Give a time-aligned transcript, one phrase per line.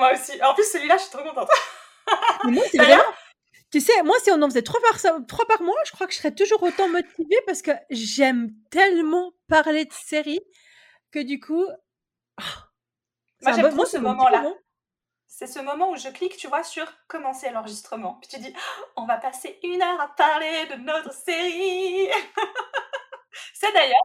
[0.00, 0.42] Moi aussi.
[0.42, 1.50] En plus, celui-là, je suis trop contente.
[2.44, 3.02] moi, c'est vraiment.
[3.70, 6.12] Tu sais, moi, si on en faisait trois par, trois par mois, je crois que
[6.14, 10.40] je serais toujours autant motivée parce que j'aime tellement parler de séries
[11.12, 11.66] que du coup.
[12.40, 12.42] Oh,
[13.42, 14.54] moi, j'aime trop ce moment-là.
[15.26, 18.14] C'est ce moment où je clique, tu vois, sur commencer l'enregistrement.
[18.14, 22.08] Puis tu dis, oh, on va passer une heure à parler de notre série.
[23.54, 24.02] C'est d'ailleurs.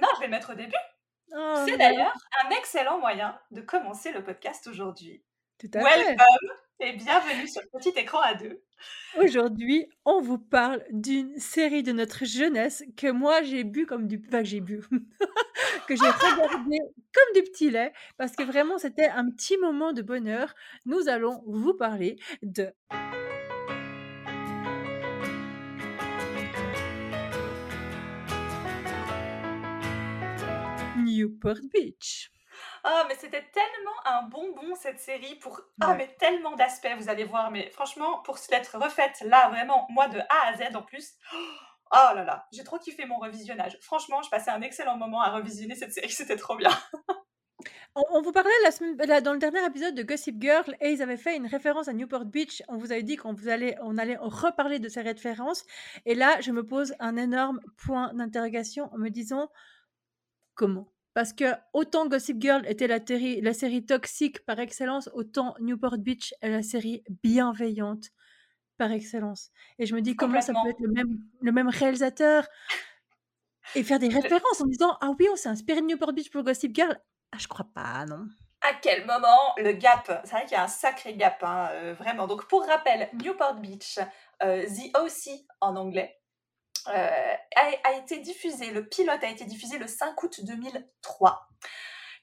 [0.00, 0.76] Non, je vais le mettre au début.
[1.34, 2.14] Oh c'est d'ailleurs
[2.44, 5.22] un excellent moyen de commencer le podcast aujourd'hui.
[5.58, 6.16] Tout à Welcome
[6.80, 8.62] et bienvenue sur le petit écran à deux.
[9.16, 14.22] Aujourd'hui, on vous parle d'une série de notre jeunesse que moi j'ai bu comme du.
[14.28, 14.82] Enfin, j'ai bu.
[15.88, 16.78] que j'ai regardé
[17.14, 20.54] comme du petit lait parce que vraiment c'était un petit moment de bonheur.
[20.84, 22.72] Nous allons vous parler de.
[31.12, 32.30] Newport Beach.
[32.84, 37.24] Ah, mais c'était tellement un bonbon cette série pour ah mais tellement d'aspects, vous allez
[37.24, 37.50] voir.
[37.50, 41.14] Mais franchement, pour s'être refaite là, vraiment, moi de A à Z en plus.
[41.94, 43.78] Oh là là, j'ai trop kiffé mon revisionnage.
[43.80, 46.70] Franchement, je passais un excellent moment à revisionner cette série, c'était trop bien.
[47.94, 51.18] On, vous parlait la semaine, dans le dernier épisode de Gossip Girl et ils avaient
[51.18, 52.62] fait une référence à Newport Beach.
[52.68, 55.64] On vous avait dit qu'on vous allait, on allait reparler de ces références.
[56.06, 59.50] Et là, je me pose un énorme point d'interrogation en me disant
[60.54, 62.98] comment parce que autant Gossip Girl était la,
[63.42, 68.08] la série toxique par excellence, autant Newport Beach est la série bienveillante
[68.78, 69.50] par excellence.
[69.78, 72.46] Et je me dis comment ça peut être le même, le même réalisateur
[73.74, 76.42] et faire des références en disant ah oui on s'est inspiré de Newport Beach pour
[76.42, 76.98] Gossip Girl.
[77.32, 78.26] Ah je crois pas non.
[78.62, 81.94] À quel moment le gap C'est vrai qu'il y a un sacré gap hein, euh,
[81.94, 82.26] vraiment.
[82.26, 83.98] Donc pour rappel Newport Beach,
[84.42, 85.44] euh, The O.C.
[85.60, 86.21] en anglais,
[86.88, 87.34] euh,
[87.84, 91.48] a, été diffusé, le pilote a été diffusé le 5 août 2003.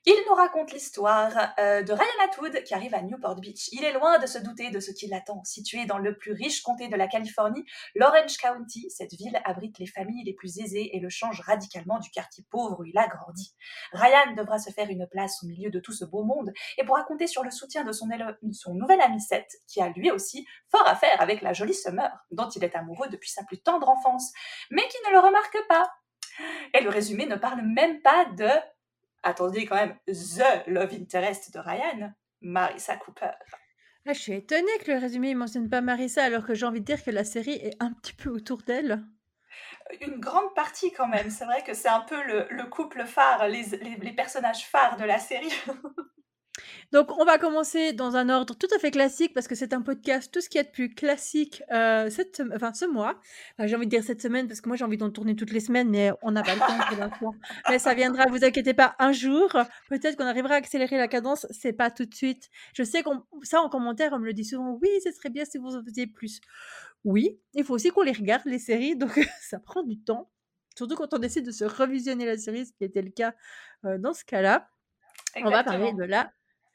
[0.06, 3.68] Il nous raconte l'histoire euh, de Ryan Atwood qui arrive à Newport Beach.
[3.74, 5.44] Il est loin de se douter de ce qui l'attend.
[5.44, 7.66] Situé dans le plus riche comté de la Californie,
[7.96, 12.10] l'Orange County, cette ville abrite les familles les plus aisées et le change radicalement du
[12.12, 13.54] quartier pauvre où il a grandi.
[13.92, 17.04] Ryan devra se faire une place au milieu de tout ce beau monde et pourra
[17.04, 18.08] compter sur le soutien de son,
[18.54, 22.10] son nouvel ami Seth, qui a lui aussi fort à faire avec la jolie Summer,
[22.32, 24.32] dont il est amoureux depuis sa plus tendre enfance,
[24.72, 25.92] mais qui ne le remarque pas.
[26.74, 28.50] Et le résumé ne parle même pas de
[29.24, 33.32] attendez quand même, The Love Interest de Ryan, Marissa Cooper.
[34.06, 36.80] Ah, je suis étonnée que le résumé ne mentionne pas Marissa, alors que j'ai envie
[36.80, 39.04] de dire que la série est un petit peu autour d'elle.
[40.02, 41.30] Une grande partie quand même.
[41.30, 43.64] C'est vrai que c'est un peu le, couple phare, les,
[44.02, 45.52] les personnages phares de la série.
[46.92, 49.82] Donc, on va commencer dans un ordre tout à fait classique parce que c'est un
[49.82, 53.20] podcast, tout ce qui est de plus classique euh, cette, enfin, ce mois.
[53.60, 55.60] j'ai envie de dire cette semaine parce que moi j'ai envie d'en tourner toutes les
[55.60, 57.36] semaines, mais on n'a pas le temps pour l'instant.
[57.70, 59.50] Mais ça viendra, vous inquiétez pas, un jour.
[59.90, 62.50] Peut-être qu'on arrivera à accélérer la cadence, c'est pas tout de suite.
[62.74, 65.46] Je sais qu'on, ça en commentaire, on me le dit souvent, oui, ce serait bien
[65.46, 66.42] si vous en faisiez plus.
[67.04, 69.12] Oui, il faut aussi qu'on les regarde, les séries, donc
[69.42, 70.32] ça prend du temps.
[70.76, 73.34] Surtout quand on décide de se revisionner la série, ce qui était le cas
[73.86, 74.70] euh, dans ce cas-là.
[75.36, 76.32] On va parler de la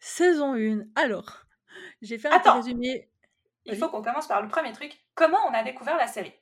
[0.06, 0.82] Saison 1.
[0.96, 1.46] Alors,
[2.02, 3.08] j'ai fait un petit résumé.
[3.64, 4.92] Il faut qu'on commence par le premier truc.
[5.14, 6.34] Comment on a découvert la série?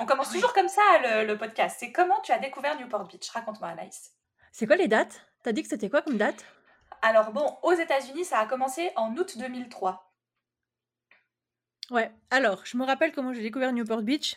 [0.00, 0.82] On commence toujours comme ça
[1.24, 1.78] le, podcast.
[1.80, 3.30] C'est comment tu as découvert Newport Beach?
[3.30, 4.12] Raconte-moi, Anaïs.
[4.52, 5.26] C'est quoi les dates?
[5.42, 6.44] T'as dit que c'était quoi comme date?
[7.00, 10.12] Alors bon, aux États-Unis, ça a commencé en août 2003.
[11.90, 14.36] Ouais, alors, je me rappelle comment j'ai découvert Newport Beach.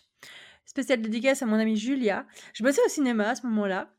[0.64, 2.26] Spécial dédicace à mon amie Julia.
[2.54, 3.90] Je bossais au cinéma à ce moment-là.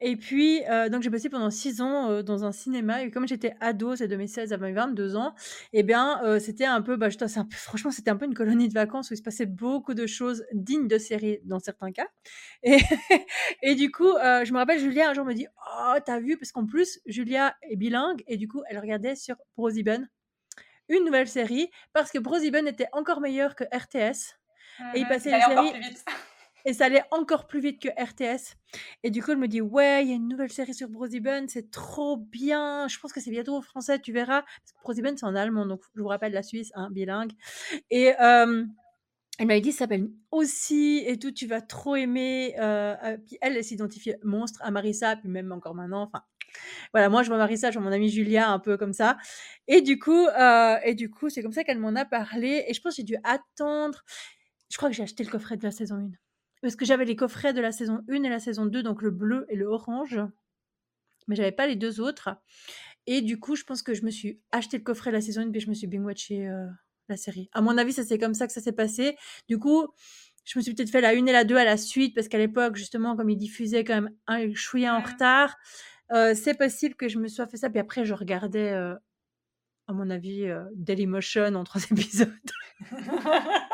[0.00, 3.02] Et puis, euh, donc j'ai bossé pendant 6 ans, euh, dans un cinéma.
[3.02, 5.34] Et comme j'étais ado, c'est de mes 16 à mes 22 ans
[5.72, 8.34] et bien, euh, c'était un peu, bah, je un peu franchement, c'était un peu une
[8.34, 11.90] colonie de vacances où il se passait beaucoup de choses dignes de série dans certains
[11.90, 12.06] cas.
[12.62, 12.78] Et
[13.62, 16.52] et du coup, je me rappelle Julia un jour me dit: «Oh, t'as vu?» parce
[16.52, 20.08] qu'en plus, Julia est bilingue et du coup, elle regardait sur ProSieben,
[20.88, 24.36] une nouvelle série parce que ProSieben était encore meilleur que RTS
[24.94, 25.72] et il passait les séries
[26.64, 28.56] et ça allait encore plus vite que RTS.
[29.02, 31.48] Et du coup, elle me dit Ouais, il y a une nouvelle série sur ProSieben,
[31.48, 32.88] c'est trop bien.
[32.88, 34.42] Je pense que c'est bientôt en français, tu verras.
[34.42, 37.32] Parce que ProSieben, c'est en allemand, donc je vous rappelle la Suisse, hein, bilingue.
[37.90, 38.12] Et.
[39.38, 42.56] elle m'avait dit, ça s'appelle aussi et tout, tu vas trop aimer.
[42.58, 46.02] Euh, puis elle, elle s'identifiait monstre à Marissa, puis même encore maintenant.
[46.02, 46.24] Enfin,
[46.92, 49.16] voilà, moi je vois Marissa, je vois mon amie Julia, un peu comme ça.
[49.66, 52.64] Et du coup, euh, et du coup, c'est comme ça qu'elle m'en a parlé.
[52.66, 54.04] Et je pense que j'ai dû attendre.
[54.70, 56.10] Je crois que j'ai acheté le coffret de la saison 1.
[56.62, 59.10] Parce que j'avais les coffrets de la saison 1 et la saison 2, donc le
[59.10, 60.20] bleu et le orange.
[61.28, 62.30] Mais j'avais pas les deux autres.
[63.06, 65.42] Et du coup, je pense que je me suis acheté le coffret de la saison
[65.42, 66.66] 1 puis je me suis binge-watché euh,
[67.08, 67.48] la série.
[67.52, 69.16] À mon avis, ça c'est comme ça que ça s'est passé.
[69.48, 69.86] Du coup,
[70.44, 72.38] je me suis peut-être fait la 1 et la 2 à la suite parce qu'à
[72.38, 75.56] l'époque, justement, comme ils diffusaient quand même un chouïa en retard,
[76.12, 77.70] euh, c'est possible que je me sois fait ça.
[77.70, 78.94] Puis après, je regardais euh,
[79.86, 82.28] à mon avis, Dailymotion en trois épisodes.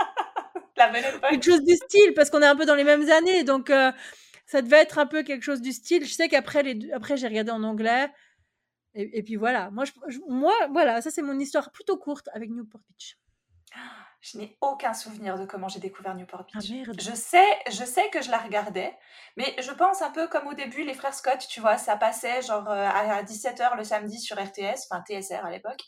[0.76, 0.90] La.
[1.30, 3.92] Quelque chose du style, parce qu'on est un peu dans les mêmes années, donc euh,
[4.46, 6.04] ça devait être un peu quelque chose du style.
[6.04, 8.08] Je sais qu'après, les après j'ai regardé en anglais,
[8.94, 9.70] et, et puis voilà.
[9.70, 13.18] Moi, je, je- moi, voilà, ça c'est mon histoire plutôt courte avec Newport Beach.
[14.20, 16.70] Je n'ai aucun souvenir de comment j'ai découvert Newport Ah Beach.
[16.70, 16.96] merde.
[16.98, 18.96] Je sais, je sais que je la regardais,
[19.36, 22.40] mais je pense un peu comme au début, les frères Scott, tu vois, ça passait
[22.40, 25.82] genre euh, à 17h le samedi sur RTS, enfin TSR à l'époque,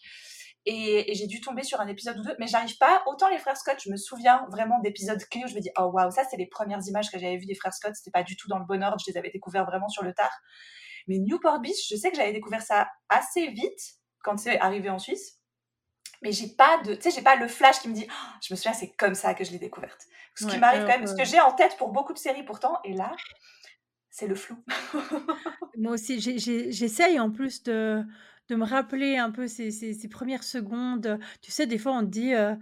[0.66, 3.38] et, et j'ai dû tomber sur un épisode ou deux, mais j'arrive pas, autant les
[3.38, 6.24] frères Scott, je me souviens vraiment d'épisodes clés où je me dis, oh waouh, ça
[6.28, 8.58] c'est les premières images que j'avais vues des frères Scott, c'était pas du tout dans
[8.58, 10.32] le bon ordre, je les avais découverts vraiment sur le tard.
[11.08, 13.80] Mais Newport Beach, je sais que j'avais découvert ça assez vite
[14.24, 15.38] quand c'est arrivé en Suisse.
[16.22, 18.52] Mais j'ai pas de, tu sais, j'ai pas le flash qui me dit, Oh, je
[18.52, 20.06] me souviens, c'est comme ça que je l'ai découverte.
[20.34, 22.78] Ce qui m'arrive quand même, ce que- j'ai en tête pour beaucoup de séries pourtant,
[22.84, 23.14] et là,
[24.10, 24.56] c'est le flou.
[25.76, 28.02] Moi aussi, j'essaye en plus de,
[28.48, 31.18] de me rappeler un peu ces, ces- ces premières secondes.
[31.42, 32.54] Tu sais, des fois, on te dit euh,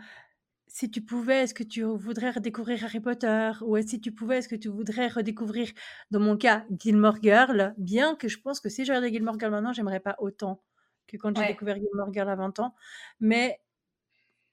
[0.69, 3.53] si tu pouvais, est-ce que tu voudrais redécouvrir Harry Potter?
[3.63, 5.71] Ou si tu pouvais, est-ce que tu voudrais redécouvrir,
[6.11, 9.53] dans mon cas, Gilmore Girl Bien que je pense que si je regardais Gilmore Girl
[9.53, 10.63] maintenant, j'aimerais pas autant
[11.09, 11.47] que quand j'ai Ouais.
[11.47, 12.75] découvert Gilmore Girl à 20 ans.
[13.21, 13.61] Mais,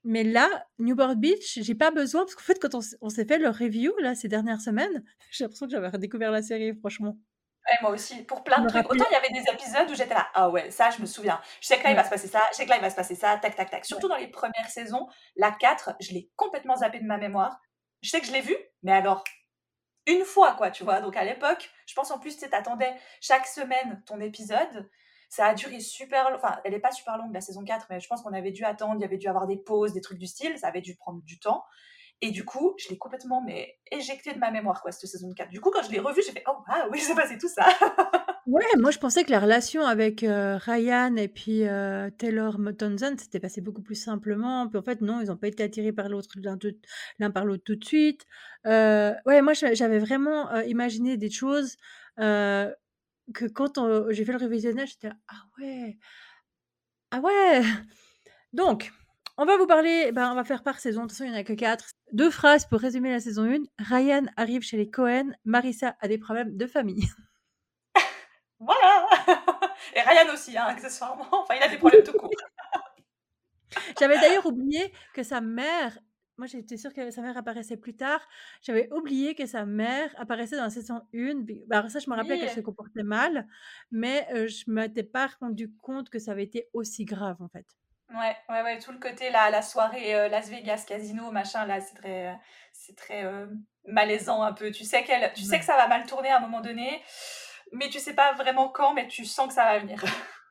[0.04, 3.38] mais là, Newport Beach, j'ai pas besoin, parce qu'en fait, quand on, on s'est fait
[3.40, 7.20] le review là, ces dernières semaines, j'ai l'impression que j'avais redécouvert la série, franchement.
[7.70, 8.90] Ouais, moi aussi, pour plein de trucs.
[8.90, 11.40] Autant il y avait des épisodes où j'étais là, ah ouais, ça je me souviens.
[11.62, 12.90] Je sais que là il va se passer ça, je sais que là il va
[12.90, 13.86] se passer ça, tac tac tac.
[13.86, 17.60] Surtout dans les premières saisons, la 4, je l'ai complètement zappé de ma mémoire.
[18.02, 19.24] Je sais que je l'ai vue, mais alors
[20.08, 21.02] une fois quoi, tu vois.
[21.02, 24.90] Donc à l'époque, je pense en plus tu t'attendais chaque semaine ton épisode.
[25.30, 28.00] Ça a duré super, long- enfin elle est pas super longue la saison 4, mais
[28.00, 30.20] je pense qu'on avait dû attendre, il y avait dû avoir des pauses, des trucs
[30.20, 31.64] du style, ça avait dû prendre du temps.
[32.22, 35.50] Et du coup, je l'ai complètement mais éjecté de ma mémoire quoi cette saison 4.
[35.50, 37.66] Du coup, quand je l'ai revue, j'ai fait oh ah oui, c'est passé tout ça.
[38.48, 43.20] Ouais, moi je pensais que la relation avec euh, Ryan et puis euh, Taylor Townsend
[43.20, 44.68] s'était passée beaucoup plus simplement.
[44.68, 46.32] Puis en fait, non, ils n'ont pas été attirés par l'autre
[47.20, 48.26] l'un par l'autre tout de suite.
[48.66, 51.78] Euh, ouais, moi j'a- j'avais vraiment imaginé des choses
[52.18, 55.98] que quand j'ai fait le révisionnage, j'étais ah ouais,
[57.12, 57.62] ah ouais.
[58.54, 58.92] Donc,
[59.38, 61.04] on va vous parler, ben, on va faire par saison.
[61.04, 61.91] De toute façon, il n'y en a que quatre.
[62.12, 63.64] Deux phrases pour résumer la saison 1.
[63.80, 65.32] Ryan arrive chez les Cohen.
[65.46, 67.04] Marissa a des problèmes de famille.
[68.60, 69.08] Voilà
[69.96, 71.26] Et Ryan aussi, hein, accessoirement.
[71.32, 72.30] Enfin, il a des problèmes tout court.
[74.00, 75.98] J'avais d'ailleurs oublié que sa mère,
[76.38, 78.22] moi j'étais sûre que sa mère apparaissait plus tard,
[78.62, 81.44] j'avais oublié que sa mère apparaissait dans la saison 1.
[81.46, 82.42] Puis- bah, ça, je me rappelais Oui.
[82.42, 83.48] qu'elle se comportait mal,
[83.90, 87.48] mais euh, je ne m'étais pas rendu compte que ça avait été aussi grave en
[87.50, 87.66] fait.
[88.14, 91.96] Ouais, ouais, ouais, tout le côté, la soirée euh, Las Vegas, casino, machin, là, c'est
[91.96, 92.34] très, euh,
[92.74, 93.48] c'est très euh,
[93.86, 94.72] malaisant un peu.
[94.72, 97.02] Tu sais, qu'elle, tu sais que ça va mal tourner à un moment donné,
[97.72, 100.04] mais tu sais pas vraiment quand, mais tu sens que ça va venir.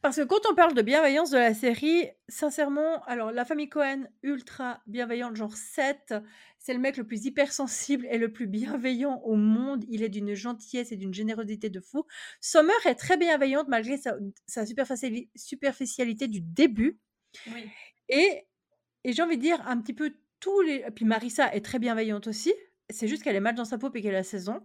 [0.00, 4.04] Parce que quand on parle de bienveillance de la série, sincèrement, alors la famille Cohen,
[4.22, 6.14] ultra bienveillante, genre 7,
[6.58, 9.84] c'est le mec le plus hypersensible et le plus bienveillant au monde.
[9.88, 12.06] Il est d'une gentillesse et d'une générosité de fou.
[12.40, 14.14] Summer est très bienveillante malgré sa,
[14.46, 16.98] sa superficiali- superficialité du début.
[17.52, 17.68] Oui.
[18.08, 18.44] Et,
[19.04, 20.84] et j'ai envie de dire un petit peu tous les...
[20.94, 22.52] Puis Marissa est très bienveillante aussi.
[22.90, 24.64] C'est juste qu'elle est mal dans sa peau et qu'elle a 16 ans.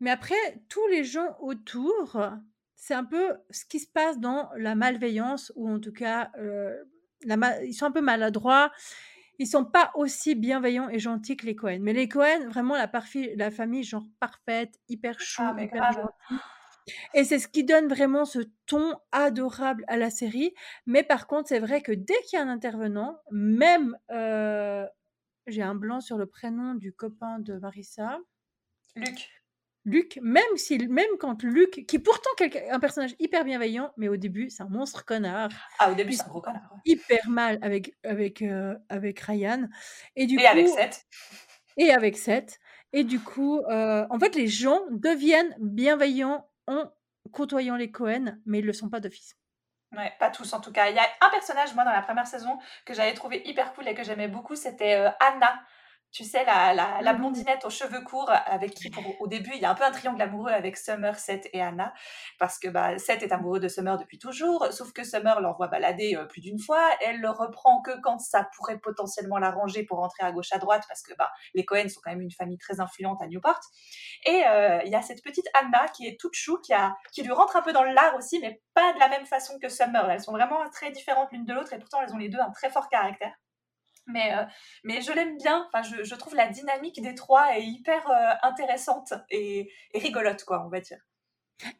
[0.00, 0.36] Mais après,
[0.68, 2.18] tous les gens autour,
[2.76, 6.72] c'est un peu ce qui se passe dans la malveillance, ou en tout cas, euh,
[7.24, 8.70] la ma- ils sont un peu maladroits.
[9.40, 11.78] Ils sont pas aussi bienveillants et gentils que les Cohen.
[11.82, 16.08] Mais les Cohen, vraiment la, parfi- la famille genre parfaite, hyper chou, Ah, hyper.
[17.14, 20.54] Et c'est ce qui donne vraiment ce ton adorable à la série.
[20.86, 24.86] Mais par contre, c'est vrai que dès qu'il y a un intervenant, même euh,
[25.46, 28.18] j'ai un blanc sur le prénom du copain de Marissa,
[28.96, 29.30] Luc.
[29.84, 32.28] Luc, même si, même quand Luc, qui est pourtant
[32.70, 36.24] un personnage hyper bienveillant, mais au début c'est un monstre connard, Ah, au début, c'est
[36.24, 36.68] un gros connard.
[36.72, 36.80] ouais.
[36.84, 39.66] hyper mal avec avec euh, avec Ryan,
[40.16, 41.06] et du Et coup avec Seth.
[41.78, 42.58] et avec Seth,
[42.92, 46.92] et du coup, euh, en fait, les gens deviennent bienveillants en
[47.32, 49.36] côtoyant les Cohen, mais ils le sont pas d'office.
[49.96, 50.90] Ouais, pas tous en tout cas.
[50.90, 53.88] Il y a un personnage, moi, dans la première saison, que j'avais trouvé hyper cool
[53.88, 55.60] et que j'aimais beaucoup, c'était euh, Anna.
[56.10, 57.18] Tu sais, la, la, la Mhm.
[57.18, 59.90] blondinette aux cheveux courts, avec qui, pour- au début, il y a un peu un
[59.90, 61.92] triangle amoureux avec Summer, Seth et Anna.
[62.38, 66.16] Parce que bah, Seth est amoureux de Summer depuis toujours, sauf que Summer l'envoie balader
[66.16, 66.80] euh, plus d'une fois.
[67.04, 70.84] Elle le reprend que quand ça pourrait potentiellement l'arranger pour rentrer à gauche à droite,
[70.88, 73.60] parce que bah, les Cohen sont quand même une famille très influente à Newport.
[74.24, 77.22] Et euh, il y a cette petite Anna qui est toute chou, qui, a, qui
[77.22, 80.10] lui rentre un peu dans l'art aussi, mais pas de la même façon que Summer.
[80.10, 82.50] Elles sont vraiment très différentes l'une de l'autre, et pourtant elles ont les deux un
[82.50, 83.34] très fort caractère.
[84.08, 84.44] Mais, euh,
[84.84, 88.34] mais je l'aime bien, enfin, je, je trouve la dynamique des trois est hyper euh,
[88.42, 90.98] intéressante et, et rigolote, quoi, on va dire.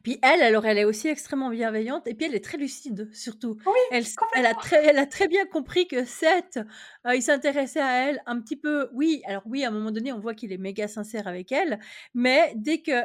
[0.03, 3.57] Puis elle, alors elle est aussi extrêmement bienveillante et puis elle est très lucide surtout.
[3.65, 4.03] Oui, Elle
[4.35, 6.59] elle a très elle a très bien compris que Seth,
[7.07, 10.11] heu, il s'intéressait à elle un petit peu oui, alors oui, à un moment donné,
[10.11, 11.79] on voit qu'il est méga sincère avec elle,
[12.13, 13.03] mais dès que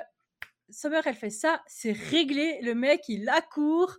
[0.70, 3.98] Summer, elle fait ça, c'est réglé, le mec, il accourt,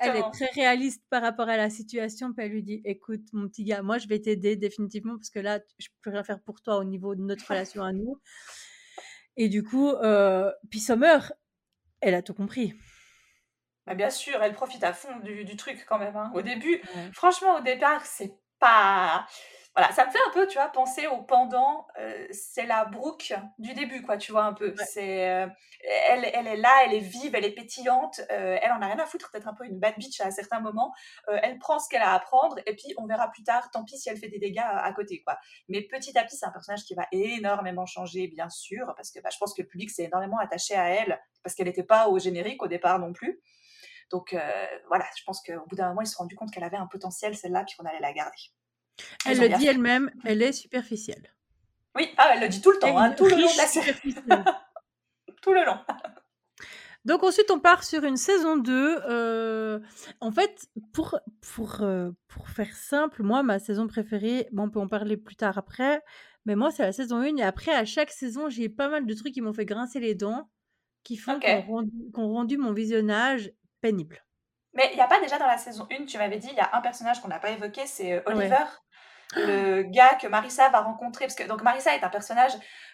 [0.00, 3.48] elle est très réaliste par rapport à la situation, puis elle lui dit: «Écoute mon
[3.48, 6.60] petit gars, moi je vais t'aider définitivement parce que là, je peux rien faire pour
[6.62, 8.18] toi au niveau de notre relation à nous»
[9.36, 9.92] et du coup,
[10.70, 11.32] puis Summer,
[12.00, 12.74] elle a tout compris.
[13.86, 16.30] Bah, bien sûr, elle profite à fond du du truc quand même, hein.
[16.34, 17.10] Au début, Ouais.
[17.12, 19.26] franchement, au départ, c'est pas
[19.74, 23.32] voilà, ça me fait un peu, tu vois, penser au pendant, heu, c'est la Brooke
[23.58, 24.74] du début, quoi, tu vois, un peu.
[24.78, 24.84] Ouais.
[24.86, 25.50] C'est, heu,
[26.08, 28.98] elle elle est là, elle est vive, elle est pétillante, heu, elle en a rien
[28.98, 30.92] à foutre d'être un peu une bad bitch à certains moments.
[31.42, 33.96] Elle prend ce qu'elle a à prendre et puis on verra plus tard, tant pis
[33.98, 35.38] si elle fait des dégâts à à côté, quoi.
[35.68, 39.20] Mais petit à petit, c'est un personnage qui va énormément changer, bien sûr, parce que,
[39.20, 42.08] bah, je pense que le public s'est énormément attaché à elle, parce qu'elle était pas
[42.08, 43.40] au générique au départ non plus.
[44.10, 44.36] Donc,
[44.88, 46.86] voilà, je pense qu'au bout d'un moment, ils se sont rendus compte qu'elle avait un
[46.88, 48.36] potentiel celle-là, puis qu'on allait la garder.
[49.26, 51.34] Elle le dit elle-même, elle est superficielle.
[51.94, 53.94] Oui, ah, elle le dit tout le temps, hein, tout le long de la série.
[55.42, 55.78] Tout le long.
[57.04, 59.82] Donc ensuite, on part sur une saison 2, heu,
[60.20, 64.80] en fait, pour pour, heu, pour faire simple, moi, ma saison préférée, bon, on peut
[64.80, 66.02] en parler plus tard après,
[66.44, 69.14] mais moi, c'est la saison 1 et après à chaque saison, j'ai pas mal de
[69.14, 70.48] trucs qui m'ont fait grincer les dents,
[71.02, 71.66] qui font qu'ont OK.
[72.14, 74.24] rendu mon visionnage pénible.
[74.74, 76.60] Mais il y a pas déjà dans la saison 1, tu m'avais dit, il y
[76.60, 78.50] a un personnage qu'on n'a pas évoqué, c'est, heu, Ouais.
[79.36, 81.26] Le gars que Marissa va rencontrer.
[81.26, 82.52] Parce que donc Marissa est un personnage,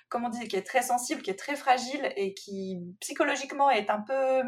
[0.08, 3.90] comme on dit, qui est très sensible, qui est très fragile et qui psychologiquement est
[3.90, 4.42] un peu,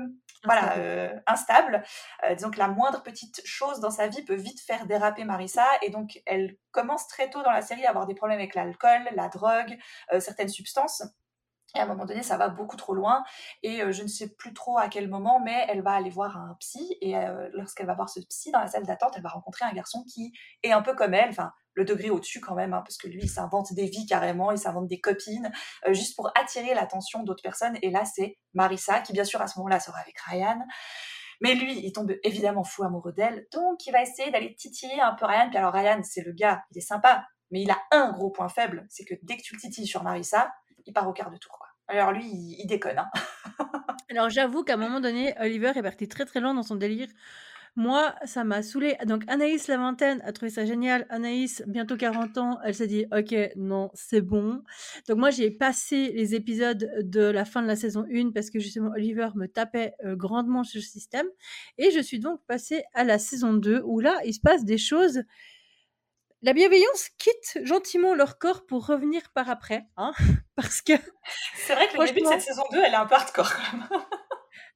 [0.44, 0.78] voilà, Instable.
[0.78, 1.82] heu, instable.
[2.24, 5.66] Heu, disons que la moindre petite chose dans sa vie peut vite faire déraper Marissa
[5.82, 9.08] et donc elle commence très tôt dans la série à avoir des problèmes avec l'alcool,
[9.14, 9.76] la drogue,
[10.12, 11.02] heu, certaines substances
[11.76, 13.22] et à un moment donné, ça va beaucoup trop loin
[13.62, 16.36] et heu, je ne sais plus trop à quel moment, mais elle va aller voir
[16.36, 17.14] un psy et
[17.52, 20.32] lorsqu'elle va voir ce psy dans la salle d'attente, elle va rencontrer un garçon qui
[20.64, 23.22] est un peu comme elle, enfin le degré au-dessus quand même, hein, parce que lui,
[23.22, 25.50] il s'invente des vies carrément, il s'invente des copines,
[25.88, 29.46] heu, juste pour attirer l'attention d'autres personnes et là, c'est Marissa qui bien sûr à
[29.46, 30.60] ce moment-là sera avec Ryan.
[31.40, 35.14] Mais lui, il tombe évidemment fou amoureux d'elle, donc il va essayer d'aller titiller un
[35.14, 35.48] peu Ryan.
[35.48, 38.50] Puis alors Ryan, c'est le gars, il est sympa, mais il a un gros point
[38.50, 40.52] faible, c'est que dès que tu le titilles sur Marissa,
[40.84, 41.68] il part au quart de tour, quoi.
[41.88, 42.98] Alors lui, il, il déconne.
[42.98, 43.10] Hein.
[44.10, 47.08] Alors j'avoue qu'à un moment donné, Oliver est parti très, très loin dans son délire.
[47.76, 48.96] Moi, ça m'a saoulée.
[49.06, 51.06] Donc Anaïs, la vingtaine, a trouvé ça génial.
[51.08, 54.62] Anaïs, bientôt 40 ans, elle s'est dit: «OK, non, c'est bon».
[55.08, 58.58] Donc moi, j'ai passé les épisodes de la fin de la saison 1 parce que
[58.58, 61.26] justement Oliver me tapait, heu, grandement sur le système
[61.78, 64.78] et je suis donc passée à la saison 2 où là, il se passe des
[64.78, 65.22] choses
[66.42, 70.12] la bienveillance quitte gentiment leur corps pour revenir par après, hein,
[70.56, 70.94] parce que
[71.54, 73.76] C'est vrai que le début de cette saison 2, elle est un peu hardcore quand
[73.76, 73.88] même.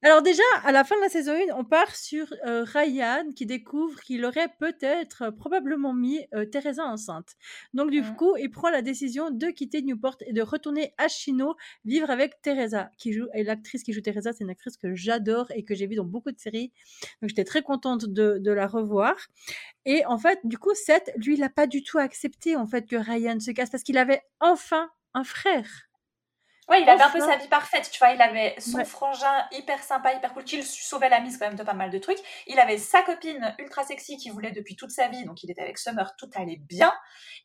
[0.04, 3.46] Alors déjà, à la fin de la saison 1, on part sur, heu, Ryan qui
[3.46, 7.36] découvre qu'il aurait peut-être, heu, probablement mis, heu, Teresa enceinte.
[7.72, 8.14] Donc du Mmh.
[8.14, 11.56] coup, il prend la décision de quitter Newport et de retourner à Chino
[11.86, 15.46] vivre avec Teresa qui joue et l'actrice qui joue Teresa, c'est une actrice que j'adore
[15.54, 16.72] et que j'ai vue dans beaucoup de séries.
[17.22, 19.16] Donc j'étais très contente de de la revoir
[19.86, 22.86] et en fait, du coup, Seth, lui, il a pas du tout accepté, en fait,
[22.86, 25.68] que Ryan se casse parce qu'il avait enfin un frère.
[26.68, 28.12] Ouais, il avait un peu sa vie parfaite, tu vois?
[28.12, 28.84] Il avait son Ouais.
[28.84, 31.98] frangin hyper sympa, hyper cool, qui sauvait la mise quand même de pas mal de
[31.98, 32.18] trucs.
[32.46, 35.60] Il avait sa copine ultra sexy qu'il voulait depuis toute sa vie, donc il était
[35.60, 36.94] avec Summer, tout allait bien.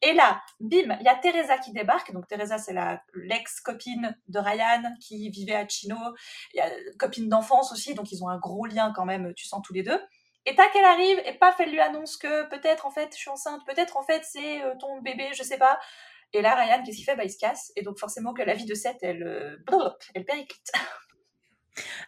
[0.01, 2.13] Et là, bim, il y a Teresa qui débarque.
[2.13, 5.97] Donc Teresa, c'est la l'ex-copine de Ryan qui vivait à Chino.
[6.53, 9.45] Il y a copine d'enfance aussi, donc ils ont un gros lien quand même, tu
[9.47, 10.01] sens tous les deux.
[10.45, 13.29] Et tac, elle arrive et paf, elle lui annonce que peut-être en fait je suis
[13.29, 15.79] enceinte, peut-être en fait c'est euh, ton bébé, je sais pas.
[16.33, 17.15] Et là, Ryan, qu'est-ce qu'il fait?
[17.15, 17.71] Bah, Il se casse.
[17.75, 19.57] Et donc, forcément, que la vie de Seth, elle, euh,
[20.13, 20.71] elle périclite.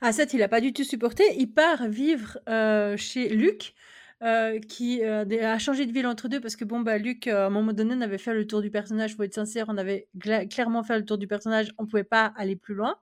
[0.01, 1.23] Ah Seth, il a pas du tout supporté.
[1.37, 3.73] Il part vivre, heu, chez Luc,
[4.23, 7.49] heu, qui, a changé de ville entre 2 parce que bon, bah, Luc, à un
[7.49, 10.07] moment donné, on avait fait le tour du personnage, faut être sincère, on avait
[10.49, 12.95] clairement fait le tour du personnage, on pouvait pas aller plus loin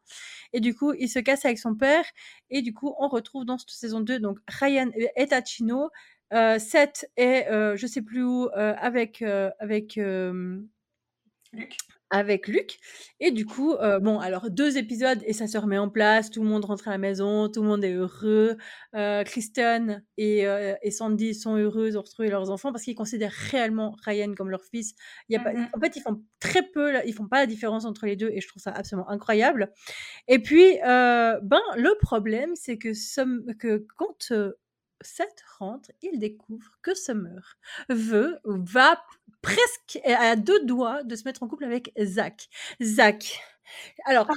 [0.54, 2.06] et du coup, il se casse avec son père
[2.50, 5.90] et du coup, on retrouve dans cette saison 2 donc Ryan est à Chino,
[6.32, 9.22] Seth est, je sais plus où, avec,
[9.60, 10.00] avec,
[11.54, 11.80] Luc?
[12.12, 12.80] avec Luc
[13.20, 16.42] et du coup, heu, bon alors 2 épisodes et ça se remet en place, tout
[16.42, 18.58] le monde rentre à la maison, tout le monde est heureux,
[18.96, 23.32] heu, Kristen et heu et Sandy sont heureuses, ont retrouvé leurs enfants parce qu'ils considèrent
[23.52, 24.96] réellement Ryan comme leur fils.
[25.30, 25.70] Il y a pas Mhm.
[25.72, 28.42] en fait, ils font très peu ils font pas la différence entre les 2 et
[28.42, 29.72] je trouve ça absolument incroyable
[30.28, 32.92] et puis, heu, ben, le problème, c'est que
[33.60, 34.34] que quand,
[35.02, 37.58] Seth rentre, il découvre que Summer
[37.90, 39.04] veut va
[39.42, 42.48] presque à 2 doigts de se mettre en couple avec Zach.
[42.82, 43.42] Zach,
[44.06, 44.28] Alors,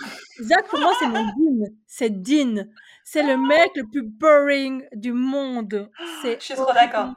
[0.41, 1.67] Zach, pour moi, c'est mon Dean.
[1.87, 2.67] C'est Dean.
[3.05, 5.91] C'est le mec le plus boring du monde.
[6.23, 7.13] C'est Je suis trop d'accord.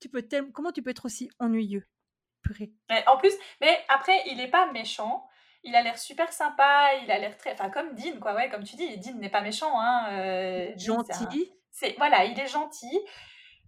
[0.00, 0.50] Tu peux tellement...
[0.52, 1.86] Comment tu peux être aussi ennuyeux?
[2.42, 2.72] Purée.
[3.06, 5.26] en plus, mais après, il est pas méchant.
[5.64, 6.90] Il a l'air super sympa.
[7.02, 7.52] Il a l'air très.
[7.52, 8.34] Enfin, comme Dean, quoi.
[8.34, 9.72] Ouais, comme tu dis, Dean n'est pas méchant.
[9.80, 10.06] Hein.
[10.12, 11.52] euh, Dean, c'est un- Gentil.
[11.70, 13.00] c'est voilà, il est gentil,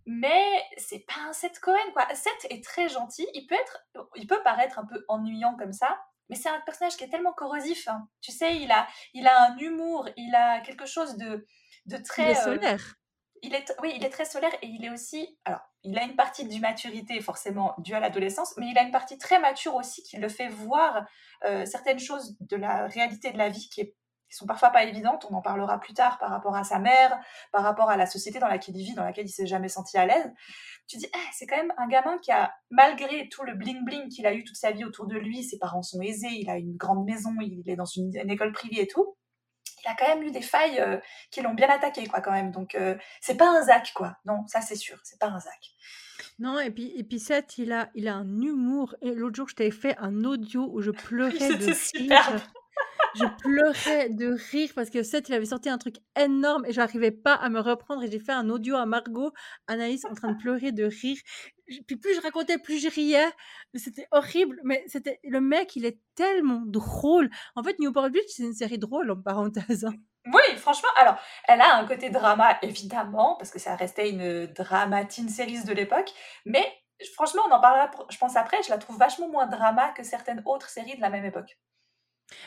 [0.07, 0.43] mais
[0.77, 2.07] c'est pas un Seth Cohen quoi.
[2.15, 6.01] Seth est très gentil, il peut être, il peut paraître un peu ennuyant comme ça,
[6.29, 7.89] mais c'est un personnage qui est tellement corrosif.
[7.89, 8.09] hein.
[8.21, 11.47] Tu sais, il a, il a un humour, il a quelque chose de,
[11.87, 12.95] de Il très, est euh, solaire.
[13.43, 16.15] il est, oui, il est très solaire et il est aussi, alors, il a une
[16.17, 20.19] partie d'immaturité forcément due à l'adolescence, mais il a une partie très mature aussi qui
[20.19, 21.07] le fait voir
[21.45, 23.97] euh, certaines choses de la réalité de la vie qui, est-
[24.31, 25.27] qui sont parfois pas évidentes.
[25.31, 27.19] On en parlera plus tard par rapport à sa mère,
[27.53, 29.99] par rapport à la société dans laquelle il vit, dans laquelle il s'est jamais senti
[29.99, 30.33] à l'aise.
[30.87, 34.09] Tu dis, ah, c'est quand même un gamin qui a, malgré tout le bling bling
[34.09, 36.57] qu'il a eu toute sa vie autour de lui, ses parents sont aisés, il a
[36.57, 39.17] une grande maison, il est dans une, une école privée et tout.
[39.85, 40.99] Il a quand même eu des failles euh,
[41.31, 42.51] qui l'ont bien attaqué, quoi, quand même.
[42.51, 44.17] Donc, euh, c'est pas un Zach, quoi.
[44.25, 44.99] Non, ça, c'est sûr.
[45.05, 45.75] C'est pas un Zach.
[46.39, 48.95] Non, et puis, et puis Seth, il a, il a un humour.
[49.01, 52.53] Et l'autre jour, je t'avais fait un audio où je pleurais de rire.
[53.15, 57.11] Je pleurais de rire parce que Seth, il avait sorti un truc énorme et j'arrivais
[57.11, 58.03] pas à me reprendre.
[58.03, 59.33] Et j'ai fait un audio à Margot,
[59.67, 61.19] Anaïs, en train de pleurer de rire.
[61.87, 63.29] Puis plus je racontais, plus je riais.
[63.75, 64.61] C'était horrible.
[64.65, 67.31] Mais c'était le mec, il est tellement drôle.
[67.57, 69.85] En fait, Newport Beach, c'est une série drôle, en parenthèse.
[69.85, 69.95] hein.
[70.27, 71.17] Oui, franchement, alors,
[71.49, 76.13] elle a un côté drama, évidemment, parce que ça restait une dramatine série de l'époque,
[76.45, 76.65] mais
[77.15, 80.43] franchement, on en parlera, je pense, après, je la trouve vachement moins drama que certaines
[80.45, 81.59] autres séries de la même époque.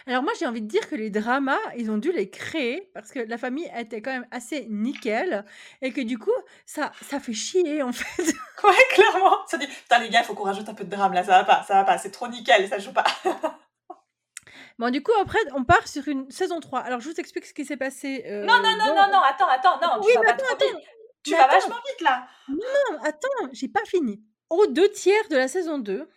[0.07, 3.11] Alors moi, j'ai envie de dire que les dramas, ils ont dû les créer parce
[3.11, 5.45] que la famille était quand même assez nickel
[5.81, 6.31] et que du coup,
[6.65, 8.23] ça, ça fait chier en fait.
[8.63, 9.45] Ouais, clairement.
[9.47, 11.31] Ça dit, putain, les gars, il faut qu'on rajoute un peu de drame, là, ça
[11.31, 13.03] va pas, ça va pas, c'est trop nickel, ça joue pas.
[14.79, 16.79] Bon, du coup, après, on part sur une saison 3.
[16.79, 18.23] Alors, je vous explique ce qui s'est passé.
[18.27, 20.33] euh, Non, non, non, dans- non, non, attends, attends, non, tu Oui, vas mais pas
[20.33, 20.77] attends, trop attends.
[20.79, 20.87] vite.
[21.23, 21.53] Tu Mais vas attends.
[21.55, 22.27] vachement vite, là.
[22.49, 24.23] Non, attends, j'ai pas fini.
[24.49, 26.09] Aux deux tiers de la saison 2,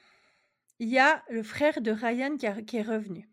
[0.78, 3.28] il y a le frère de Ryan qui, a- qui est revenu.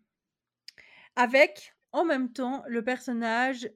[1.16, 3.70] Avec, en même temps, le personnage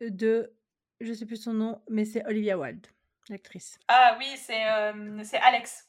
[0.00, 0.52] de,
[1.00, 2.86] je sais plus son nom, mais c'est Olivia Wilde,
[3.28, 3.78] l'actrice.
[3.88, 5.88] Ah oui, c'est euh, c'est Alex.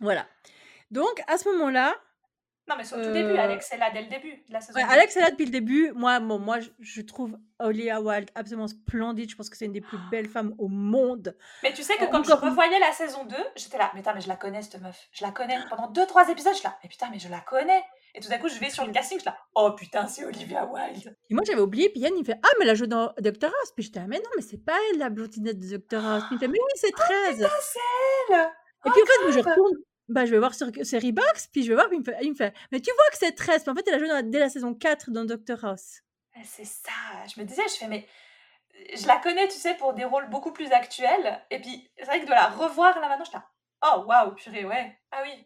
[0.00, 0.26] Voilà.
[0.90, 1.94] Donc, à ce moment-là,
[2.68, 4.60] Non, mais c'est au tout Euh, début, Alex est là dès le début de la
[4.60, 4.78] saison.
[4.78, 4.84] ouais.
[4.88, 5.92] Alex est là depuis le début.
[5.92, 9.30] Moi, bon, moi je, trouve Olivia Wilde absolument splendide.
[9.30, 11.36] Je pense que c'est une des plus belles femmes au monde.
[11.62, 14.14] Mais tu sais que En- quand je revoyais la saison 2, j'étais là, mais putain,
[14.14, 15.58] mais je la connais cette meuf, je la connais.
[15.70, 17.84] Pendant 2-3 épisodes, je suis là, mais putain, mais je la connais.
[18.16, 20.24] Et tout d'un coup, je vais sur le casting, je suis là, oh putain, c'est
[20.24, 21.14] Olivia Wilde.
[21.30, 21.90] Et moi, j'avais oublié.
[21.90, 23.72] Puis Yann, il fait Ah, mais elle a joué dans Doctor House.
[23.76, 26.24] Puis j'étais Ah, mais non, mais c'est pas elle, la blondinette de Doctor House.
[26.28, 27.44] Puis il fait Mais oui, c'est 13.
[27.44, 27.78] Ah, c'est
[28.30, 28.36] elle
[28.86, 29.72] Et puis en fait, moi, je retourne.
[30.08, 32.16] Bah, je vais voir sur Série Box, puis je vais voir, puis il me fait,
[32.22, 33.62] il me fait Mais tu vois que c'est 13.
[33.64, 36.00] Puis en fait, elle a joué dans la- dès la saison 4 dans Doctor House.
[36.34, 36.92] Ah, C'est ça,
[37.34, 38.06] je me disais, je fais, mais
[38.94, 41.42] je la connais, tu sais, pour des rôles beaucoup plus actuels.
[41.50, 43.44] Et puis, c'est vrai que de la revoir là maintenant, je suis là,
[43.92, 44.96] oh waouh, purée, ouais.
[45.10, 45.44] Ah oui,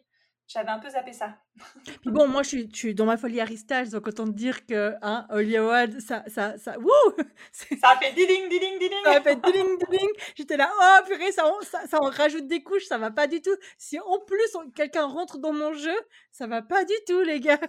[0.51, 1.37] j'avais un peu zappé ça.
[1.85, 4.65] Puis bon, moi, je suis, je suis dans ma folie Styles, donc autant te dire
[4.65, 6.89] que hein, Wilde, ça, ça, ça, wouh
[7.51, 8.91] Ça a fait ding ding ding ding.
[9.03, 10.09] Ça a fait ding ding.
[10.35, 13.27] J'étais là, oh purée, ça, en- ça, ça en rajoute des couches, ça va pas
[13.27, 13.55] du tout.
[13.77, 15.95] Si en plus on- quelqu'un rentre dans mon jeu,
[16.31, 17.59] ça va pas du tout, les gars.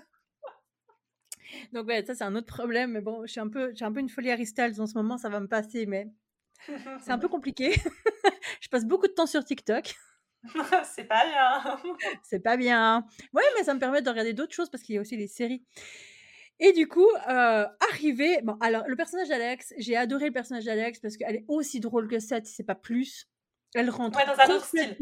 [1.72, 3.92] Donc ouais, ça c'est un autre problème, mais bon, je suis un peu, j'ai un
[3.92, 6.08] peu une folie Styles en ce moment, ça va me passer, mais
[7.02, 7.72] c'est un peu compliqué.
[8.60, 9.94] je passe beaucoup de temps sur TikTok,
[10.84, 11.76] c'est pas bien.
[12.22, 13.06] c'est pas bien.
[13.32, 15.28] Ouais, mais ça me permet de regarder d'autres choses parce qu'il y a aussi les
[15.28, 15.64] séries.
[16.58, 21.00] Et du coup, euh, arrivé, bon, alors le personnage d'Alex, j'ai adoré le personnage d'Alex
[21.00, 23.28] parce qu'elle est aussi drôle que Seth, si c'est pas plus.
[23.74, 24.96] Elle rentre Ouais, dans un autre style.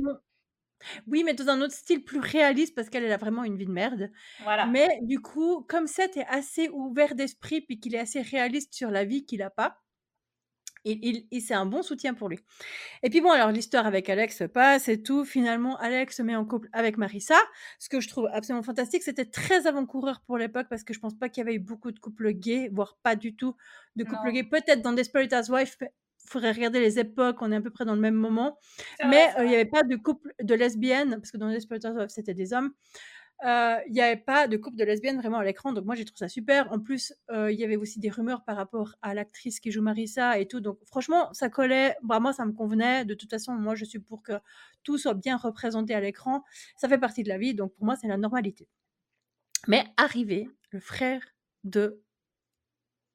[1.07, 3.67] Oui, mais dans un autre style plus réaliste parce qu'elle elle a vraiment une vie
[3.67, 4.11] de merde.
[4.43, 4.67] Voilà.
[4.67, 8.91] Mais du coup, comme Seth est assez ouvert d'esprit puis qu'il est assez réaliste sur
[8.91, 9.79] la vie qu'il a pas,
[10.85, 12.39] il, il- il- c'est un bon soutien pour lui.
[13.03, 15.25] Et puis bon, alors l'histoire avec Alex se passe et tout.
[15.25, 17.39] Finalement, Alex se met en couple avec Marissa.
[17.79, 21.15] Ce que je trouve absolument fantastique, c'était très avant-coureur pour l'époque parce que je pense
[21.19, 23.55] pas qu'il y avait eu beaucoup de couples gays, voire pas du tout
[23.97, 24.33] de couples Non.
[24.33, 24.45] gays.
[24.45, 25.89] Peut-être dans Desperate Housewives, il
[26.29, 28.59] faudrait regarder les époques, on est à peu près dans le même moment.
[29.09, 32.09] Mais euh, il n'y avait pas de couple de lesbiennes, parce que dans Desperate Housewives,
[32.11, 32.73] c'était des hommes.
[33.45, 36.05] Euh, Il n'y avait pas de couple de lesbiennes vraiment à l'écran, donc moi j'ai
[36.05, 36.71] trouvé ça super.
[36.73, 39.81] En plus, euh, il y avait aussi des rumeurs par rapport à l'actrice qui joue
[39.83, 43.05] Marissa et tout, donc franchement, ça collait, vraiment ça me convenait.
[43.05, 44.35] De toute façon, moi je suis pour que
[44.83, 46.45] tout soit bien représenté à l'écran.
[46.77, 48.69] Ça fait partie de la vie, donc pour moi c'est la normalité.
[49.69, 51.23] Mais arrivé, le frère
[51.65, 52.03] de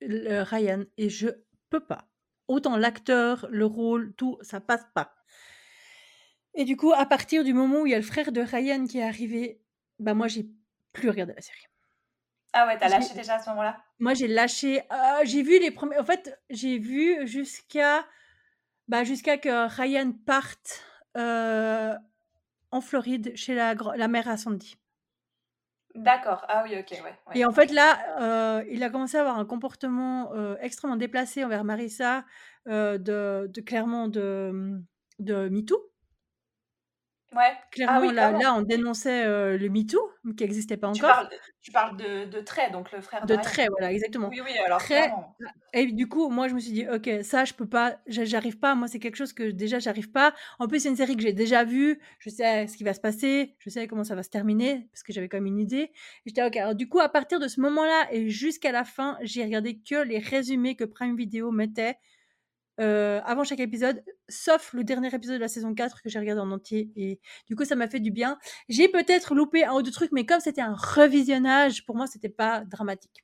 [0.02, 1.30] le Ryan, et je
[1.70, 2.10] peux pas.
[2.48, 5.16] Autant l'acteur, le rôle, tout, ça passe pas.
[6.54, 8.86] Et du coup, à partir du moment où il y a le frère de Ryan
[8.86, 9.62] qui est arrivé,
[10.00, 10.48] bah moi j'ai
[10.94, 11.66] plus regardé la série.
[12.54, 13.84] Ah ouais, tu as J'ai lâché déjà à ce moment-là?
[14.00, 18.06] moi, j'ai lâché, heu, j'ai vu les premiers en fait, j'ai vu jusqu'à,
[18.88, 20.84] bah, jusqu'à que Ryan parte,
[21.18, 21.94] heu,
[22.72, 24.78] en Floride chez la la mère à Sandy.
[25.96, 26.46] D'accord.
[26.48, 29.38] Ah oui, OK, ouais, ouais, Et en fait, là, heu, il a commencé à avoir
[29.38, 32.26] un comportement, heu, extrêmement déplacé envers Marissa,
[32.68, 34.80] de de clairement de,
[35.20, 35.78] de MeToo.
[37.36, 37.58] Ouais.
[37.86, 40.00] Ah Clairement, oui, là on dénonçait, heu, le MeToo,
[40.38, 41.14] qui existait pas Tu encore.
[41.14, 41.30] parles
[41.62, 44.30] tu parles de de Trey, donc le frère de De voilà, exactement.
[44.32, 45.36] Oui, oui, alors Trey clairement.
[45.46, 48.24] a et du coup, moi, je me suis dit: «OK, ça, je peux pas, j'a
[48.26, 48.76] j'arrive pas».
[48.76, 50.34] Moi, c'est quelque chose que déjà, j'arrive pas.
[50.60, 53.02] En plus, c'est une série que j'ai déjà vue, je sais ce qui va se
[53.02, 55.92] passer, je sais comment ça va se terminer, parce que j'avais quand même une idée.
[56.26, 56.56] J'étais: «OK».
[56.58, 60.02] Alors du coup, à partir de ce moment-là et jusqu'à la fin, j'ai regardé que
[60.04, 61.98] les résumés que Prime Video mettait,
[62.78, 66.52] avant chaque épisode, sauf le dernier épisode de la saison 4 que j'ai regardé en
[66.52, 68.38] entier et du coup, ça m'a fait du bien.
[68.70, 72.30] J'ai peut-être loupé 1 ou 2 trucs, mais comme c'était un revisionnage, pour moi, c'était
[72.30, 73.24] pas dramatique.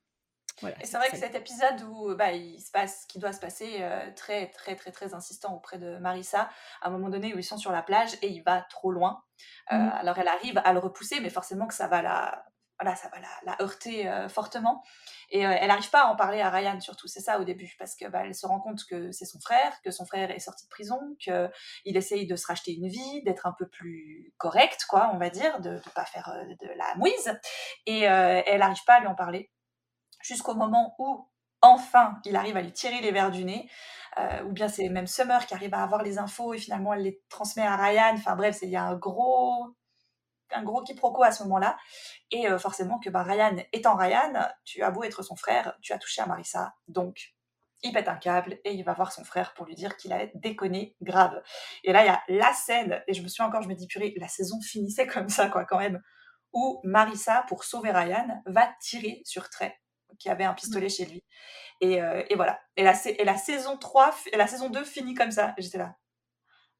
[0.62, 3.40] Voilà, Et c'est vrai que cet épisode où, bah, il se passe qui doit se
[3.40, 6.50] passer, heu, très, très, très, très insistant auprès de Marissa,
[6.82, 9.24] à un moment donné où ils sont sur la plage et il va trop loin.
[9.72, 9.92] Heu, Mmh.
[9.94, 12.46] alors elle arrive à le repousser, mais forcément que ça va la
[12.82, 14.84] voilà, ça va la heurter, heu, fortement
[15.30, 17.74] et heu, elle arrive pas à en parler à Ryan surtout, c'est ça au début,
[17.80, 20.40] parce que, bah, elle se rend compte que c'est son frère, que son frère est
[20.40, 24.86] sorti de prison, qu'il essaye de se racheter une vie, d'être un peu plus correct
[24.90, 27.40] quoi, on va dire, de de pas faire, heu, de la mouise
[27.86, 29.52] et elle arrive pas à lui en parler.
[30.24, 31.28] Jusqu'au moment où,
[31.62, 33.70] enfin, il arrive à lui tirer les vers du nez,
[34.46, 37.22] ou bien c'est même Summer qui arrive à avoir les infos et finalement elle les
[37.30, 38.14] transmet à Ryan.
[38.16, 39.76] Enfin bref, il y a un gros
[40.54, 41.78] un gros quiproquo à ce moment-là.
[42.32, 44.34] Et heu, forcément que, bah, Ryan étant Ryan,
[44.66, 47.34] tu as beau être son frère, tu as touché à Marissa, donc
[47.84, 50.28] il pète un câble et il va voir son frère pour lui dire qu'il a
[50.36, 51.42] déconné grave.
[51.84, 53.88] Et là, il y a la scène et je me souviens encore, je me dis:
[53.88, 56.02] «Purée, la saison finissait comme ça quoi, quand même»,
[56.54, 59.80] où Marissa, pour sauver Ryan, va tirer sur Trey,
[60.20, 60.82] qui avait un Mmh.
[60.82, 61.24] pistolet chez lui.
[61.82, 62.60] Et heu et voilà.
[62.78, 65.54] Et la et la saison 3 f et la saison 2 finit comme ça.
[65.58, 65.96] J'étais là: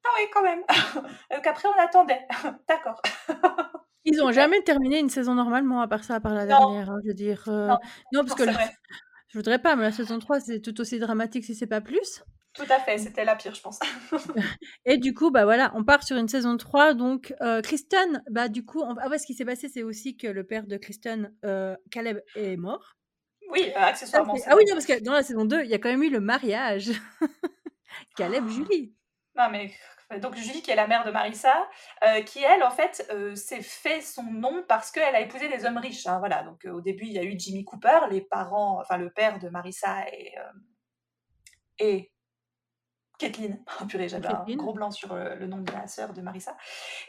[0.04, 0.64] «Ah oui, quand même!»
[1.30, 2.26] donc après on attendait.
[2.68, 3.00] D'accord.
[4.04, 4.32] Ils ont Super.
[4.32, 6.58] jamais terminé une saison normalement à part ça, à part la Non.
[6.58, 7.78] dernière, hein, je veux dire, heu, Non.
[8.10, 8.52] non parce que la
[9.28, 12.22] je voudrais pas, mais la saison 3, c'est tout aussi dramatique si c'est pas plus.
[12.54, 13.78] Tout à fait, c'était la pire, je pense.
[14.84, 18.48] Et du coup, bah, voilà, on part sur une saison 3 donc heu, Kristen, bah,
[18.48, 20.76] du coup, on ah ouais, ce qui s'est passé, c'est aussi que le père de
[20.76, 22.94] Kristen, heu, Caleb est mort.
[23.50, 25.78] Oui, accessoirement, c'est ah oui, non, parce que dans la saison 2, il y a
[25.78, 26.92] quand même eu le mariage.
[28.16, 28.94] Caleb-Julie.
[29.36, 29.70] Non mais
[30.20, 31.66] donc Julie qui est la mère de Marissa,
[32.04, 35.64] heu, qui elle, en fait, heu, s'est fait son nom parce qu'elle a épousé des
[35.64, 38.20] hommes riches, hein, voilà, donc heu, au début, il y a eu Jimmy Cooper, les
[38.20, 40.04] parents enfin le père de Marissa
[41.78, 42.10] et
[43.22, 43.58] Caitlyn.
[43.80, 46.56] Oh purée, j'avais un gros blanc sur, heu, le nom de la sœur de Marissa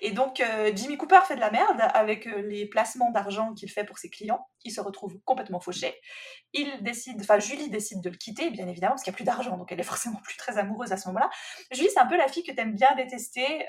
[0.01, 3.69] et donc heu, Jimmy Cooper fait de la merde avec, heu, les placements d'argent qu'il
[3.71, 4.47] fait pour ses clients.
[4.65, 5.95] Il se retrouve complètement fauché.
[6.53, 9.25] Il décide enfin Julie décide de le quitter, bien évidemment, parce qu'il y a plus
[9.25, 11.29] d'argent, donc elle est forcément plus très amoureuse à ce moment-là.
[11.71, 13.67] Julie, c'est un peu la fille que tu aimes bien détester,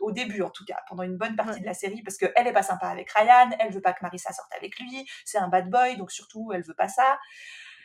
[0.00, 1.54] au début en tout cas, pendant une bonne Ouais.
[1.54, 3.98] partie de la série, parce qu'elle est pas sympa avec Ryan, elle veut pas que
[4.02, 7.18] Marissa sorte avec lui, c'est un bad boy, donc surtout elle veut pas ça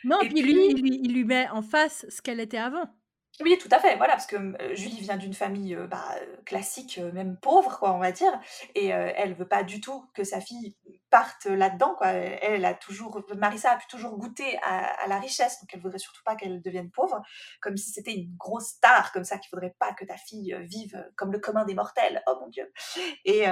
[0.04, 2.58] Non, et puis lui, puis il lui il lui met en face ce qu'elle était
[2.58, 2.84] avant.
[3.42, 6.04] Oui, tout à fait, voilà, parce que, heu, Julie vient d'une famille, heu, bah,
[6.44, 8.38] classique, heu, même pauvre quoi, on va dire
[8.74, 10.76] et elle veut pas du tout que sa fille
[11.10, 12.08] parte là-dedans quoi.
[12.08, 16.22] Elle a toujours Marissa a pu toujours goûter à la richesse, donc elle voudrait surtout
[16.24, 17.20] pas qu'elle devienne pauvre,
[17.60, 21.04] comme si c'était une grosse star comme ça qu'il faudrait pas que ta fille, vive
[21.16, 22.70] comme le commun des mortels, oh mon Dieu
[23.24, 23.44] et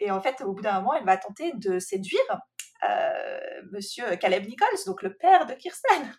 [0.00, 2.40] et en fait, au bout d'un moment, elle va tenter de séduire,
[3.72, 6.14] monsieur Caleb Nichols, donc le père de Kirsten.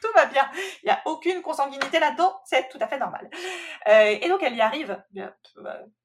[0.00, 0.48] Tout va bien,
[0.82, 3.28] il y a aucune consanguinité là-dedans, c'est tout à fait normal,
[3.88, 5.30] heu et donc elle y arrive, heu,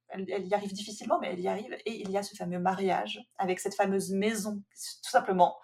[0.10, 2.60] elle elle y arrive difficilement, mais elle y arrive et il y a ce fameux
[2.60, 4.62] mariage avec cette fameuse maison,
[5.04, 5.58] tout simplement.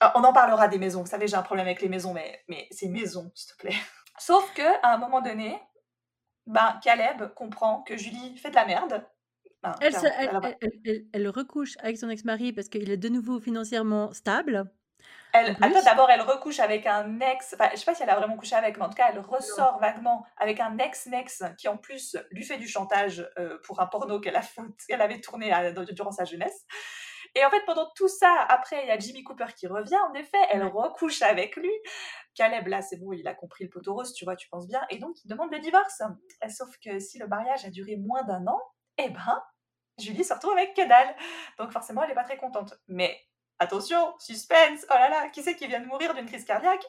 [0.00, 2.44] Ah, on en parlera des maisons, vous savez, j'ai un problème avec les maisons, mais
[2.48, 3.76] mais ces maisons, s'il te plaît.
[4.18, 5.60] Sauf qu'à un moment donné,
[6.46, 9.06] ben, Caleb comprend que Julie fait de la merde,
[9.64, 9.94] hein, Elle
[10.60, 14.70] elle elle recouche avec son ex-mari parce qu'il est de nouveau financièrement stable,
[15.46, 18.16] Elle attends, d'abord elle recouche avec un ex, enfin, je sais pas si elle a
[18.16, 19.22] vraiment couché avec, mais en tout cas, elle Non.
[19.22, 23.86] ressort vaguement avec un ex-nex qui en plus lui fait du chantage, heu, pour un
[23.86, 24.36] porno qu'elle
[25.00, 26.64] avait tourné à durant sa jeunesse.
[27.34, 30.14] Et en fait, pendant tout ça, après, il y a Jimmy Cooper qui revient, en
[30.14, 31.70] effet, elle recouche avec lui.
[32.34, 34.66] Caleb, là, c'est bon, il a compris le pot aux roses, tu vois, tu penses
[34.66, 34.80] bien.
[34.90, 36.02] Et donc il demande le divorce.
[36.42, 38.60] Et sauf que si le mariage a duré moins d'1 an
[38.96, 39.42] et ben,
[39.98, 41.14] Julie se retrouve avec que dalle,
[41.58, 43.18] donc forcément, elle est pas très contente, mais
[43.58, 46.84] attention, suspense, oh là là, qui c'est qui vient de mourir d'une crise cardiaque?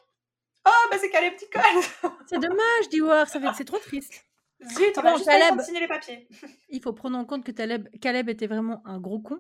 [0.66, 2.12] Oh, bah, c'est Caleb Nichols!
[2.28, 4.26] C'est dommage d'Ivoire, ça fait c'est trop triste.
[4.62, 6.28] Zut, on a bon, juste pas eu le temps de Caleb signer les papiers.
[6.70, 9.40] il faut prendre en compte que Caleb était vraiment un gros con.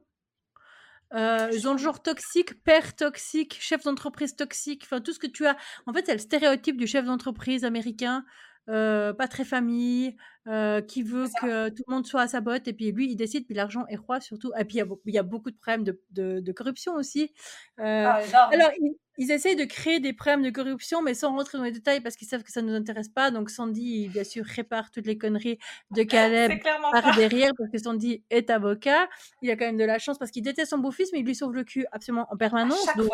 [1.14, 5.28] Euh, ils ont le genre toxique, père toxique, chef d'entreprise toxique, enfin tout ce que
[5.28, 5.58] tu as.
[5.88, 8.24] En fait, c'est le stéréotype du chef d'entreprise américain,
[8.70, 10.16] euh, pas très famille,
[10.48, 13.16] euh, qui veut que tout le monde soit à sa botte, et puis lui, il
[13.16, 14.52] décide, puis l'argent est roi surtout.
[14.60, 17.34] Et puis il y, a beaucoup de problèmes de, corruption aussi.
[17.80, 18.20] Ah,
[18.52, 18.70] alors,
[19.18, 22.16] ils, essayent de créer des problèmes de corruption, mais sans rentrer dans les détails parce
[22.16, 23.32] qu'ils savent que ça ne nous intéresse pas.
[23.32, 25.58] Donc Sandy, bien sûr, répare toutes les conneries
[25.92, 26.04] de
[26.54, 29.10] Caleb par derrière, parce que Sandy est avocat.
[29.42, 31.36] Il a quand même de la chance parce qu'il déteste son beau-fils, mais il lui
[31.36, 32.86] sauve le cul absolument en permanence.
[32.96, 33.12] Donc,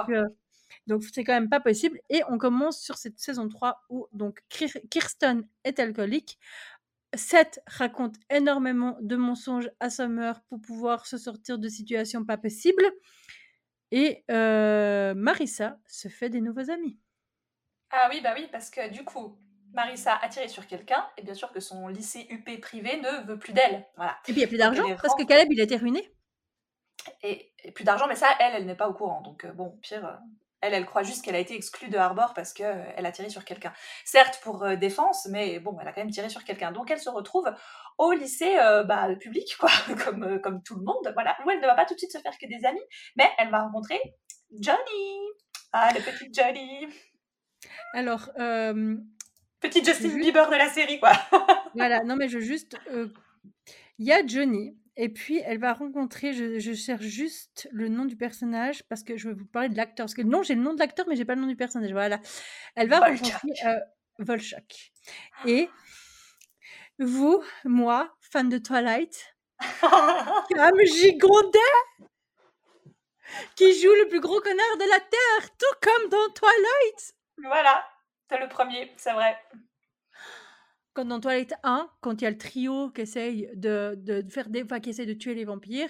[0.88, 2.00] donc c'est quand même pas possible.
[2.10, 6.40] Et on commence sur cette saison 3 où donc Kirsten est alcoolique.
[7.16, 12.86] Seth raconte énormément de mensonges à Summer pour pouvoir se sortir de situations pas possibles.
[13.92, 17.00] Et euh, Marissa se fait des nouveaux amis.
[17.92, 19.38] Ah oui, bah oui, parce que du coup,
[19.74, 23.38] Marissa a tiré sur quelqu'un, et bien sûr que son lycée UP privé ne veut
[23.38, 23.86] plus d'elle.
[23.96, 24.18] Voilà.
[24.28, 26.12] Et puis il n'y a plus d'argent, parce que Caleb, il a été ruiné.
[27.22, 29.22] Et, plus d'argent, mais ça, elle, elle n'est pas au courant.
[29.22, 30.16] Donc euh, bon, pire, euh,
[30.66, 33.30] elle, elle croit juste qu'elle a été exclue de Harbor parce qu'elle euh, a tiré
[33.30, 33.74] sur quelqu'un.
[34.04, 36.72] Certes pour euh, défense, mais bon, elle a quand même tiré sur quelqu'un.
[36.72, 37.50] Donc elle se retrouve
[37.98, 39.70] au lycée euh, bah, public, quoi,
[40.04, 42.20] comme, comme tout le monde, voilà, où elle ne va pas tout de suite se
[42.20, 42.84] faire que des amis,
[43.16, 44.00] mais elle va rencontrer
[44.60, 45.20] Johnny.
[45.72, 46.88] Ah, le petit Johnny.
[47.94, 48.30] Alors,
[49.60, 51.12] petit Justin Bieber de la série, quoi.
[51.76, 52.78] voilà, non mais je juste,
[53.98, 58.16] il y a Johnny et puis, elle va rencontrer, je, cherche juste le nom du
[58.16, 60.06] personnage parce que je vais vous parler de l'acteur.
[60.06, 61.92] Parce que non, j'ai le nom de l'acteur, mais j'ai pas le nom du personnage.
[61.92, 62.22] Voilà.
[62.76, 63.80] Elle va rencontrer euh,
[64.20, 64.94] Volchak.
[65.46, 65.70] Et
[66.98, 69.36] vous, moi, fan de Twilight,
[69.82, 71.60] comme Gigondet,
[73.58, 77.16] qui joue le plus gros connard de la Terre, tout comme dans Twilight.
[77.44, 77.86] Voilà,
[78.30, 79.38] c'est le premier, c'est vrai.
[80.96, 84.66] Quand dans Toilette 1, quand il y a le trio qui essaye de, faire des,
[84.82, 85.90] qui essaye de tuer les vampires,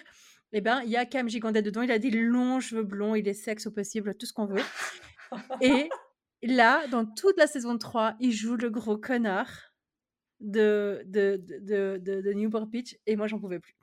[0.51, 1.83] eh ben, il y a Cam Gigandet dedans.
[1.83, 4.63] Il a des longs cheveux blonds, il est sexe au possible, tout ce qu'on veut.
[5.61, 5.89] Et
[6.41, 9.51] là, dans toute la saison 3, il joue le gros connard
[10.39, 12.95] de, de, de, de, Newport Beach.
[13.05, 13.75] Et moi, j'en pouvais plus.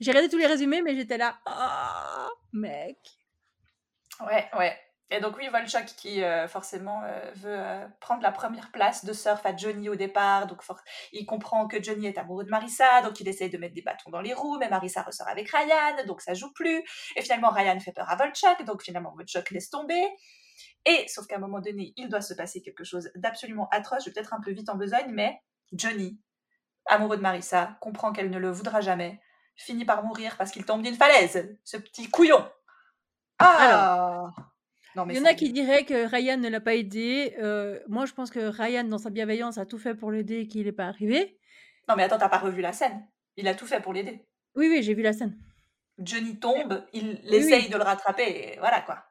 [0.00, 1.38] J'ai regardé tous les résumés, mais j'étais là.
[1.46, 2.98] Oh, mec.
[4.26, 4.78] Ouais, ouais.
[5.10, 9.12] Et donc oui, Volchok qui euh, forcément euh, veut euh, prendre la première place de
[9.12, 10.46] surf à Johnny au départ.
[10.46, 10.62] Donc
[11.12, 14.10] il comprend que Johnny est amoureux de Marissa, donc il essaye de mettre des bâtons
[14.10, 16.82] dans les roues, mais Marissa ressort avec Ryan, donc ça joue plus.
[17.16, 20.02] Et finalement Ryan fait peur à Volchok, donc finalement Volchok laisse tomber.
[20.86, 24.04] Et sauf qu'à un moment donné, il doit se passer quelque chose d'absolument atroce.
[24.04, 25.38] Je vais peut-être un peu vite en besogne, mais
[25.72, 26.18] Johnny,
[26.86, 29.20] amoureux de Marissa, comprend qu'elle ne le voudra jamais,
[29.56, 31.56] finit par mourir parce qu'il tombe d'une falaise.
[31.62, 32.46] Ce petit couillon.
[33.38, 34.30] Ah.
[34.96, 37.34] Il y en a qui diraient que Ryan ne l'a pas aidé.
[37.40, 40.48] Euh, moi, je pense que Ryan, dans sa bienveillance, a tout fait pour l'aider et
[40.48, 41.38] qu'il n'est pas arrivé.
[41.88, 43.06] Non, mais attends, t'as pas revu la scène.
[43.36, 44.24] Il a tout fait pour l'aider.
[44.54, 45.36] Oui, oui, j'ai vu la scène.
[45.98, 49.04] Johnny tombe, il essaye de le rattraper, et voilà quoi.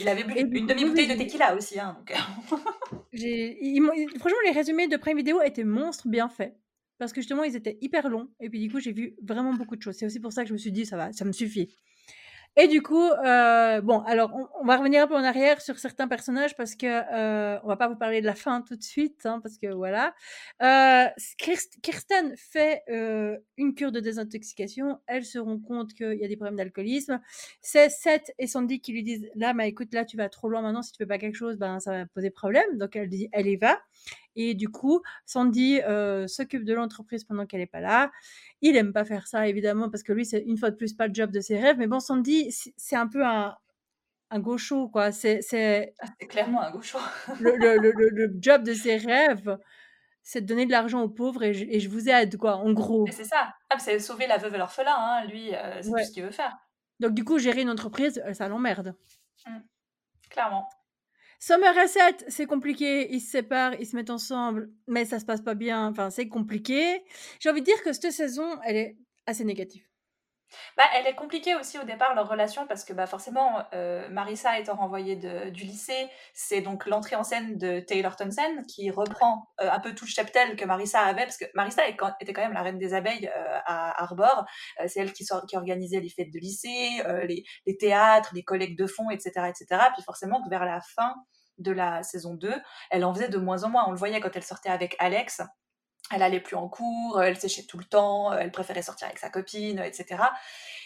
[0.00, 1.78] Il avait bu une demi-bouteille de tequila aussi.
[1.78, 2.12] Hein, donc...
[4.18, 6.56] franchement, les résumés de Prime Vidéo étaient monstres bien faits.
[6.98, 8.28] Parce que justement, ils étaient hyper longs.
[8.40, 9.96] Et puis du coup, j'ai vu vraiment beaucoup de choses.
[9.96, 11.74] C'est aussi pour ça que je me suis dit, ça va, ça me suffit.
[12.60, 16.08] Et du coup, euh, bon, alors on, va revenir un peu en arrière sur certains
[16.08, 19.26] personnages parce que euh, on va pas vous parler de la fin tout de suite,
[19.26, 20.12] hein, parce que voilà.
[20.60, 24.98] Euh, Kirsten fait euh, une cure de désintoxication.
[25.06, 27.20] Elle se rend compte qu'il y a des problèmes d'alcoolisme.
[27.60, 30.60] C'est Seth et Sandy qui lui disent là, bah écoute, là tu vas trop loin
[30.60, 30.82] maintenant.
[30.82, 32.76] Si tu fais pas quelque chose, ben ça va poser problème.
[32.76, 33.78] Donc elle dit, elle y va.
[34.40, 38.12] Et du coup, Sandy euh, s'occupe de l'entreprise pendant qu'elle n'est pas là.
[38.60, 41.08] Il aime pas faire ça, évidemment, parce que lui, c'est une fois de plus pas
[41.08, 41.76] le job de ses rêves.
[41.76, 43.56] Mais bon, Sandy, c'est un peu un,
[44.30, 45.10] un gaucho, quoi.
[45.10, 46.98] C'est ah, clairement un gaucho.
[47.40, 49.58] le, le, le, job de ses rêves,
[50.22, 53.08] c'est de donner de l'argent aux pauvres et je, vous aide, quoi, en gros.
[53.10, 53.54] C'est ça.
[53.70, 55.24] Ah, c'est sauver la veuve et l'orphelin, hein.
[55.26, 56.56] lui, euh, c'est tout ce qu'il veut faire.
[57.00, 58.94] Donc, du coup, gérer une entreprise, euh, ça l'emmerde.
[59.46, 59.58] Mmh.
[60.30, 60.68] Clairement.
[61.40, 65.54] Somerset, c'est compliqué, ils se séparent, ils se mettent ensemble, mais ça se passe pas
[65.54, 67.02] bien, enfin c'est compliqué.
[67.40, 69.87] J'ai envie de dire que cette saison, elle est assez négative.
[70.76, 74.58] Bah, elle est compliquée aussi au départ, leur relation, parce que bah, forcément, euh, Marissa
[74.58, 79.48] étant renvoyée de, du lycée, c'est donc l'entrée en scène de Taylor Townsend qui reprend
[79.60, 82.52] euh, un peu tout le cheptel que Marissa avait, parce que Marissa était quand même
[82.52, 84.44] la reine des abeilles euh, à Arbor.
[84.86, 88.86] c'est elle qui, qui, organisait les fêtes de lycée, les, les, théâtres, les collègues de
[88.86, 89.82] fonds, etc., etc.
[89.94, 91.14] Puis forcément, vers la fin
[91.58, 92.54] de la saison 2,
[92.90, 93.84] elle en faisait de moins en moins.
[93.88, 95.42] On le voyait quand elle sortait avec Alex
[96.10, 99.30] elle allait plus en cours, elle séchait tout le temps, elle préférait sortir avec sa
[99.30, 100.22] copine, etc.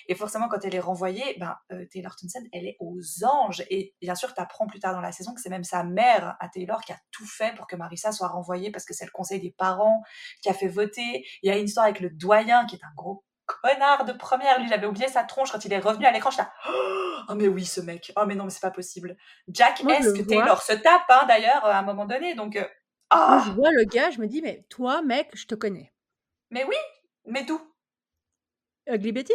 [0.09, 3.65] Et forcément, quand elle est renvoyée, ben, euh, Taylor Townsend, elle est aux anges.
[3.71, 6.37] Et bien sûr, tu apprends plus tard dans la saison que c'est même sa mère
[6.41, 9.11] à Taylor qui a tout fait pour que Marissa soit renvoyée parce que c'est le
[9.11, 10.03] conseil des parents
[10.43, 11.25] qui a fait voter.
[11.43, 14.59] Il y a une histoire avec le doyen qui est un gros connard de première.
[14.61, 16.31] Lui, j'avais oublié sa tronche quand il est revenu à l'écran.
[16.31, 16.53] Je là,
[17.29, 18.13] oh mais oui, ce mec.
[18.17, 19.17] Oh mais non, mais c'est pas possible.
[19.49, 22.35] Jack est-ce que Taylor se tape, hein, d'ailleurs, à un moment donné?
[22.35, 22.67] Donc, euh,
[23.27, 23.55] Moi, je ah!
[23.55, 25.93] vois le gars, je me dis, mais toi, mec, je te connais.
[26.51, 26.77] Mais oui,
[27.27, 27.61] mais d'où?
[28.87, 29.35] Ugly Betty.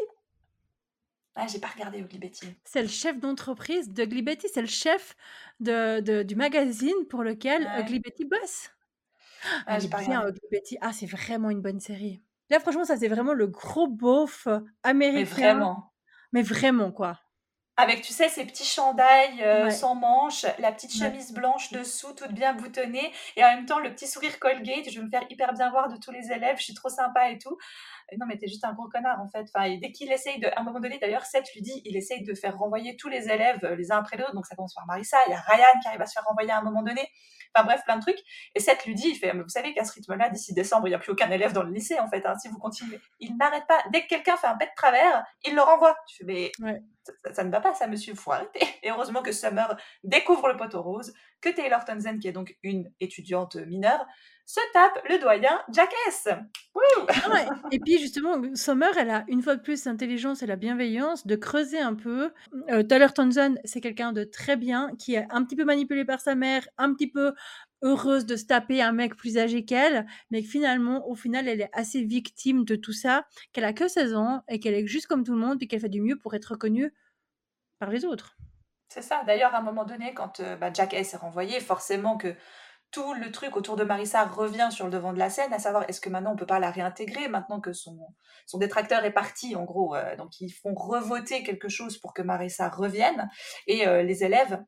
[1.36, 2.48] Ah, j'ai pas regardé Ugly Betty.
[2.66, 4.48] C'est le chef d'entreprise d'Ugly Betty.
[4.54, 5.16] C'est le chef
[5.60, 7.82] de, de- du magazine pour lequel Ouais.
[7.82, 8.72] Ugly Betty bosse.
[9.66, 10.30] Ah, j'ai pas bien, regardé.
[10.30, 10.78] Ugly Betty.
[10.82, 12.22] Ah, c'est vraiment une bonne série.
[12.50, 14.48] Là, franchement, ça, c'est vraiment le gros beauf
[14.84, 15.20] américain.
[15.20, 15.94] Mais vraiment.
[16.34, 17.20] Mais vraiment, quoi.
[17.80, 19.72] Avec, tu sais, ces petits chandails euh, Ouais.
[19.72, 23.92] sans manches, la petite chemise blanche dessous, toute bien boutonnée, et en même temps le
[23.94, 26.64] petit sourire Colgate, je vais me faire hyper bien voir de tous les élèves, je
[26.64, 27.56] suis trop sympa et tout.
[28.12, 29.46] Et non, mais t'es juste un gros connard en fait.
[29.54, 30.48] Enfin, et dès qu'il essaye de.
[30.48, 33.30] À un moment donné, d'ailleurs, Seth lui dit, il essaye de faire renvoyer tous les
[33.30, 35.40] élèves euh, les uns après les autres, donc ça commence par Marissa, il y a
[35.42, 37.08] Ryan qui arrive à se faire renvoyer à un moment donné.
[37.58, 38.20] Enfin bref, plein de trucs.
[38.54, 40.92] Et Seth lui dit, il fait, mais vous savez qu'à ce rythme-là, d'ici décembre, il
[40.92, 43.00] n'y a plus aucun élève dans le lycée en fait, hein, si vous continuez.
[43.20, 43.80] Il n'arrête pas.
[43.92, 45.98] Dès que quelqu'un fait un bête de travers, il le renvoie.
[46.08, 46.80] Tu fais, mais Ouais.
[47.04, 48.60] ça, ça- ça ne va pas, ça, monsieur, faut arrêter.
[48.84, 52.92] Et heureusement que Summer découvre le poteau rose, que Taylor Townsend, qui est donc une
[53.00, 54.06] étudiante mineure,
[54.48, 56.30] se tape le doyen Jackass.
[56.30, 57.50] Ah.
[57.72, 61.36] Et puis justement, Summer, elle a une fois de plus l'intelligence et la bienveillance de
[61.36, 62.32] creuser un peu.
[62.70, 66.22] Euh, Taylor Townsend, c'est quelqu'un de très bien, qui est un petit peu manipulé par
[66.22, 67.34] sa mère, un petit peu
[67.84, 71.62] heureuse de se taper un mec plus âgé qu'elle, mais que finalement, au final, elle
[71.62, 75.08] est assez victime de tout ça, qu'elle a que 16 ans et qu'elle est juste
[75.08, 76.94] comme tout le monde et qu'elle fait du mieux pour être reconnue
[77.80, 78.38] par les autres.
[78.88, 79.24] C'est ça.
[79.28, 82.34] D'ailleurs, à un moment donné, quand euh, bah, Jackass est renvoyé, forcément que
[82.92, 85.84] tout le truc autour de Marissa revient sur le devant de la scène, à savoir
[85.90, 87.98] est-ce que maintenant on peut pas la réintégrer maintenant que son,
[88.46, 89.96] son détracteur est parti, en gros.
[89.96, 93.30] euh, donc ils font revoter quelque chose pour que Marissa revienne.
[93.68, 94.64] Et euh, les élèves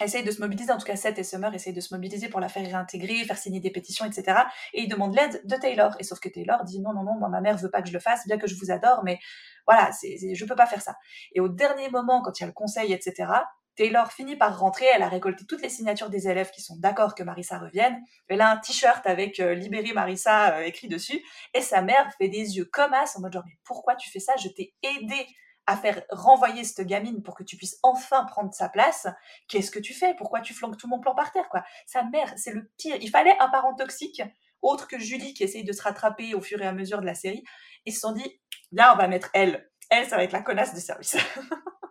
[0.00, 2.40] essayent de se mobiliser, en tout cas Seth et Summer essayent de se mobiliser pour
[2.40, 4.40] la faire réintégrer, faire signer des pétitions, etc.
[4.72, 5.94] Et ils demandent l'aide de Taylor.
[6.00, 7.92] Et sauf que Taylor dit non, non, non, moi ma mère veut pas que je
[7.92, 9.20] le fasse, bien que je vous adore, mais
[9.66, 10.96] voilà, c'est, c'est- je peux pas faire ça.
[11.32, 13.30] Et au dernier moment, quand il y a le conseil, etc.,
[13.76, 17.14] Taylor finit par rentrer, elle a récolté toutes les signatures des élèves qui sont d'accord
[17.14, 18.00] que Marissa revienne.
[18.28, 19.56] Elle a un t-shirt avec euh,
[19.94, 21.20] Marissa euh, écrit dessus,
[21.54, 24.20] et sa mère fait des yeux comme as en mode genre, mais pourquoi tu fais
[24.20, 24.34] ça?
[24.36, 25.26] Je t'ai aidé
[25.66, 29.06] à faire renvoyer cette gamine pour que tu puisses enfin prendre sa place.
[29.48, 30.14] Qu'est-ce que tu fais?
[30.14, 31.64] Pourquoi tu flanques tout mon plan par terre quoi?
[31.86, 32.96] Sa mère, c'est le pire.
[33.00, 34.22] Il fallait un parent toxique,
[34.62, 37.14] autre que Julie qui essaye de se rattraper au fur et à mesure de la
[37.14, 37.44] série.
[37.86, 38.40] Ils se sont dit,
[38.72, 39.70] là, on va mettre elle.
[39.90, 41.16] Elle, ça va être la connasse de service.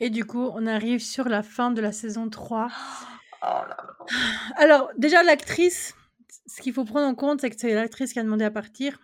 [0.00, 2.68] Et du coup, on arrive sur la fin de la saison 3.
[3.42, 4.06] Oh là là.
[4.56, 5.94] Alors, déjà, l'actrice,
[6.46, 8.98] ce qu'il faut prendre en compte, c'est que c'est l'actrice qui a demandé à partir.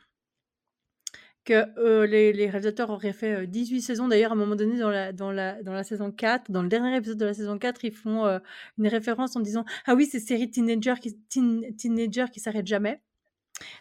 [1.44, 4.08] Que euh, les, les réalisateurs auraient fait euh, 18 saisons.
[4.08, 6.68] D'ailleurs, à un moment donné, dans la, dans, la, dans la saison 4, dans le
[6.68, 8.38] dernier épisode de la saison 4, ils font euh,
[8.78, 13.02] une référence en disant Ah oui, c'est série teenager qui, teen, teenager qui s'arrête jamais.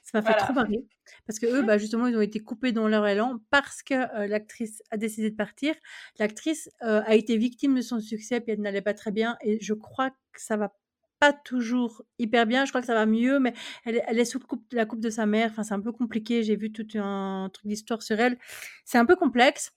[0.03, 0.43] Ça m'a fait Voilà.
[0.45, 0.85] trop marrer.
[1.27, 4.27] Parce que eux, bah, justement, ils ont été coupés dans leur élan parce que euh,
[4.27, 5.75] l'actrice a décidé de partir.
[6.19, 9.37] L'actrice euh, a été victime de son succès, puis elle n'allait pas très bien.
[9.41, 10.73] Et je crois que ça va
[11.19, 12.65] pas toujours hyper bien.
[12.65, 13.53] Je crois que ça va mieux, mais
[13.85, 15.51] elle, est- elle est sous coupe- la coupe de sa mère.
[15.51, 16.41] Enfin, c'est un peu compliqué.
[16.41, 18.37] J'ai vu tout un truc d'histoire sur elle.
[18.85, 19.71] C'est un peu complexe.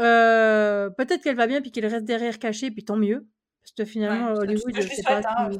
[0.00, 3.28] Euh, Peut-être qu'elle va bien, puis qu'elle reste derrière cachée, puis tant mieux.
[3.62, 5.50] Parce que finalement, Ouais, Hollywood, je, c'est pas hein.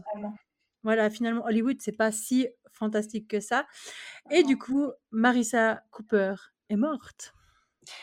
[0.82, 3.66] Voilà, finalement, Hollywood, c'est pas si fantastique que ça.
[4.30, 6.34] Et du coup, Marissa Cooper
[6.68, 7.34] est morte.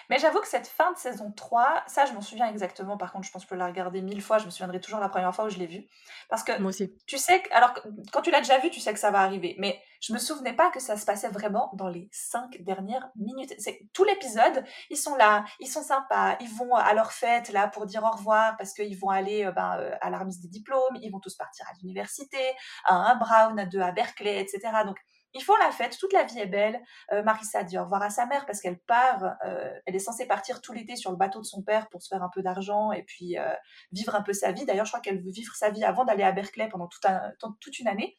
[0.09, 3.25] Mais j'avoue que cette fin de saison 3, ça je m'en souviens exactement, par contre
[3.25, 5.33] je pense que je peux la regarder mille fois, je me souviendrai toujours la première
[5.33, 5.87] fois où je l'ai vue.
[6.29, 6.95] Parce que Moi aussi.
[7.05, 7.73] tu sais, que, alors
[8.11, 10.53] quand tu l'as déjà vu, tu sais que ça va arriver, mais je me souvenais
[10.53, 13.53] pas que ça se passait vraiment dans les cinq dernières minutes.
[13.57, 17.67] C'est tout l'épisode, ils sont là, ils sont sympas, ils vont à leur fête là
[17.67, 20.49] pour dire au revoir parce qu'ils vont aller euh, ben, euh, à la remise des
[20.49, 22.37] diplômes, ils vont tous partir à l'université,
[22.85, 24.59] à un Brown, à deux à Berkeley, etc.
[24.85, 24.97] Donc
[25.33, 26.81] ils font la fête, toute la vie est belle.
[27.11, 30.25] Euh, Marissa dit au revoir à sa mère parce qu'elle part, euh, elle est censée
[30.25, 32.91] partir tout l'été sur le bateau de son père pour se faire un peu d'argent
[32.91, 33.53] et puis euh,
[33.91, 34.65] vivre un peu sa vie.
[34.65, 37.87] D'ailleurs, je crois qu'elle veut vivre sa vie avant d'aller à Berkeley pendant toute une
[37.87, 38.17] année.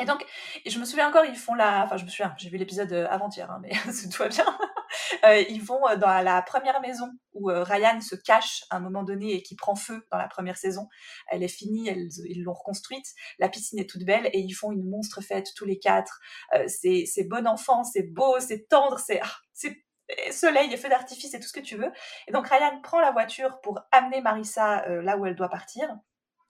[0.00, 0.24] Et donc,
[0.64, 1.84] et je me souviens encore, ils font la.
[1.84, 3.70] Enfin, je me souviens, j'ai vu l'épisode euh, avant-hier, hein, mais
[4.12, 4.44] tout va bien.
[5.24, 8.80] Euh, ils vont euh, dans la première maison où euh, Ryan se cache à un
[8.80, 10.88] moment donné et qui prend feu dans la première saison.
[11.28, 11.90] Elle est finie,
[12.28, 13.06] ils l'ont reconstruite.
[13.38, 16.20] La piscine est toute belle et ils font une monstre fête tous les quatre.
[16.54, 19.84] Euh, c'est c'est bon enfant, c'est beau, c'est tendre, c'est ah, c'est
[20.30, 21.92] soleil et feu d'artifice et tout ce que tu veux.
[22.26, 25.86] Et donc Ryan prend la voiture pour amener Marissa là où elle doit partir.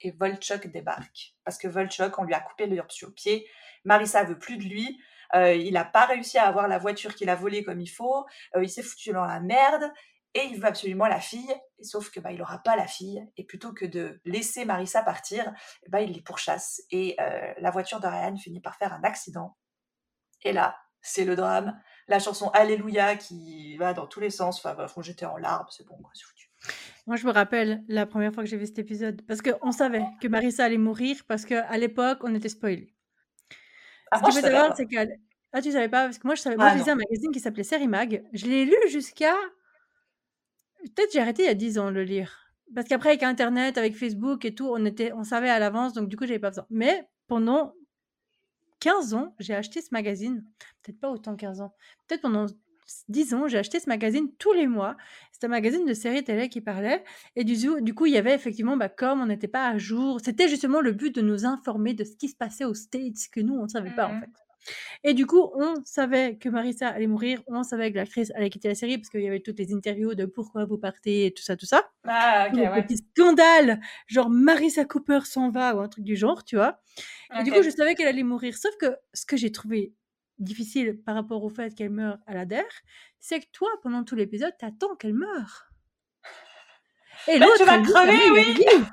[0.00, 1.34] Et Volchok débarque.
[1.44, 2.82] Parce que Volchok, on lui a coupé le
[3.14, 3.48] pied.
[3.84, 5.00] Marissa veut plus de lui.
[5.34, 8.26] Euh, il n'a pas réussi à avoir la voiture qu'il a volée comme il faut.
[8.56, 9.92] Euh, il s'est foutu dans la merde.
[10.34, 11.54] Et il veut absolument la fille.
[11.82, 13.26] Sauf que bah, il n'aura pas la fille.
[13.36, 15.52] Et plutôt que de laisser Marissa partir,
[15.88, 16.82] bah, il les pourchasse.
[16.90, 19.56] Et euh, la voiture de Ryan finit par faire un accident.
[20.42, 21.80] Et là, c'est le drame.
[22.06, 24.58] La chanson Alléluia qui va dans tous les sens.
[24.58, 26.50] Enfin, bref, j'étais en larmes, c'est bon, c'est foutu.
[27.08, 30.04] Moi, je me rappelle la première fois que j'ai vu cet épisode, parce qu'on savait
[30.20, 32.94] que Marissa allait mourir, parce qu'à l'époque, on était spoilés.
[34.10, 35.10] Ah, Ce qu'il je faut savoir, c'est que...
[35.54, 36.04] Ah, tu savais pas?
[36.04, 36.56] Parce que moi, je savais...
[36.56, 38.22] Moi, Ah je lisais un magazine qui s'appelait Série Mag.
[38.34, 39.34] Je l'ai lu jusqu'à...
[40.82, 42.52] Peut-être j'ai arrêté il y a 10 ans de le lire.
[42.74, 45.12] Parce qu'après, avec Internet, avec Facebook et tout, on, était...
[45.14, 46.66] on savait à l'avance, donc du coup, j'avais pas besoin.
[46.68, 47.72] Mais pendant
[48.80, 50.44] 15 ans, j'ai acheté ce magazine.
[50.82, 51.74] Peut-être pas autant 15 ans.
[52.06, 52.44] Peut-être pendant
[53.08, 54.96] 10 ans, j'ai acheté ce magazine tous les mois.
[55.32, 57.04] C'était un magazine de séries télé qui parlait.
[57.36, 57.56] Et du,
[57.94, 60.92] coup, il y avait effectivement, bah, comme on n'était pas à jour, c'était justement le
[60.92, 63.68] but de nous informer de ce qui se passait aux States, que nous, on ne
[63.68, 64.20] savait pas en Mhm.
[64.20, 64.30] fait.
[65.04, 68.68] Et du coup, on savait que Marissa allait mourir, on savait que l'actrice allait quitter
[68.68, 71.42] la série, parce qu'il y avait toutes les interviews de pourquoi vous partez et tout
[71.42, 71.90] ça, tout ça.
[72.04, 72.82] Ah, ok, Des ouais.
[72.82, 76.80] petits scandales, genre Marissa Cooper s'en va ou un truc du genre, tu vois.
[77.38, 78.56] Et du coup, je savais qu'elle allait mourir.
[78.58, 79.94] Sauf que ce que j'ai trouvé
[80.38, 82.62] difficile par rapport au fait qu'elle meurt à la DER,
[83.20, 85.64] c'est que toi, pendant tout l'épisode, t'attends qu'elle meure.
[87.26, 88.54] Et Mais l'autre, tu vas elle crever, oui.
[88.54, 88.84] vie.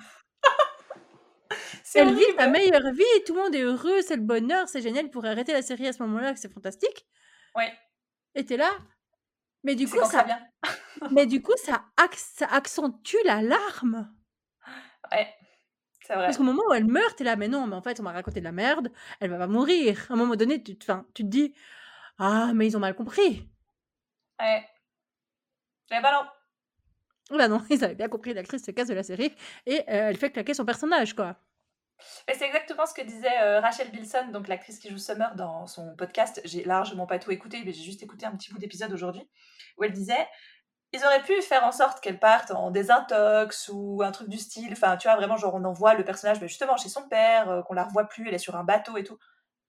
[1.93, 5.09] Elle vit sa meilleure vie, tout le monde est heureux, c'est le bonheur, c'est génial,
[5.09, 7.05] pour arrêter la série à ce moment-là, c'est fantastique.
[7.55, 7.71] Ouais,
[8.33, 8.71] Et t'es là.
[9.63, 10.25] Mais du coup, ça
[11.11, 14.13] mais du coup, ça, ac- ça accentue l'alarme.
[15.11, 15.27] Ouais,
[16.08, 18.03] c'est Parce qu'au moment où elle meurt, t'es là, mais non, mais en fait, on
[18.03, 20.06] m'a raconté de la merde, elle va pas mourir.
[20.10, 21.53] À un moment donné, tu, 'fin, tu te dis,
[22.20, 23.49] ah, mais ils ont mal compris.
[24.39, 24.66] Ouais.
[25.91, 27.38] Eh ben non.
[27.38, 29.34] Bah non, ils avaient bien compris, l'actrice se casse de la série
[29.66, 31.38] et euh, elle fait claquer son personnage, quoi.
[32.28, 35.66] Mais c'est exactement ce que disait euh, Rachel Bilson, donc l'actrice qui joue Summer dans
[35.66, 36.41] son podcast.
[36.43, 39.28] J'ai largement pas tout écouté, mais j'ai juste écouté un petit bout d'épisode aujourd'hui
[39.78, 40.28] où elle disait
[40.95, 44.69] ils auraient pu faire en sorte qu'elle parte en désintox ou un truc du style.
[44.71, 47.73] Enfin, tu vois, vraiment, genre, on envoie le personnage justement chez son père, euh, qu'on
[47.73, 49.17] la revoit plus, elle est sur un bateau et tout.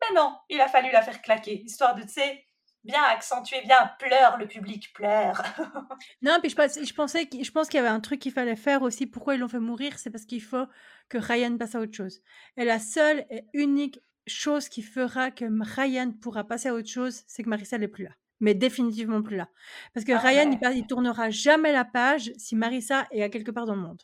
[0.01, 2.45] Mais non, il a fallu la faire claquer, histoire de, tu sais,
[2.85, 5.43] bien accentuer, bien pleure le public, pleure.
[6.23, 8.83] Non, puis je, pense- pensais, je pense qu'il y avait un truc qu'il fallait faire
[8.83, 9.07] aussi.
[9.07, 9.99] Pourquoi ils l'ont fait mourir?
[9.99, 10.67] C'est parce qu'il faut
[11.09, 12.21] que Ryan passe à autre chose.
[12.57, 17.23] Et la seule et unique chose qui fera que Ryan pourra passer à autre chose,
[17.27, 18.11] c'est que Marissa n'est plus là.
[18.41, 19.49] Mais définitivement plus là.
[19.95, 20.59] Parce que Ah Ryan, il, ouais.
[20.61, 24.03] pa- il tournera jamais la page si Marissa est à quelque part dans le monde.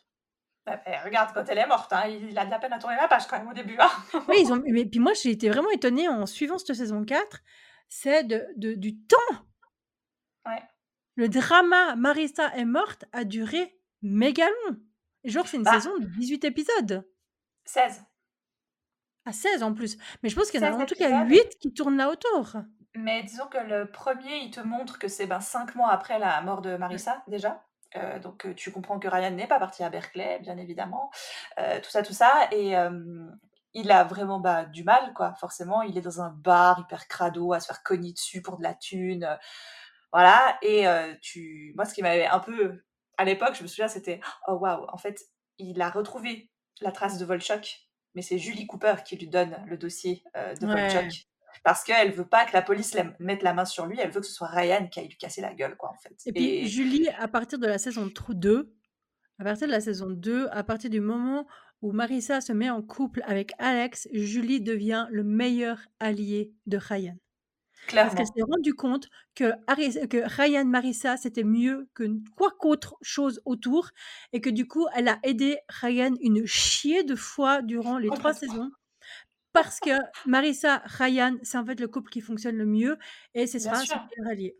[0.65, 2.95] Ouais, mais regarde, quand elle est morte, hein, il a de la peine à tourner
[2.95, 3.75] la page quand même au début.
[3.79, 3.89] hein.
[4.29, 7.39] Oui, ils ont, mais puis moi, j'ai été vraiment étonnée en suivant cette saison 4,
[7.89, 9.17] c'est de, de- du temps.
[10.45, 10.61] Ouais.
[11.15, 14.77] Le drama Marissa est morte a duré méga long.
[15.23, 15.73] Et Genre, c'est une Bah.
[15.73, 17.07] saison de 18 épisodes.
[17.65, 18.03] 16.
[19.25, 19.97] À 16 en plus.
[20.23, 21.45] Mais je pense qu'il y en a 16 en tout cas épisodes.
[21.51, 22.55] 8 qui tournent là autour.
[22.95, 26.41] Mais disons que le premier, il te montre que c'est ben, cinq mois après la
[26.41, 27.63] mort de Marissa, déjà.
[27.95, 31.11] Euh, donc euh, tu comprends que Ryan n'est pas parti à Berkeley, bien évidemment.
[31.59, 32.47] Euh, tout ça, tout ça.
[32.51, 32.73] Et
[33.75, 35.33] il a vraiment bah, du mal, quoi.
[35.39, 38.63] Forcément, il est dans un bar hyper crado, à se faire cogner dessus pour de
[38.63, 39.27] la thune.
[40.11, 40.57] voilà.
[40.61, 40.85] Et
[41.21, 41.73] tu...
[41.75, 42.83] moi, ce qui m'avait un peu...
[43.17, 44.19] À l'époque, je me souviens, c'était...
[44.47, 45.19] Oh, waouh, en fait,
[45.57, 49.77] il a retrouvé la trace de Volchok, mais c'est Julie Cooper qui lui donne le
[49.77, 50.89] dossier de Ouais.
[50.89, 51.27] Volchok.
[51.63, 54.21] Parce qu'elle veut pas que la police la- mette la main sur lui, elle veut
[54.21, 56.15] que ce soit Ryan qui aille lui casser la gueule, quoi, en fait.
[56.25, 58.73] Et puis Julie, à partir de la saison 2,
[59.39, 61.47] à partir de la saison 2, à partir du moment
[61.81, 67.15] où Marissa se met en couple avec Alex, Julie devient le meilleur allié de Ryan.
[67.85, 68.15] Parce clairement.
[68.15, 69.51] qu'elle s'est rendue compte que,
[70.37, 72.05] Ryan Marissa, c'était mieux que
[72.37, 73.89] quoi qu'autre chose autour.
[74.31, 78.33] Et que du coup, elle a aidé Ryan une chier de fois durant les trois
[78.33, 78.71] saisons.
[79.53, 79.91] Parce que
[80.25, 82.97] Marissa, Ryan, c'est en fait le couple qui fonctionne le mieux.
[83.35, 83.95] Et ce Bien sera sûr.
[83.95, 84.57] son meilleur allié.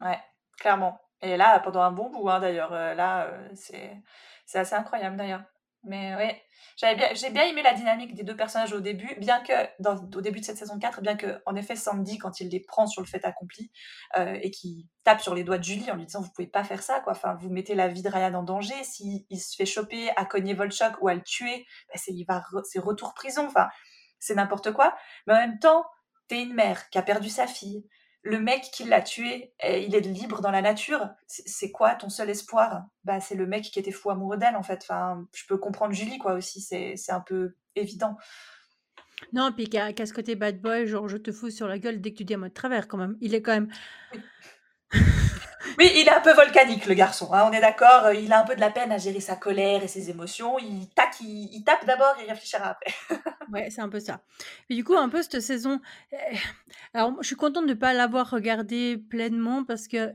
[0.00, 0.20] Ouais,
[0.58, 1.00] clairement.
[1.22, 4.02] Et là, pendant un bon bout, hein, d'ailleurs, euh, là, euh, c'est
[4.46, 5.42] c'est assez incroyable, d'ailleurs.
[5.86, 6.42] Mais ouais,
[6.78, 9.96] j'avais bien, j'ai bien aimé la dynamique des deux personnages au début, bien que, dans,
[9.96, 12.86] au début de cette saison 4, bien que, en effet, Sandy, quand il les prend
[12.86, 13.70] sur le fait accompli,
[14.16, 16.64] euh, et qui tape sur les doigts de Julie en lui disant, vous pouvez pas
[16.64, 19.56] faire ça, quoi, enfin, vous mettez la vie de Ryan en danger, s'il il se
[19.56, 22.78] fait choper à cogner Volchok ou à le tuer, bah, c'est, il va, re- c'est
[22.78, 23.68] retour prison, enfin,
[24.24, 24.96] c'est n'importe quoi.
[25.26, 25.84] Mais en même temps,
[26.28, 27.86] t'es une mère qui a perdu sa fille,
[28.22, 31.10] le mec qui l'a tué, eh, il est libre dans la nature.
[31.26, 32.84] C'est quoi ton seul espoir?
[33.04, 34.80] Bah, c'est le mec qui était fou amoureux d'elle, en fait.
[34.82, 36.62] Enfin, je peux comprendre Julie, quoi, aussi.
[36.62, 38.16] C'est c'est un peu évident.
[39.34, 42.00] Non, puis qu'à qu'à ce côté bad boy, genre je te fous sur la gueule
[42.00, 43.16] dès que tu dis à moi de travers quand même.
[43.20, 43.68] Il est quand même.
[45.78, 47.32] Oui, il est un peu volcanique, le garçon.
[47.32, 48.12] hein, on est d'accord.
[48.12, 50.58] Il a un peu de la peine à gérer sa colère et ses émotions.
[50.58, 52.94] Il, tac, il, tape d'abord et il réfléchira après.
[53.52, 54.20] Ouais, c'est un peu ça.
[54.70, 55.80] Et du coup, un peu cette saison.
[56.12, 56.16] euh,
[56.94, 60.12] Alors, je suis contente de ne pas l'avoir regardée pleinement parce que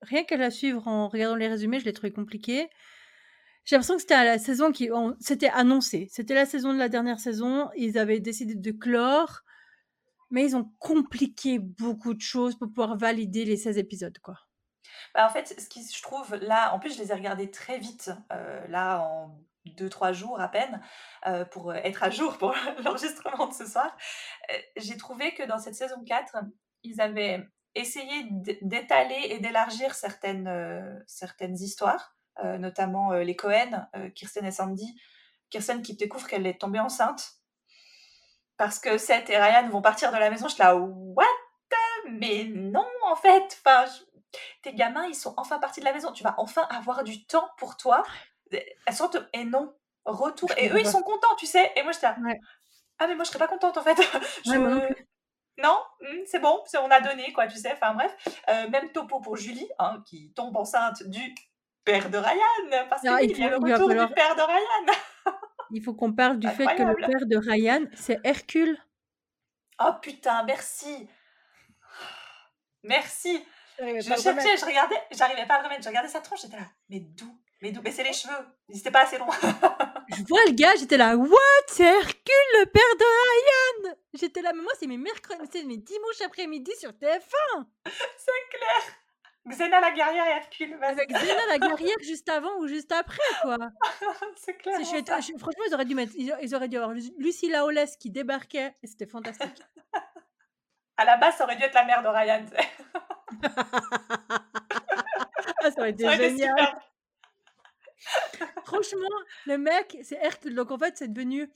[0.00, 2.68] rien qu'à la suivre en regardant les résumés, je l'ai trouvé compliqué.
[3.64, 4.90] J'ai l'impression que c'était la saison qui.
[5.20, 6.08] C'était annoncé.
[6.10, 7.68] C'était la saison de la dernière saison.
[7.76, 9.42] Ils avaient décidé de clore.
[10.32, 14.34] Mais ils ont compliqué beaucoup de choses pour pouvoir valider les 16 épisodes, quoi.
[15.14, 17.78] Bah, en fait, ce qui je trouve là en plus, je les ai regardés très
[17.78, 20.80] vite, heu, là, en 2-3 jours à peine,
[21.26, 22.54] heu, pour, être à jour pour
[22.84, 23.96] l'enregistrement de ce soir.
[24.76, 26.36] J'ai trouvé que dans cette saison 4,
[26.82, 28.26] ils avaient essayé
[28.62, 34.94] d'étaler et d'élargir certaines, certaines histoires, notamment, les Cohen, Kirsten et Sandy.
[35.48, 37.41] Kirsten qui découvre qu'elle est tombée enceinte
[38.56, 40.48] parce que Seth et Ryan vont partir de la maison.
[40.48, 41.26] Je suis là: «What?
[42.10, 43.84] Mais non, en fait!» enfin,
[44.62, 46.12] tes gamins, ils sont enfin partis de la maison.
[46.12, 48.02] Tu vas enfin avoir du temps pour toi.
[48.50, 49.74] Elles sont et non,
[50.04, 50.50] retour.
[50.56, 51.72] Et eux, ils sont contents, tu sais.
[51.76, 52.16] Et moi, j'étais là:
[52.98, 53.96] «Ah mais moi, je serais pas contente, en fait».
[54.44, 54.52] Je
[55.58, 57.72] non, mmh, c'est bon, on a donné, quoi, tu sais.
[57.72, 58.14] Enfin bref,
[58.48, 61.34] euh, même topo pour Julie, hein, qui tombe enceinte du
[61.84, 64.98] père de Ryan, parce qu'il il y a le retour du père de Ryan.
[65.72, 68.78] Il faut qu'on parle du fait que le père de Ryan, c'est Hercule.
[69.80, 71.08] Oh putain, merci.
[72.82, 73.42] Merci.
[73.78, 75.82] Je cherchais, je regardais, j'arrivais pas à le remettre.
[75.82, 77.38] Je regardais sa tronche, j'étais là, mais d'où?
[77.62, 77.80] Mais d'où?
[77.82, 78.46] Mais c'est les cheveux.
[78.68, 79.30] Ils étaient pas assez longs.
[79.30, 81.66] je vois le gars, j'étais là, what?
[81.68, 85.78] C'est Hercule, le père de Ryan J'étais là, mais moi, c'est mes mercredis, c'est mes
[85.78, 87.64] dimanches après-midi sur TF1.
[87.86, 89.01] c'est clair.
[89.48, 90.78] Xena la guerrière et Hercule.
[90.78, 93.56] Xena la guerrière juste avant ou juste après, quoi.
[94.36, 94.78] c'est clair.
[95.38, 99.06] franchement, ils auraient dû mettre, ils auraient dû avoir Lucie Laolès qui débarquait et c'était
[99.06, 99.62] fantastique.
[100.96, 102.44] à la base, ça aurait dû être la mère de Ryan.
[105.64, 106.80] ah, ça aurait été génial.
[108.64, 110.54] Franchement, le mec, c'est Hercule.
[110.54, 111.50] Donc en fait, c'est devenu.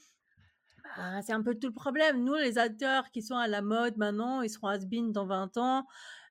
[0.97, 2.24] Ah, c'est un peu tout le problème.
[2.24, 5.87] Nous, les acteurs qui sont à la mode maintenant, ils seront has dans 20 ans.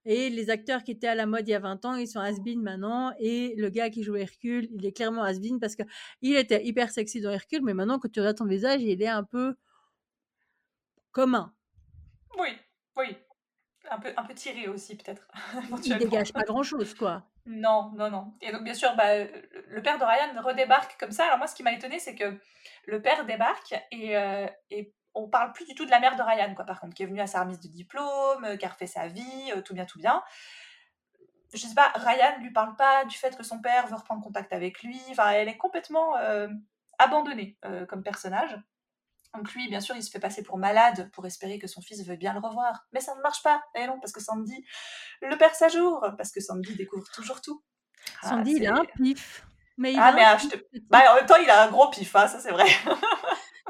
[0.05, 2.19] Et les acteurs qui étaient à la mode il y a 20 ans, ils sont
[2.19, 3.13] has maintenant.
[3.19, 7.21] Et le gars qui joue Hercule, il est clairement has parce qu'il était hyper sexy
[7.21, 9.55] dans Hercule, mais maintenant, quand tu regardes ton visage, il est un peu
[11.11, 11.53] commun.
[12.37, 12.49] Oui,
[12.97, 13.17] oui.
[13.89, 15.27] Un peu, un peu tiré aussi, peut-être.
[15.85, 17.23] il dégage pas grand-chose, quoi.
[17.45, 18.33] Non, non, non.
[18.41, 21.25] Et donc, bien sûr, bah, le père de Ryan redébarque comme ça.
[21.25, 22.37] Alors, moi, ce qui m'a étonné, c'est que
[22.87, 26.21] le père débarque et, euh, et on parle plus du tout de la mère de
[26.21, 28.69] Ryan, quoi, par contre, qui est venue à sa remise de diplôme, euh, qui a
[28.69, 30.23] refait sa vie, euh, tout bien, tout bien.
[31.53, 34.51] Je sais pas, Ryan lui parle pas du fait que son père veut reprendre contact
[34.51, 34.99] avec lui.
[35.11, 36.15] Enfin, elle est complètement
[36.99, 37.57] abandonnée
[37.87, 38.59] comme personnage.
[39.33, 42.05] Donc lui, bien sûr, il se fait passer pour malade pour espérer que son fils
[42.05, 42.85] veuille bien le revoir.
[42.91, 43.63] Mais ça ne marche pas.
[43.75, 44.65] Et non, parce que Sandy
[45.21, 47.63] le perd sa jour, parce que Sandy découvre toujours tout.
[48.21, 49.45] Ah, Sandy, il a un pif.
[49.77, 50.37] Mais il ah, mais ah,
[50.89, 52.65] bah, en même temps, il a un gros pif, hein, ça c'est vrai.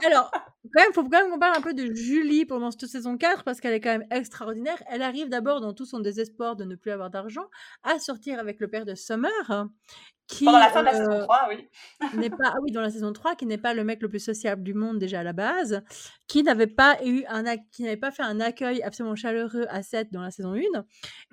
[0.06, 0.32] Alors,
[0.74, 3.44] quand même, faut quand même qu'on parle un peu de Julie pendant cette saison 4
[3.44, 4.82] parce qu'elle est quand même extraordinaire.
[4.88, 7.46] Elle arrive d'abord dans tout son désespoir de ne plus avoir d'argent
[7.84, 9.68] à sortir avec le père de Summer
[10.28, 11.70] qui, Pendant la fin de la saison 3, euh, oui.
[12.16, 14.20] n'est pas, ah oui, dans la saison 3, qui n'est pas le mec le plus
[14.20, 15.84] sociable du monde déjà à la base,
[16.28, 20.12] qui n'avait pas eu un, qui n'avait pas fait un accueil absolument chaleureux à Seth
[20.12, 20.58] dans la saison 1.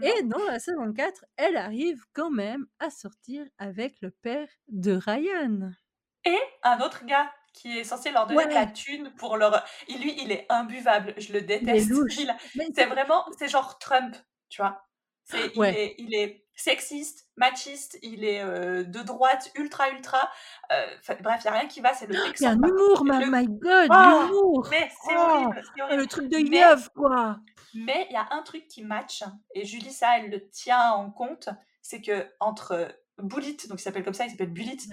[0.03, 4.93] Et dans la saison 4, elle arrive quand même à sortir avec le père de
[4.93, 5.73] Ryan.
[6.27, 9.65] Et un autre gars qui est censé leur donner de la thune pour leur.
[9.89, 11.15] Et lui, il est imbuvable.
[11.19, 11.93] Je le déteste.
[12.75, 14.17] C'est vraiment, c'est genre Trump,
[14.49, 14.83] tu vois?
[15.33, 20.31] Il, est, il est sexiste, machiste, il est euh, de droite, ultra, ultra.
[20.73, 20.87] Euh,
[21.21, 23.47] bref, il n'y a rien qui va, c'est le Il y a un humour, my
[23.47, 27.39] god, oh, l'humour Mais c'est horrible, horrible, Le truc de Yev, quoi
[27.75, 29.23] Mais il y a un truc qui match,
[29.55, 31.49] et Julie, ça, elle le tient en compte,
[31.81, 32.89] c'est que entre
[33.19, 34.89] Bullit, donc il s'appelle comme ça, il s'appelle Bullit,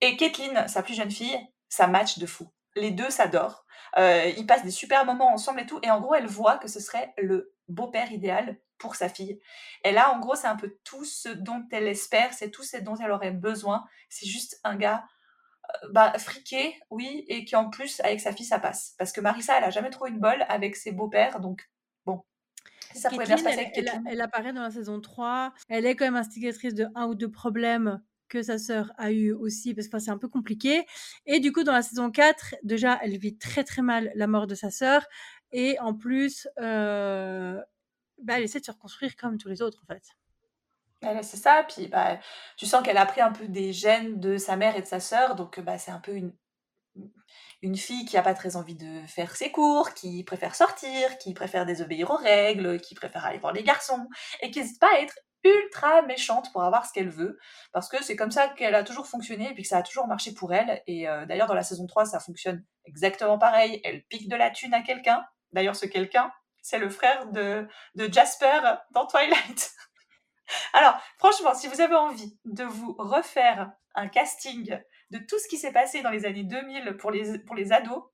[0.00, 1.38] et Kathleen, sa plus jeune fille,
[1.68, 2.48] ça match de fou.
[2.76, 3.64] Les deux s'adorent.
[3.96, 5.80] Euh, ils passent des super moments ensemble et tout.
[5.82, 9.40] Et en gros, elle voit que ce serait le beau-père idéal pour sa fille.
[9.84, 12.76] Et là, en gros, c'est un peu tout ce dont elle espère, c'est tout ce
[12.78, 13.84] dont elle aurait besoin.
[14.08, 15.04] C'est juste un gars
[15.68, 18.94] euh, bah, friqué, oui, et qui en plus, avec sa fille, ça passe.
[18.98, 21.68] Parce que Marissa, elle a jamais trop une bol avec ses beaux-pères, donc
[22.06, 22.24] bon.
[22.94, 25.52] ça pouvait bien se passer elle, elle, apparaît dans la saison 3.
[25.68, 29.32] Elle est quand même instigatrice de un ou deux problèmes que sa sœur a eu
[29.32, 30.84] aussi, parce que c'est un peu compliqué.
[31.26, 34.46] Et du coup, dans la saison 4, déjà, elle vit très très mal la mort
[34.46, 35.06] de sa sœur.
[35.52, 37.60] Et en plus, euh,
[38.22, 40.02] bah, elle essaie de se reconstruire comme tous les autres, en fait.
[41.22, 42.18] c'est ça, puis bah,
[42.56, 45.00] tu sens qu'elle a pris un peu des gènes de sa mère et de sa
[45.00, 46.32] sœur, donc bah, c'est un peu une,
[47.62, 51.34] une fille qui n'a pas très envie de faire ses cours, qui préfère sortir, qui
[51.34, 54.08] préfère désobéir aux règles, qui préfère aller voir les garçons,
[54.42, 55.18] et qui n'hésite pas à être
[55.48, 57.38] ultra méchante pour avoir ce qu'elle veut,
[57.72, 60.06] parce que c'est comme ça qu'elle a toujours fonctionné et puis que ça a toujours
[60.06, 60.82] marché pour elle.
[60.86, 63.80] Et euh, d'ailleurs, dans la saison 3, ça fonctionne exactement pareil.
[63.84, 65.24] Elle pique de la thune à quelqu'un.
[65.52, 66.32] D'ailleurs, ce quelqu'un,
[66.62, 69.72] c'est le frère de, de Jasper dans Twilight.
[70.72, 74.78] Alors, franchement, si vous avez envie de vous refaire un casting
[75.10, 78.04] de tout ce qui s'est passé dans les années 2000 pour les, pour les ados,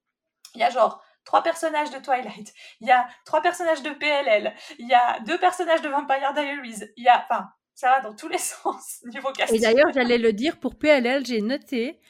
[0.55, 4.55] il y a genre trois personnages de Twilight, il y a trois personnages de PLL,
[4.79, 8.15] il y a deux personnages de Vampire Diaries, il y a, enfin, ça va dans
[8.15, 9.57] tous les sens niveau casting.
[9.57, 12.01] Et d'ailleurs, j'allais le dire pour PLL, j'ai noté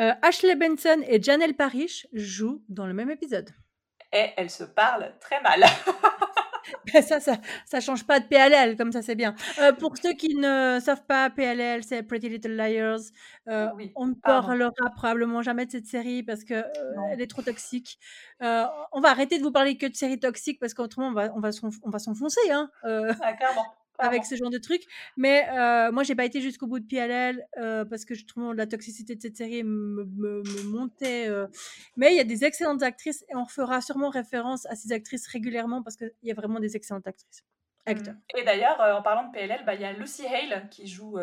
[0.00, 3.50] euh, Ashley Benson et Janelle Parrish jouent dans le même épisode.
[4.12, 5.64] Et elles se parlent très mal.
[6.92, 7.36] Ben, ça, ça,
[7.66, 9.34] ça change pas de PLL, comme ça c'est bien.
[9.60, 13.00] Euh, pour ceux qui ne savent pas, PLL, c'est Pretty Little Liars.
[13.48, 16.64] Euh, Oui, on ne parlera probablement jamais de cette série parce que euh,
[17.10, 17.98] elle est trop toxique.
[18.40, 21.40] On va arrêter de vous parler que de séries toxiques parce qu'autrement on va, on
[21.40, 23.66] va, s'enf- on va s'enfoncer hein, Ah, clairement.
[23.98, 24.82] Avec ce genre de trucs.
[25.16, 28.54] Mais euh, moi, j'ai pas été jusqu'au bout de PLL euh, parce que je trouve
[28.54, 31.28] la toxicité de cette série me, me- me montait.
[31.28, 31.46] euh.
[31.96, 35.26] Mais il y a des excellentes actrices et on fera sûrement référence à ces actrices
[35.28, 37.44] régulièrement parce qu'il y a vraiment des excellentes actrices.
[37.86, 38.14] Acteurs.
[38.14, 38.38] Mm.
[38.38, 41.18] Et d'ailleurs, en parlant de PLL, bah, il y a Lucy Hale qui joue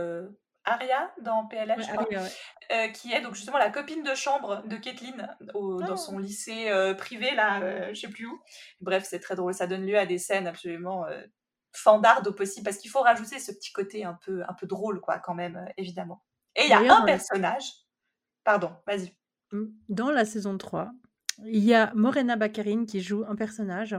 [0.65, 2.29] Aria dans PLL, Ouais, je crois, Aria, ouais.
[2.73, 4.77] euh, qui est donc justement la copine de chambre de
[5.53, 5.97] au- dans Oh.
[5.97, 8.39] son lycée euh, privé, là, euh, je sais plus où.
[8.81, 11.05] Bref, c'est très drôle, ça donne lieu à des scènes absolument
[11.73, 15.01] fandardes au possible, parce qu'il faut rajouter ce petit côté un peu, un peu drôle,
[15.01, 16.23] quoi, quand même, euh, évidemment.
[16.55, 17.71] Et il y a un euh, personnage,
[18.43, 19.15] pardon, vas-y.
[19.51, 19.65] Mm.
[19.89, 20.91] Dans la saison 3,
[21.45, 23.95] il y a Morena Baccarin qui joue un personnage.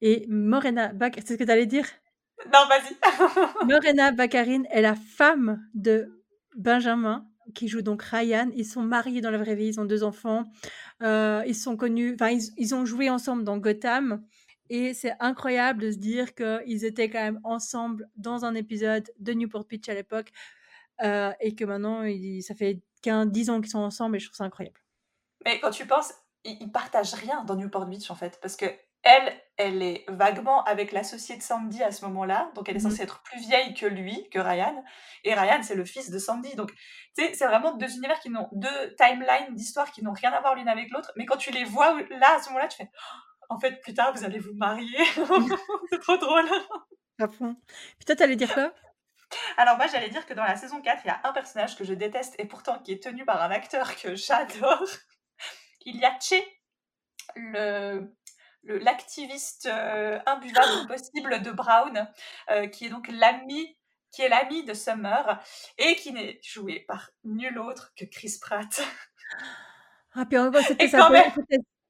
[0.00, 1.86] Et Morena Baccarin, c'est ce que tu allais dire?
[2.52, 2.96] Non, vas-y.
[3.66, 6.24] Morena Baccarin est la femme de
[6.56, 8.50] Benjamin, qui joue donc Ryan.
[8.54, 10.44] Ils sont mariés dans la vraie vie, ils ont deux enfants.
[11.02, 14.24] Euh, ils sont connus, enfin, ils, ils ont joué ensemble dans Gotham.
[14.76, 19.32] Et c'est incroyable de se dire qu'ils étaient quand même ensemble dans un épisode de
[19.32, 20.30] Newport Beach à l'époque.
[21.02, 22.02] euh, et que maintenant,
[22.42, 24.80] ça fait 15, 10 ans qu'ils sont ensemble et je trouve ça incroyable.
[25.44, 26.12] Mais quand tu penses,
[26.44, 28.66] ils, ils partagent rien dans Newport Beach en fait, parce que
[29.06, 32.84] elle, elle est vaguement avec l'associé de Sandy à ce moment-là, donc elle est Mhm.
[32.90, 34.82] censée être plus vieille que lui, que Ryan,
[35.24, 36.72] et Ryan c'est le fils de Sandy, donc
[37.12, 40.68] c'est vraiment deux univers qui n'ont deux timelines d'histoire qui n'ont rien à voir l'une
[40.68, 42.90] avec l'autre, mais quand tu les vois là à ce moment-là, tu fais
[43.48, 44.98] en fait plus tard vous allez vous marier,
[45.90, 46.48] c'est trop drôle.
[47.20, 47.56] À fond.
[47.98, 48.72] Puis toi, t'allais dire quoi?
[49.56, 51.84] Alors moi j'allais dire que dans la saison 4, il y a un personnage que
[51.84, 54.84] je déteste et pourtant qui est tenu par un acteur que j'adore.
[55.86, 56.42] Il y a Che,
[57.36, 58.14] le
[58.66, 62.08] l'activiste euh, imbuvable possible de Brown,
[62.50, 63.76] euh, qui est donc l'ami
[64.10, 65.42] qui est l'ami de Summer
[65.76, 68.80] et qui n'est joué par nul autre que Chris Pratt.
[70.14, 71.32] Ah, puis c'était sa, même,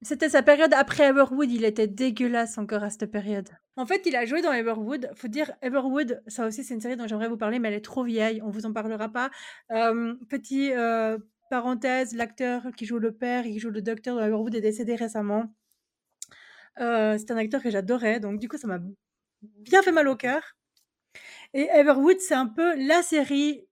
[0.05, 1.51] c'était- sa période après Everwood.
[1.51, 3.49] Il était dégueulasse encore à cette période.
[3.77, 5.11] En fait, il a joué dans Everwood.
[5.17, 7.85] Faut dire, Everwood, ça aussi, c'est une série dont j'aimerais vous parler, mais elle est
[7.85, 8.41] trop vieille.
[8.43, 9.31] On vous en parlera pas.
[9.73, 10.71] Euh, petit
[11.51, 15.55] parenthèse, l'acteur qui joue le père qui joue le docteur dans Everwood est décédé récemment.
[16.79, 18.81] C'est un acteur que j'adorais, donc du coup, ça m'a
[19.43, 20.57] bien fait mal au cœur.
[21.53, 23.67] Et Everwood, c'est un peu la série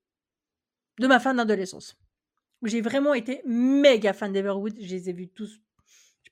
[1.00, 1.96] de ma fin d'adolescence.
[2.62, 4.74] J'ai vraiment été méga fan d'Everwood.
[4.78, 5.60] Je les ai vus tous,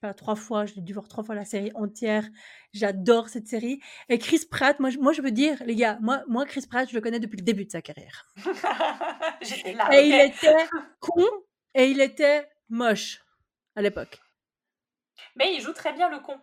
[0.01, 0.65] sais pas, trois fois.
[0.65, 2.27] J'ai dû voir trois fois la série entière.
[2.73, 3.79] J'adore cette série.
[4.09, 6.89] Et Chris Pratt, moi, je- moi, je veux dire, les gars, moi, moi, Chris Pratt,
[6.89, 8.25] je le connais depuis le début de sa carrière.
[9.75, 10.67] là, Et il était
[10.99, 11.25] con
[11.73, 13.21] et il était moche
[13.75, 14.19] à l'époque.
[15.35, 16.35] Mais il joue très bien le con.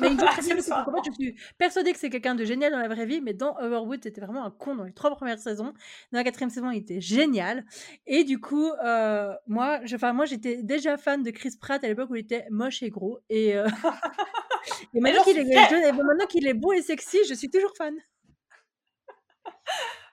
[0.00, 0.72] Mais il joue très bien le.
[0.72, 3.34] En fait, je suis persuadée que c'est quelqu'un de génial dans la vraie vie, mais
[3.34, 5.72] dans Overwood, c'était vraiment un con dans les trois premières saisons.
[6.12, 7.64] Dans la quatrième saison, il était génial.
[8.06, 12.10] Et du coup, euh, moi, je, moi, j'étais déjà fan de Chris Pratt à l'époque
[12.10, 13.18] où il était moche et gros.
[13.28, 13.66] Et, euh,
[14.94, 15.68] maintenant qu'il est fière.
[15.68, 17.94] jeune, et maintenant qu'il est beau et sexy, je suis toujours fan.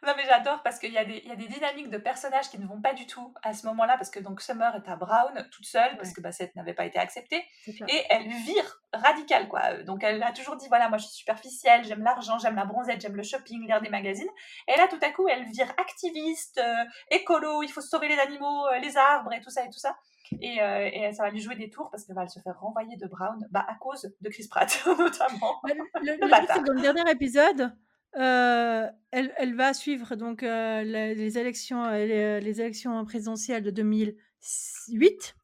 [0.05, 2.49] Non mais j'adore parce qu'il y, a des- il y a des dynamiques de personnages
[2.49, 4.95] qui ne vont pas du tout à ce moment-là parce que donc Summer est à
[4.95, 7.43] Brown toute seule parce que Bassett n'avait pas été acceptée
[7.89, 9.73] et elle vire radical quoi.
[9.83, 13.01] Donc elle a toujours dit voilà moi je suis superficielle, j'aime l'argent, j'aime la bronzette,
[13.01, 14.29] j'aime le shopping, lire des magazines
[14.67, 18.67] et là tout à coup elle vire activiste, euh, écolo, il faut sauver les animaux,
[18.67, 19.97] euh, les arbres et tout ça et tout ça.
[20.41, 22.95] Et, euh, et ça va lui jouer des tours parce qu'elle va se faire renvoyer
[22.97, 25.59] de Brown bah, à cause de Chris Pratt notamment.
[25.63, 25.69] Bah,
[26.01, 26.27] le, le-
[26.65, 27.77] dans le dernier épisode,
[28.15, 35.35] elle, elle va suivre donc les élections, les, les élections présidentielles de 2008.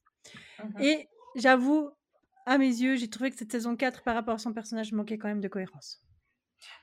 [0.63, 0.82] Mhm.
[0.82, 1.89] Et j'avoue,
[2.45, 5.17] à mes yeux, j'ai trouvé que cette saison 4, par rapport à son personnage, manquait
[5.17, 6.03] quand même de cohérence.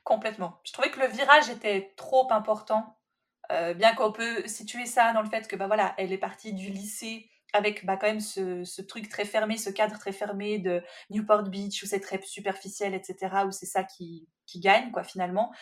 [0.05, 0.61] Complètement.
[0.65, 2.99] Je trouvais que le virage était trop important,
[3.51, 6.69] bien qu'on peut situer ça dans le fait que bah voilà, elle est partie du
[6.69, 10.83] lycée avec bah, quand même ce, ce truc très fermé, ce cadre très fermé de
[11.11, 13.45] Newport Beach où c'est très superficiel, etc.
[13.47, 15.53] Où c'est ça qui, qui gagne quoi finalement,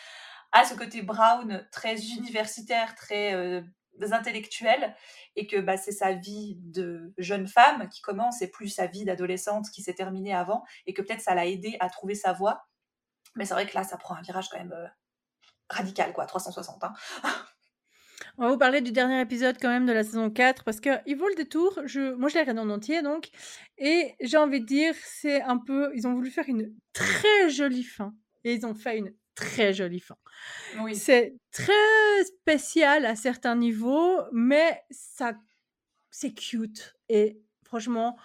[0.51, 3.61] à ce côté Brown très universitaire, très euh,
[4.11, 4.95] intellectuel,
[5.35, 9.05] et que bah, c'est sa vie de jeune femme qui commence et plus sa vie
[9.05, 12.67] d'adolescente qui s'est terminée avant, et que peut-être ça l'a aidé à trouver sa voie.
[13.35, 14.87] Mais c'est vrai que là, ça prend un virage quand même euh,
[15.69, 16.83] radical, quoi, 360.
[16.83, 16.93] Hein.
[18.39, 21.17] On va vous parler du dernier épisode quand même de la saison 4 parce qu'il
[21.17, 21.79] vaut le détour.
[21.85, 23.29] Je, moi, je l'ai regardé en entier donc.
[23.77, 25.91] Et j'ai envie de dire, c'est un peu.
[25.95, 28.13] Ils ont voulu faire une très jolie fin.
[28.47, 30.15] Et ils ont fait une très jolie fin.
[30.79, 30.95] Oui.
[30.95, 35.33] C'est très spécial à certains niveaux, mais ça,
[36.09, 36.95] c'est cute.
[37.09, 38.17] Et franchement,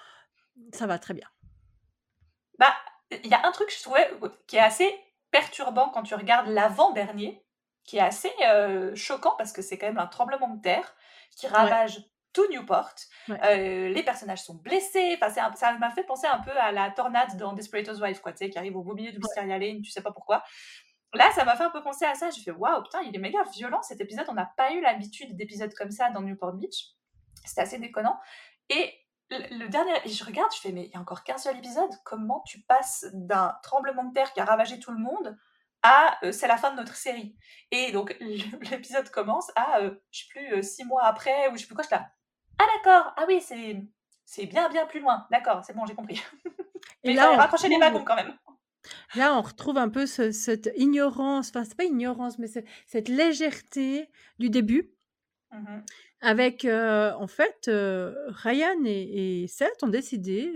[0.72, 1.26] ça va très bien.
[2.56, 2.72] Bah,
[3.10, 4.08] il y a un truc, je trouvais,
[4.46, 4.94] qui est assez
[5.32, 7.44] perturbant quand tu regardes l'avant-dernier,
[7.82, 10.94] qui est assez euh, choquant parce que c'est quand même un tremblement de terre
[11.36, 12.00] qui ravage
[12.32, 12.94] tout Newport.
[13.30, 15.18] Euh, les personnages sont blessés.
[15.20, 18.38] Enfin, ça m'a fait penser un peu à la tornade dans Desperate Housewives, quoi, tu
[18.38, 20.42] sais, qui arrive au beau milieu du Wisteria Lane, tu sais pas pourquoi.
[21.14, 22.30] Là, ça m'a fait un peu penser à ça.
[22.30, 24.26] J'ai fait waouh, putain, il est méga violent cet épisode.
[24.28, 26.94] On n'a pas eu l'habitude d'épisodes comme ça dans Newport Beach.
[27.44, 28.18] C'était assez déconnant.
[28.70, 28.92] Et
[29.30, 31.90] le, dernier, je regarde, je fais mais il y a encore qu'un seul épisode.
[32.04, 35.36] Comment tu passes d'un tremblement de terre qui a ravagé tout le monde
[35.82, 37.36] à euh, c'est la fin de notre série
[37.70, 38.16] Et donc
[38.70, 41.74] l'épisode commence à euh, je sais plus euh, six mois après ou je sais plus
[41.74, 41.84] quoi.
[41.84, 42.10] Je là
[42.62, 43.82] ah d'accord, ah oui c'est
[44.24, 45.26] c'est bien bien plus loin.
[45.30, 46.22] D'accord, c'est bon, j'ai compris.
[47.04, 48.34] Et là, on raccrocher les wagons quand même.
[49.14, 52.48] Là, on retrouve un peu cette ignorance, enfin, c'est pas ignorance, mais
[52.86, 54.08] cette légèreté
[54.38, 54.90] du début.
[55.50, 55.80] Mmh
[56.22, 60.52] avec, en fait, Ryan et, Seth ont décidé,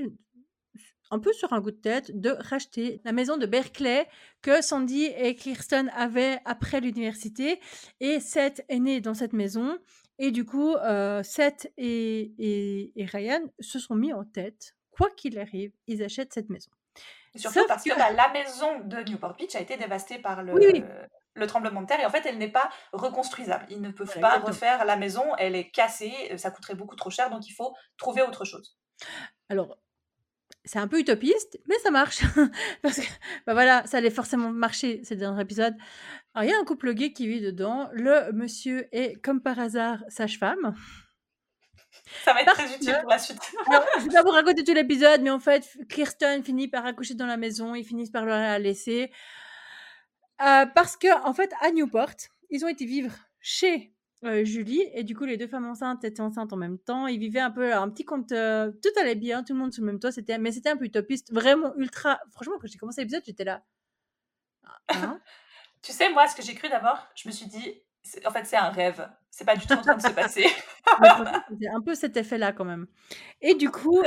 [1.11, 4.09] un peu sur un coup de tête, de racheter la maison de Berkeley
[4.43, 7.61] que Sandy et Kirsten avaient après l'université.
[8.01, 9.77] Et Seth est né dans cette maison.
[10.19, 10.77] Et du coup,
[11.23, 16.49] Seth et, et Ryan se sont mis en tête, quoi qu'il arrive, ils achètent cette
[16.49, 16.71] maison.
[17.35, 20.55] Surtout parce que, la maison de Newport Beach a été dévastée par le,
[21.37, 23.67] le tremblement de terre et en fait elle n'est pas reconstruisable.
[23.71, 27.11] Ils ne peuvent pas refaire la maison, elle est cassée, euh, ça coûterait beaucoup trop
[27.11, 28.79] cher donc il faut trouver autre chose.
[29.49, 29.77] Alors
[30.67, 32.21] c'est un peu utopiste, mais ça marche.
[32.83, 33.07] Parce que,
[33.47, 35.75] bah voilà, ça allait forcément marcher ces derniers épisodes.
[36.35, 37.89] Alors, il y a un couple gay qui vit dedans.
[37.93, 40.75] Le monsieur est, comme par hasard, sage-femme.
[42.25, 43.41] Ça va être très utile pour la suite.
[43.99, 47.27] je vais pas vous raconter tout l'épisode, mais en fait, Kirsten finit par accoucher dans
[47.27, 49.11] la maison, ils finissent par la laisser.
[50.43, 52.17] Euh, parce que, en fait, à Newport,
[52.51, 53.95] ils ont été vivre chez
[54.25, 57.07] euh, Julie, et du coup, les deux femmes enceintes étaient enceintes en même temps.
[57.07, 58.33] Ils vivaient un peu un petit compte.
[58.33, 60.77] Euh, tout allait bien, tout le monde sous le même toit, c'était, mais c'était un
[60.77, 62.19] peu utopiste, vraiment ultra.
[62.33, 63.63] Franchement, quand j'ai commencé l'épisode, j'étais là.
[64.89, 65.21] Hein?
[65.83, 67.81] Tu sais, moi, ce que j'ai cru d'abord, je me suis dit,
[68.25, 69.09] en fait, c'est un rêve.
[69.31, 70.45] C'est pas du tout en train de se passer.
[71.61, 72.89] c'est un peu cet effet-là, quand même.
[73.41, 74.03] Et du coup,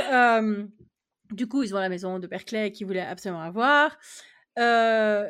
[1.30, 3.96] du coup, ils ont la maison de Berkeley qu'ils voulaient absolument avoir.
[4.58, 5.28] Euh,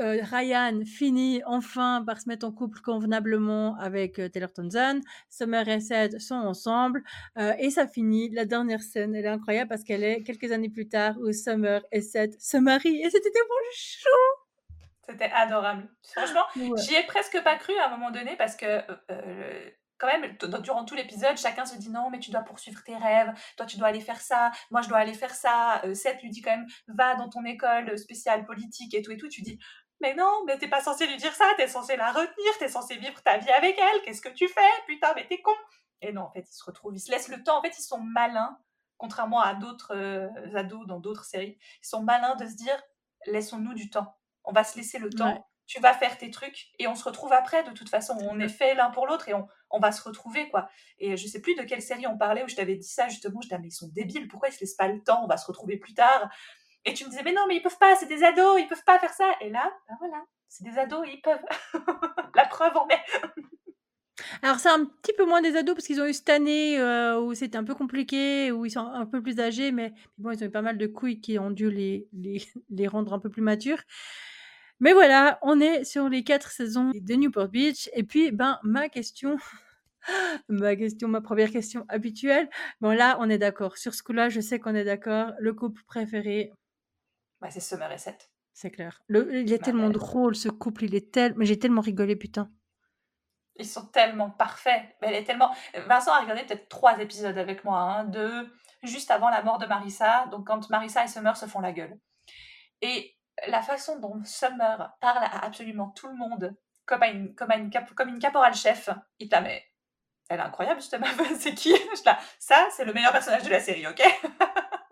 [0.00, 5.00] euh, Ryan finit enfin par se mettre en couple convenablement avec euh, Taylor Townsend.
[5.30, 7.02] Summer et Seth sont ensemble.
[7.36, 8.30] et ça finit.
[8.30, 11.82] La dernière scène, elle est incroyable parce qu'elle est quelques années plus tard où Summer
[11.92, 13.02] et Seth se marient.
[13.02, 14.08] Et c'était tellement chaud!
[15.08, 15.88] C'était adorable.
[16.14, 18.82] Franchement, j'y ai presque pas cru à un moment donné parce que
[20.02, 23.32] quand même, durant tout l'épisode, chacun se dit non, mais tu dois poursuivre tes rêves,
[23.56, 25.80] toi tu dois aller faire ça, moi je dois aller faire ça.
[25.84, 29.16] Euh, Seth lui dit quand même, va dans ton école spéciale politique et tout et
[29.16, 29.28] tout.
[29.28, 29.60] Tu dis,
[30.00, 32.96] mais non, mais t'es pas censé lui dire ça, t'es censé la retenir, t'es censé
[32.96, 34.60] vivre ta vie avec elle, qu'est-ce que tu fais?
[34.88, 35.54] Putain, mais t'es con
[36.00, 37.84] Et non, en fait, ils se retrouvent, ils se laissent le temps, en fait, ils
[37.84, 38.58] sont malins,
[38.98, 42.82] contrairement à d'autres euh, ados dans d'autres séries, ils sont malins de se dire,
[43.26, 46.86] laissons-nous du temps, on va se laisser le temps tu vas faire tes trucs et
[46.86, 47.64] on se retrouve après.
[47.64, 50.50] De toute façon, on est fait l'un pour l'autre et on, on, va se retrouver,
[50.50, 50.68] quoi.
[50.98, 53.40] Et je sais plus de quelle série on parlait où je t'avais dit ça, justement.
[53.40, 55.24] Je disais, mais ils sont débiles, pourquoi ils se laissent pas le temps?
[55.24, 56.28] On va se retrouver plus tard.
[56.84, 58.84] Et tu me disais, mais non, mais ils peuvent pas, c'est des ados, ils peuvent
[58.84, 59.32] pas faire ça.
[59.40, 61.40] Et là, ben voilà, c'est des ados, ils peuvent.
[62.34, 63.42] La preuve en est.
[64.42, 67.18] Alors c'est un petit peu moins des ados parce qu'ils ont eu cette année euh,
[67.18, 70.44] où c'était un peu compliqué, où ils sont un peu plus âgés, mais bon, ils
[70.44, 73.30] ont eu pas mal de couilles qui ont dû les, les, les rendre un peu
[73.30, 73.80] plus matures.
[74.82, 77.88] Mais voilà, on est sur les quatre saisons de Newport Beach.
[77.94, 79.36] Et puis, ben, ma question,
[80.48, 82.50] ma question, ma première question habituelle.
[82.80, 83.78] Bon, là, on est d'accord.
[83.78, 85.34] Sur ce coup-là, je sais qu'on est d'accord.
[85.38, 86.50] Le couple préféré?
[87.40, 88.28] Bah, c'est Summer et Seth.
[88.54, 89.00] C'est clair.
[89.06, 90.82] Le, il est bah, tellement drôle, ce couple.
[90.82, 91.34] Il est tel...
[91.36, 92.50] Mais j'ai tellement rigolé, putain.
[93.60, 94.82] Ils sont tellement parfaits.
[95.00, 95.54] Elle est tellement...
[95.86, 97.78] Vincent a regardé peut-être trois épisodes avec moi.
[97.78, 98.50] Hein, de
[98.82, 100.26] juste avant la mort de Marissa.
[100.32, 101.96] Donc, quand Marissa et Summer se font la gueule.
[102.80, 103.14] Et
[103.48, 108.08] la façon dont Summer parle à absolument tout le monde, comme, une, comme, une, comme
[108.08, 108.88] une caporale chef,
[109.18, 109.64] il te la met.
[110.28, 111.74] Elle est incroyable, cette meuf, c'est qui?
[112.38, 114.02] Ça, c'est le meilleur personnage de la série, ok?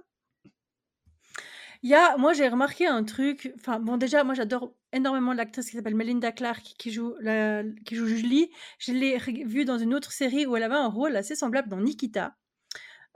[1.83, 5.77] Y a, moi j'ai remarqué un truc, enfin bon déjà moi j'adore énormément l'actrice qui
[5.77, 7.15] s'appelle Melinda Clark qui joue,
[7.87, 8.51] qui joue Julie.
[8.79, 11.81] Je l'ai vue dans une autre série où elle avait un rôle assez semblable dans
[11.81, 12.37] Nikita.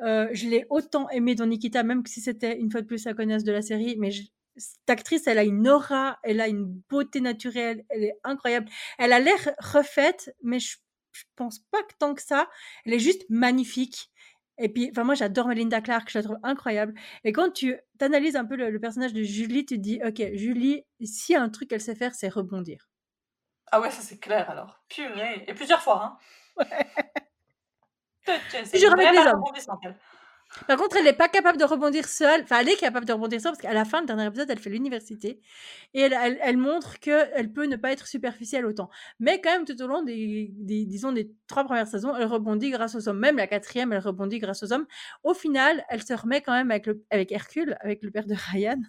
[0.01, 3.15] Euh, je l'ai autant aimée dans Nikita, même si c'était une fois de plus la
[3.15, 4.11] connaisse de la série, mais
[4.57, 8.69] cette actrice, elle a une aura, elle a une beauté naturelle, elle est incroyable.
[8.99, 10.77] Elle a l'air refaite, mais je
[11.15, 12.49] je pense pas que tant que ça.
[12.85, 14.11] Elle est juste magnifique.
[14.59, 16.95] Et puis, enfin, moi, j'adore Melinda Clark, je la trouve incroyable.
[17.25, 20.85] Et quand tu analyses un peu le, personnage de Julie, tu te dis, ok, Julie,
[21.03, 22.89] si un truc qu'elle sait faire, c'est rebondir.
[23.73, 24.85] Ah ouais, ça c'est clair alors.
[24.89, 25.45] Purée.
[25.49, 26.19] Et plusieurs fois, hein.
[26.57, 26.67] Ouais.
[28.73, 29.43] Toujours avec les hommes.
[30.69, 32.43] Par contre, elle n'est pas capable de rebondir seule.
[32.43, 34.59] Enfin, elle est capable de rebondir seule parce qu'à la fin, le dernier épisode, elle
[34.59, 35.41] fait l'université
[35.95, 38.89] et elle, elle, montre qu'elle peut ne pas être superficielle autant.
[39.19, 40.53] Mais quand même, tout au long des,
[40.87, 43.19] disons, des trois premières saisons, elle rebondit grâce aux hommes.
[43.19, 44.87] Même la quatrième, elle rebondit grâce aux hommes.
[45.25, 48.81] Au final, elle se remet quand même avec, avec Hercule, avec le père de Ryan.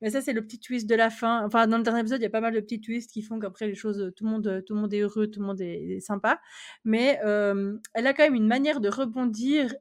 [0.00, 1.44] Mais ça, c'est le petit twist de la fin.
[1.44, 3.38] Enfin, dans le dernier épisode, il y a pas mal de petits twists qui font
[3.38, 6.00] qu'après, les choses, tout le monde, tout le monde est heureux, tout le monde est,
[6.00, 6.40] sympa.
[6.84, 9.74] Mais euh, elle a quand même une manière de rebondir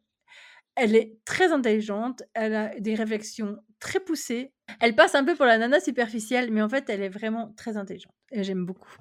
[0.76, 4.54] elle est très intelligente, elle a des réflexions très poussées.
[4.80, 7.78] Elle passe un peu pour la nana superficielle, mais en fait, elle est vraiment très
[7.78, 8.14] intelligente.
[8.32, 8.96] Et j'aime beaucoup.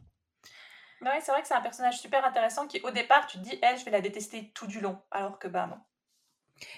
[1.01, 3.59] Oui, c'est vrai que c'est un personnage super intéressant qui, au départ, tu te dis,
[3.63, 5.79] elle, je vais la détester tout du long, alors que ben non.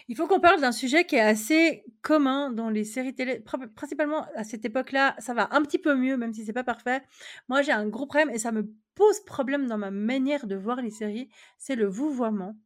[0.08, 3.44] Il faut qu'on parle d'un sujet qui est assez commun dans les séries télé,
[3.76, 5.14] principalement à cette époque-là.
[5.18, 7.02] Ça va un petit peu mieux, même si c'est pas parfait.
[7.48, 10.80] Moi, j'ai un gros problème et ça me pose problème dans ma manière de voir
[10.80, 11.28] les séries.
[11.58, 12.56] C'est le vouvoiement.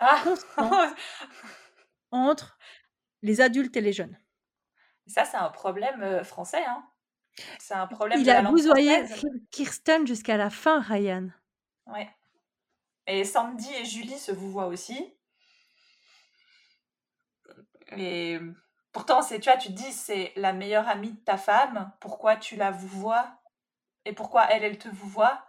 [0.00, 0.22] Ah!
[2.10, 2.58] entre
[3.22, 4.16] les adultes et les jeunes.
[5.06, 6.84] Ça, c'est un problème, français, hein.
[7.58, 9.02] C'est un problème Il a vouvoyé
[9.50, 11.30] Kirsten jusqu'à la fin, Ryan.
[11.86, 12.08] Ouais.
[13.06, 15.14] Et Sandy et Julie se vouvoient aussi.
[17.96, 18.38] Et
[18.92, 22.36] pourtant, c'est tu vois, tu te dis: «C'est la meilleure amie de ta femme, pourquoi
[22.36, 23.26] tu la vouvoies
[24.04, 25.44] et pourquoi elle, elle te vouvoie?»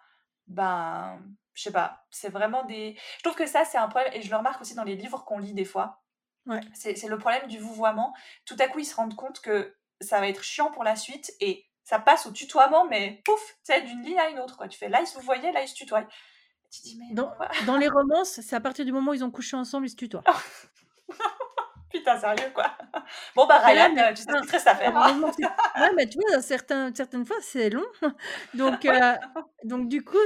[0.48, 1.20] ben
[1.56, 2.98] je sais pas, c'est vraiment des.
[3.18, 5.24] Je trouve que ça, c'est un problème, et je le remarque aussi dans les livres
[5.26, 6.04] qu'on lit des fois.
[6.46, 6.62] Ouais.
[6.76, 8.14] C'est le problème du vouvoiement.
[8.46, 11.34] Tout à coup, ils se rendent compte que ça va être chiant pour la suite,
[11.40, 14.58] et ça passe au tutoiement, mais pouf, sais, d'une ligne à une autre.
[14.58, 14.68] Quoi.
[14.68, 16.06] Tu fais là, ils se vouvoyaient, là, ils se tutoient.
[16.72, 17.16] Tu dis, mais.
[17.16, 17.34] Dans,
[17.66, 19.96] dans les romances, c'est à partir du moment où ils ont couché ensemble, ils se
[19.96, 20.24] tutoient.
[21.96, 22.78] Putain, sérieux, quoi.
[23.36, 24.94] Bon, bah, Ryan, euh, tu sais à faire.
[25.80, 27.86] Ouais, mais tu vois, certains, certaines fois, c'est long.
[28.54, 29.14] Donc, euh,
[29.64, 30.18] donc, du coup,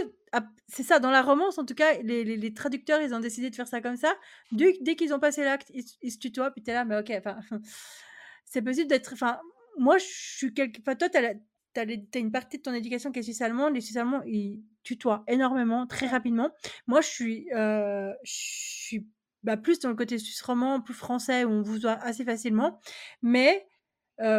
[0.67, 3.55] c'est ça, dans la romance, en tout cas, les, les, traducteurs, ils ont décidé de
[3.55, 4.15] faire ça comme ça.
[4.51, 7.37] Dès, dès qu'ils ont passé l'acte, ils, se tutoient, puis t'es là, mais ok, enfin,
[8.45, 9.13] c'est possible d'être.
[9.13, 9.39] Enfin,
[9.77, 10.79] moi, je suis quelque.
[10.81, 13.75] Enfin, toi, t'as, as, as, une partie de ton éducation qui est suisse-allemande.
[13.75, 16.49] Les Suisses-allemands, ils tutoient énormément, très rapidement.
[16.87, 19.07] Moi, je suis, euh, je suis
[19.43, 22.79] bah, plus dans le côté suisse roman, plus français, où on vous voit assez facilement.
[23.21, 23.65] Mais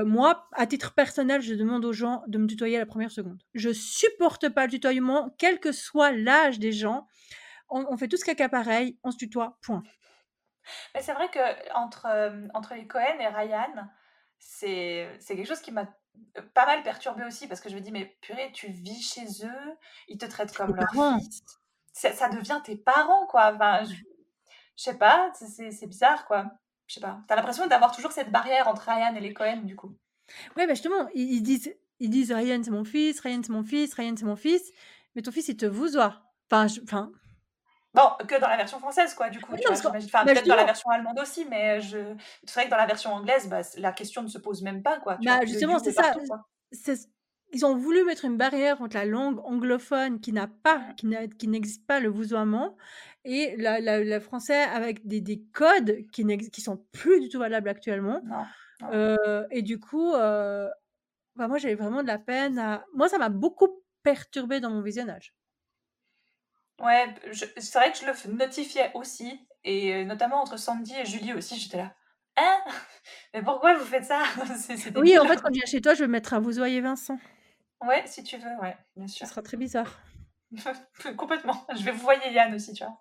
[0.04, 3.42] moi, à titre personnel, je demande aux gens de me tutoyer à la première seconde.
[3.54, 7.06] Je supporte pas le tutoiement, quel que soit l'âge des gens.
[7.70, 9.82] On, fait tout ce caca pareil, on se tutoie, point.
[10.94, 11.38] Mais c'est vrai que
[11.74, 12.06] entre,
[12.52, 13.88] entre les Cohen et Ryan,
[14.40, 15.88] c'est quelque chose qui m'a
[16.54, 19.76] pas mal perturbé aussi parce que je me dis mais purée tu vis chez eux
[20.08, 21.42] ils te traitent comme leur fils
[21.92, 23.94] ça, devient tes parents quoi enfin, je,
[24.80, 26.46] je sais pas c'est bizarre quoi
[26.90, 27.20] je sais pas.
[27.28, 29.94] T'as l'impression d'avoir toujours cette barrière entre Ryan et les Cohen, du coup.
[30.56, 33.94] Ouais, bah justement, ils, disent, ils disent Ryan c'est mon fils, Ryan c'est mon fils,
[33.94, 34.72] Ryan c'est mon fils,
[35.14, 37.12] mais ton fils il te vous Enfin, enfin.
[37.94, 39.52] Bon, que dans la version française, quoi, du coup.
[39.52, 41.98] enfin, bah, peut-être dans la version allemande aussi, mais je...
[42.44, 44.98] c'est vrai que dans la version anglaise, bah, la question ne se pose même pas,
[44.98, 45.16] quoi.
[45.22, 46.12] bah, justement, c'est ça.
[47.52, 51.86] Ils ont voulu mettre une barrière entre la langue anglophone qui n'a pas, qui n'existe
[51.86, 52.76] pas le vousoiement,
[53.24, 58.22] et le français avec des, des codes qui qui sont plus du tout valables actuellement.
[58.92, 60.68] Euh, et du coup, euh,
[61.36, 62.84] bah, moi j'avais vraiment de la peine à...
[62.94, 65.34] Moi ça m'a beaucoup perturbé dans mon visionnage.
[66.80, 71.34] Ouais, c'est vrai que je le notifiais aussi, et euh, notamment entre Sandy et Julie
[71.34, 71.94] aussi, j'étais là.
[72.38, 72.58] Hein?
[73.34, 74.22] Mais pourquoi vous faites ça?
[74.96, 77.18] Oui, en fait, quand je viens chez toi, je vais mettre à vous Vincent.
[77.82, 79.26] Ouais, si tu veux, ouais, bien sûr.
[79.26, 80.00] Ce sera très bizarre.
[81.16, 81.66] Complètement.
[81.76, 82.98] Je vais vous voyer Yann aussi, tu vois.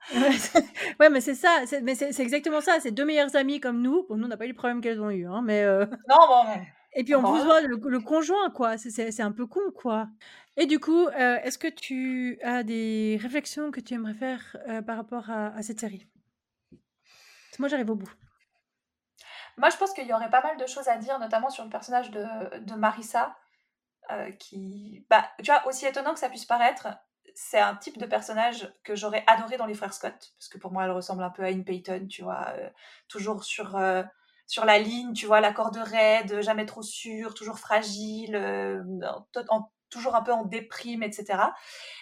[0.99, 1.63] ouais, mais c'est ça.
[1.82, 2.80] Mais c'est exactement ça.
[2.80, 4.05] C'est deux meilleures amies comme nous.
[4.07, 5.63] Bon, nous, on n'a pas eu le problème qu'elles ont eu, hein, mais.
[5.63, 6.43] Euh, non, bon.
[6.93, 8.77] Et puis on vous voit le, conjoint, quoi.
[8.77, 10.07] C'est un peu con, quoi.
[10.57, 14.82] Et du coup, euh, est-ce que tu as des réflexions que tu aimerais faire euh,
[14.82, 16.07] par rapport à, cette série?
[17.59, 18.11] Moi, j'arrive au bout.
[19.57, 21.69] Moi, je pense qu'il y aurait pas mal de choses à dire, notamment sur le
[21.69, 22.23] personnage de,
[22.59, 23.36] de Marissa.
[24.39, 26.88] Qui, bah, tu vois, aussi étonnant que ça puisse paraître,
[27.41, 30.74] c'est un type de personnage que j'aurais adoré dans les frères Scott, parce que pour
[30.74, 32.70] moi, elle ressemble un peu à Anne Payton, tu vois, euh,
[33.07, 34.03] toujours sur, euh,
[34.45, 38.84] sur la ligne, tu vois, la corde raide, jamais trop sûre, toujours fragile, euh,
[39.89, 41.39] toujours un peu en déprime, etc.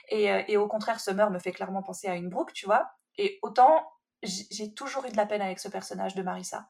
[0.10, 2.90] Et, et, au contraire, Summer me fait clairement penser à une Brooke, tu vois.
[3.18, 3.88] Et autant,
[4.24, 6.68] j'ai toujours eu de la peine avec ce personnage de Marissa.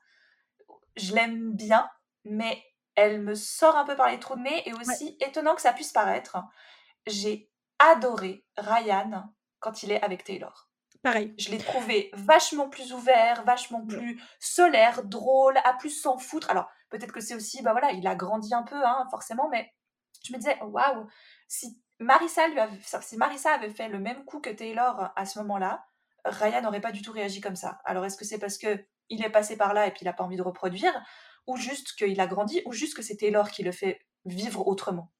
[0.95, 1.89] Je l'aime bien,
[2.25, 2.61] mais
[2.97, 5.71] elle me sort un peu par les trous de nez, et aussi étonnant que ça
[5.71, 6.37] puisse paraître,
[7.05, 10.67] j'ai adoré Ryan quand il est avec Taylor.
[11.03, 11.35] Pareil.
[11.37, 16.49] Je l'ai trouvé vachement plus ouvert, vachement plus solaire, drôle, à plus s'en foutre.
[16.49, 19.71] Alors, peut-être que c'est aussi, bah voilà, il a grandi un peu, hein, forcément, mais
[20.25, 21.07] je me disais, waouh,
[21.47, 25.37] si Marissa, lui avait, si Marissa avait fait le même coup que Taylor à ce
[25.39, 25.85] moment-là,
[26.25, 27.79] Ryan n'aurait pas du tout réagi comme ça.
[27.85, 30.13] Alors, est-ce que c'est parce que il est passé par là et puis il n'a
[30.13, 30.93] pas envie de reproduire,
[31.47, 35.11] ou juste qu'il a grandi, ou juste que c'est Taylor qui le fait vivre autrement?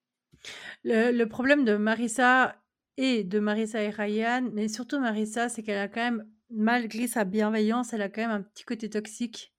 [0.84, 2.56] Le, problème de Marissa
[2.98, 7.24] et de Marissa et Ryan, mais surtout Marissa, c'est qu'elle a quand même, malgré sa
[7.24, 9.54] bienveillance, elle a quand même un petit côté toxique.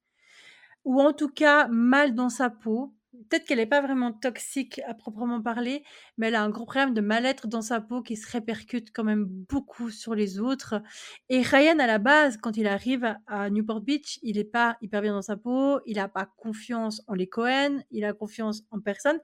[0.84, 4.94] Ou en tout cas, mal dans sa peau peut-être qu'elle n'est pas vraiment toxique à
[4.94, 5.82] proprement parler,
[6.16, 9.04] mais elle a un gros problème de mal-être dans sa peau qui se répercute quand
[9.04, 10.82] même beaucoup sur les autres.
[11.28, 15.02] Et Ryan, à la base, quand il arrive à, Newport Beach, il n'est pas hyper
[15.02, 18.80] bien dans sa peau, il n'a pas confiance en les Cohen, il a confiance en
[18.80, 19.20] personne.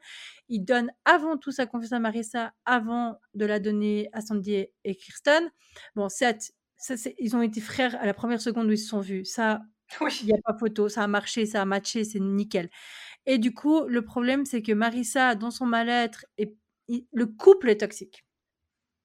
[0.48, 4.94] Il donne avant tout sa confiance à Marissa avant de la donner à Sandy et
[4.96, 5.50] Kirsten.
[5.94, 9.00] Bon, certes, ça, ils ont été frères à la première seconde où ils se sont
[9.00, 9.24] vus.
[9.24, 9.60] Ça,
[10.22, 12.70] il n'y a pas photo, ça a marché, ça a matché, c'est nickel.
[13.26, 16.54] Et du coup, le problème, c'est que Marissa, dans son mal-être, et
[16.88, 18.24] le couple est toxique.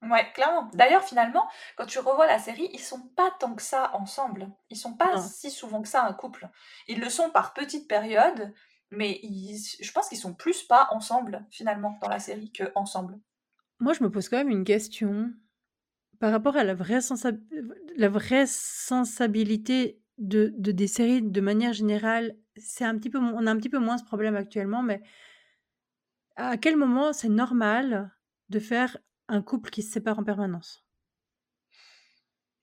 [0.01, 0.69] Ouais, clairement.
[0.73, 4.49] D'ailleurs, finalement, quand tu revois la série, ils sont pas tant que ça ensemble.
[4.69, 6.49] Ils sont pas si souvent que ça un couple.
[6.87, 8.53] Ils le sont par petites périodes,
[8.91, 13.19] mais je pense qu'ils sont plus pas ensemble finalement dans la série que ensemble.
[13.79, 15.33] Moi, je me pose quand même une question
[16.19, 16.99] par rapport à la vraie,
[17.97, 23.45] la vraie sensibilité de, de des séries de manière générale c'est un petit peu on
[23.47, 25.01] a un petit peu moins ce problème actuellement, mais
[26.37, 28.11] à quel moment c'est normal
[28.49, 28.97] de faire
[29.27, 30.83] un couple qui se sépare en permanence?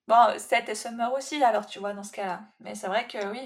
[0.09, 2.45] Bon, Seth et Summer aussi alors, tu vois, dans ce cas-là.
[2.61, 3.41] Mais c'est vrai que oui,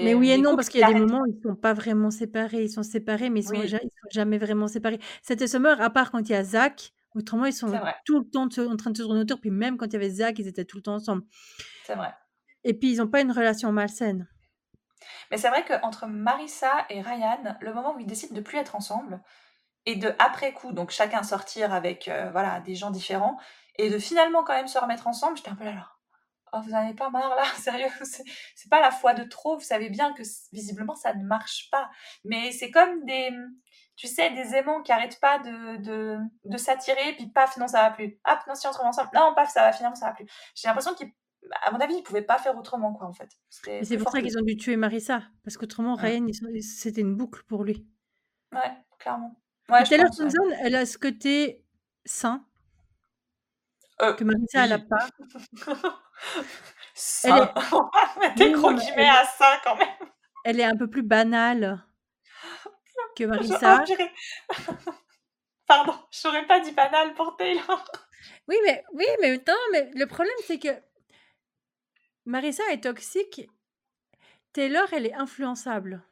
[0.00, 2.10] Mais oui et non, parce qu'il y a des moments où ils sont pas vraiment
[2.10, 2.64] séparés.
[2.64, 4.98] Ils sont séparés, mais ils sont sont jamais vraiment séparés.
[5.22, 7.70] Seth et Summer, à part quand il y a Zach, autrement ils sont
[8.04, 10.10] tout le temps en train de se tourner autour, puis même quand il y avait
[10.10, 11.22] Zach, ils étaient tout le temps ensemble.
[11.84, 12.12] C'est vrai.
[12.64, 14.26] Et puis ils ont pas une relation malsaine.
[15.30, 18.74] Mais c'est vrai qu'entre Marissa et Ryan, le moment où ils décident de plus être
[18.74, 19.20] ensemble,
[19.86, 23.38] et de après coup, donc chacun sortir avec euh, voilà des gens différents,
[23.76, 25.88] et de finalement quand même se remettre ensemble, j'étais un peu là, là.
[26.52, 29.64] Oh, vous en avez pas marre là, sérieux, c'est pas la foi de trop, vous
[29.64, 30.22] savez bien que
[30.52, 31.88] visiblement ça ne marche pas.
[32.24, 33.30] Mais c'est comme des,
[33.96, 37.82] tu sais, des aimants qui arrêtent pas de, de, de s'attirer, puis paf, non, ça
[37.82, 38.18] va plus.
[38.28, 40.26] Hop, non, si on se remet ensemble, non, paf, ça va, finalement, ça va plus.
[40.54, 41.12] J'ai l'impression qu'ils
[41.62, 43.30] à mon avis, ils pouvaient pas faire autrement, quoi, en fait.
[43.48, 46.26] c'est pour ça qu'ils ont dû tuer Marissa, parce qu'autrement, Ryan,
[46.60, 47.86] c'était une boucle pour lui.
[48.52, 49.40] Ouais, clairement.
[49.68, 50.08] Ouais, Taylor
[50.62, 51.64] elle a ce côté
[52.04, 52.44] sain
[54.02, 55.08] euh, que Marissa, elle a pas.
[57.24, 58.36] elle est...
[58.36, 59.88] des gros guillemets à ça, quand même.
[60.44, 61.84] Elle est un peu plus banale
[63.16, 63.84] que Marissa.
[65.66, 67.84] Pardon, je n'aurais pas dit banale pour Taylor.
[68.48, 70.68] Oui, mais oui, mais non, mais le problème c'est que
[72.26, 73.48] Marissa est toxique.
[74.52, 76.02] Taylor, elle est influençable.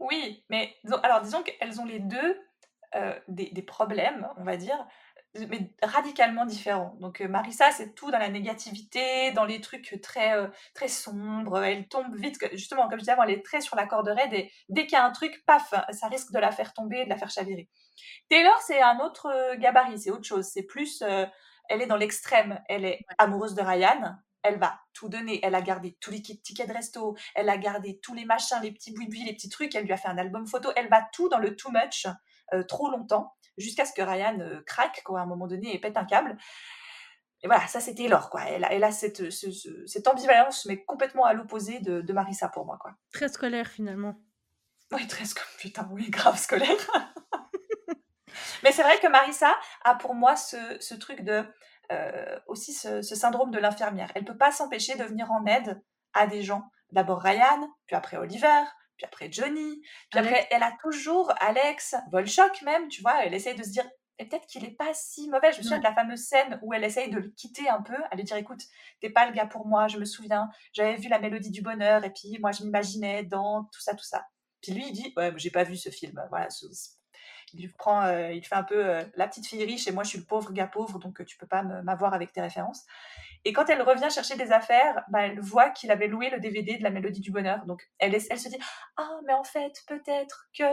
[0.00, 2.40] Oui, mais alors disons qu'elles ont les deux
[2.94, 4.86] euh, des, problèmes, on va dire,
[5.34, 6.94] mais radicalement différents.
[7.00, 11.62] Donc euh, Marissa, c'est tout dans la négativité, dans les trucs très euh, très sombres.
[11.62, 14.32] Elle tombe vite, justement, comme je disais avant, elle est très sur la corde raide
[14.34, 17.08] et dès qu'il y a un truc, paf, ça risque de la faire tomber, de
[17.08, 17.68] la faire chavirer.
[18.28, 20.46] Taylor, c'est un autre gabarit, c'est autre chose.
[20.46, 22.60] C'est plus, elle est dans l'extrême.
[22.68, 25.40] Elle est amoureuse de Ryan, elle va tout donner.
[25.42, 28.72] Elle a gardé tous les tickets de resto, elle a gardé tous les machins, les
[28.72, 29.74] petits bouis les petits trucs.
[29.74, 30.70] Elle lui a fait un album photo.
[30.76, 32.06] Elle va tout dans le too much
[32.52, 35.78] euh, trop longtemps jusqu'à ce que Ryan euh, craque quoi, à un moment donné et
[35.78, 36.36] pète un câble.
[37.42, 38.42] Et voilà, ça c'était Laure, quoi.
[38.42, 42.64] Elle a, elle a cette, cette ambivalence, mais complètement à l'opposé de, de, Marissa pour
[42.64, 42.92] moi, quoi.
[43.12, 44.14] Très scolaire finalement.
[44.92, 45.50] Oui, très scolaire.
[45.58, 46.68] Putain, oui, grave scolaire.
[48.62, 51.44] mais c'est vrai que Marissa a pour moi ce, ce truc de
[51.92, 54.10] euh, aussi ce, syndrome de l'infirmière.
[54.14, 55.80] Elle peut pas s'empêcher de venir en aide
[56.12, 56.64] à des gens.
[56.90, 58.64] D'abord Ryan, puis après Oliver,
[58.96, 59.80] puis après Johnny,
[60.10, 63.88] puis après elle a toujours Alex, Volchok même, tu vois, elle essaye de se dire
[64.18, 65.52] et peut-être qu'il est pas si mauvais.
[65.52, 67.96] Je me souviens de la fameuse scène où elle essaye de le quitter un peu,
[68.10, 68.60] à lui dire écoute,
[69.00, 72.04] t'es pas le gars pour moi, je me souviens, j'avais vu la mélodie du bonheur
[72.04, 74.26] et puis moi je m'imaginais dans tout ça, tout ça.
[74.60, 76.48] Puis lui il dit ouais, j'ai pas vu ce film, voilà,
[77.54, 80.10] il prend, euh, il fait un peu euh, la petite fille riche et moi je
[80.10, 82.84] suis le pauvre gars pauvre, donc euh, tu peux pas m'avoir avec tes références.
[83.44, 86.76] Et quand elle revient chercher des affaires, bah, elle voit qu'il avait loué le DVD
[86.76, 87.64] de la Mélodie du Bonheur.
[87.66, 88.58] Donc elle, se dit
[88.96, 90.64] ah mais en fait peut-être que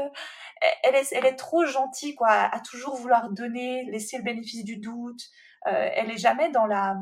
[0.84, 4.78] elle est, elle est trop gentille quoi, à toujours vouloir donner, laisser le bénéfice du
[4.78, 5.22] doute.
[5.66, 6.98] elle est jamais dans la,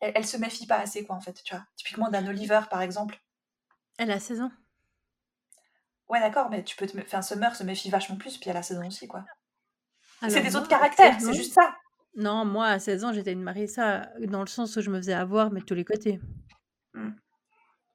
[0.00, 1.64] elle, elle, se méfie pas assez quoi en fait, tu vois.
[1.76, 3.20] Typiquement d'un Oliver par exemple.
[3.98, 4.52] Elle a 16 ans.
[6.10, 6.98] Ouais, d'accord, mais tu peux te.
[7.00, 9.24] Enfin, Summer se méfie vachement plus, puis à la saison aussi, quoi.
[10.28, 11.74] C'est des autres caractères, c'est juste ça.
[12.16, 15.14] Non, moi, à 16 ans, j'étais une Marissa, dans le sens où je me faisais
[15.14, 16.20] avoir, mais de tous les côtés.
[16.94, 17.10] Mmh.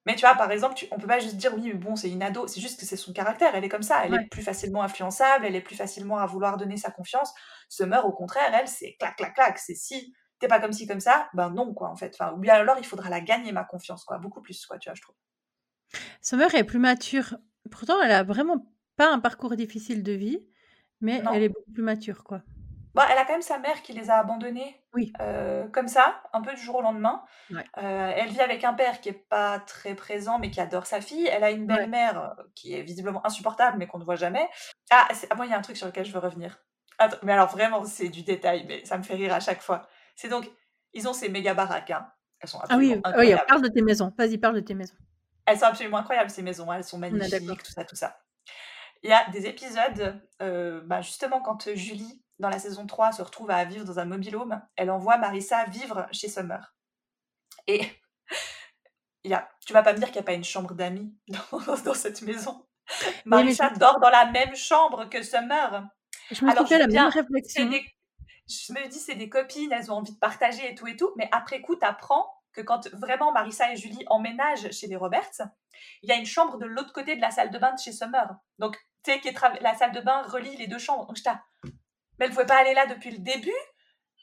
[0.05, 2.09] Mais tu vois, par exemple, tu on peut pas juste dire: «Oui, mais bon, c'est
[2.09, 4.27] une ado», c'est juste que c'est son caractère, elle est comme ça, elle est Ouais.
[4.27, 7.33] plus facilement influençable, elle est plus facilement à vouloir donner sa confiance.
[7.69, 10.87] Summer, au contraire, elle, c'est clac, clac, clac, c'est si tu es pas comme ci,
[10.87, 12.15] comme ça, ben non, quoi, en fait.
[12.17, 14.89] Enfin, ou bien alors il faudra la gagner, ma confiance, quoi, beaucoup plus, quoi, tu
[14.89, 15.15] vois, je trouve.
[16.21, 17.35] Summer est plus mature.
[17.71, 20.39] Pourtant, elle a vraiment pas un parcours difficile de vie,
[21.01, 22.43] mais elle est beaucoup plus mature, quoi.
[22.93, 25.15] Bah, elle a quand même sa mère qui les a abandonnés, Oui.
[25.21, 27.25] heu, comme ça, un peu du jour au lendemain.
[27.49, 27.69] Ouais.
[27.77, 31.01] Heu, elle vit avec un père qui est pas très présent, mais qui adore sa
[31.01, 31.27] fille.
[31.27, 31.87] Elle a une Ouais.
[31.87, 34.47] belle-mère, heu, qui est visiblement insupportable, mais qu'on ne voit jamais.
[34.91, 36.63] Ah, c'est ah moi, il y a un truc sur lequel je veux revenir.
[36.99, 39.87] Attends, mais alors vraiment, c'est du détail, mais ça me fait rire à chaque fois.
[40.15, 40.49] C'est donc
[40.93, 42.09] ils ont ces méga baraques, hein.
[42.39, 43.47] Elles sont Ah oui, absolument ah oui, incroyables.
[43.47, 44.11] parle de tes maisons.
[44.17, 44.95] Vas-y, parle de tes maisons.
[45.45, 48.19] Elles sont absolument incroyables ces maisons, hein, elles sont magnifiques, tout ça, tout ça.
[49.03, 53.11] Il y a des épisodes, heu, bah, justement quand, heu, Julie, dans la saison 3,
[53.13, 56.75] se retrouve à vivre dans un mobil-home, elle envoie Marissa vivre chez Summer
[57.67, 57.81] et
[59.23, 61.13] il y a tu vas pas me dire qu'il y a pas une chambre d'amis
[61.27, 62.65] dans dans cette maison?
[63.25, 65.87] Marissa dort dans la même chambre que Summer.
[66.31, 67.65] je me suis Alors fait je la même bien, réflexion.
[67.69, 67.83] des
[68.47, 71.11] je me dis: «C'est des copines, elles ont envie de partager et tout et tout»,
[71.17, 75.41] mais après coup, tu apprends que quand vraiment Marissa et Julie emménagent chez les Roberts,
[76.01, 77.91] il y a une chambre de l'autre côté de la salle de bain de chez
[77.91, 78.35] Summer.
[78.59, 79.21] Donc, tu sais,
[79.61, 81.05] la salle de bain relie les 2 chambres.
[81.05, 81.17] Donc
[82.17, 83.51] «Mais elle pouvait pas aller là depuis le début?»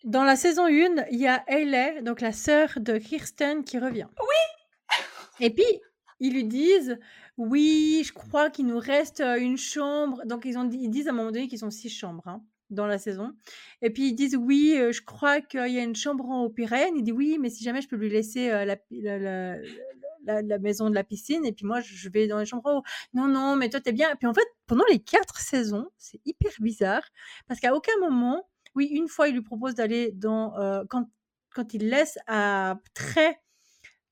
[0.05, 0.71] Dans la saison 1,
[1.11, 4.09] il y a Hayley, donc la sœur de Kirsten, qui revient.
[4.19, 4.97] Oui!
[5.39, 5.81] Et puis,
[6.19, 6.99] ils lui disent:
[7.37, 10.23] «Oui, je crois qu'il nous reste, heu, une chambre».
[10.25, 12.43] Donc ils ont ils disent à un moment donné qu'ils ont 6 chambres, hein,
[12.73, 13.33] dans la saison.
[13.83, 16.55] Et puis ils disent: «Oui, je crois qu'il y a une chambre en haut».
[16.57, 18.77] Ryan, il dit: «Oui, mais si jamais je peux lui laisser, la
[20.25, 22.79] la la maison de la piscine et puis moi je vais dans les chambres en
[22.79, 22.83] haut».
[23.15, 24.15] «Non, non, mais toi tu es bien».
[24.17, 27.03] Puis en fait, pendant les 4 saisons, c'est hyper bizarre
[27.49, 30.55] parce qu'à aucun moment oui, une fois, il lui propose d'aller dans,
[30.89, 31.07] quand
[31.55, 33.39] quand il laisse à Trey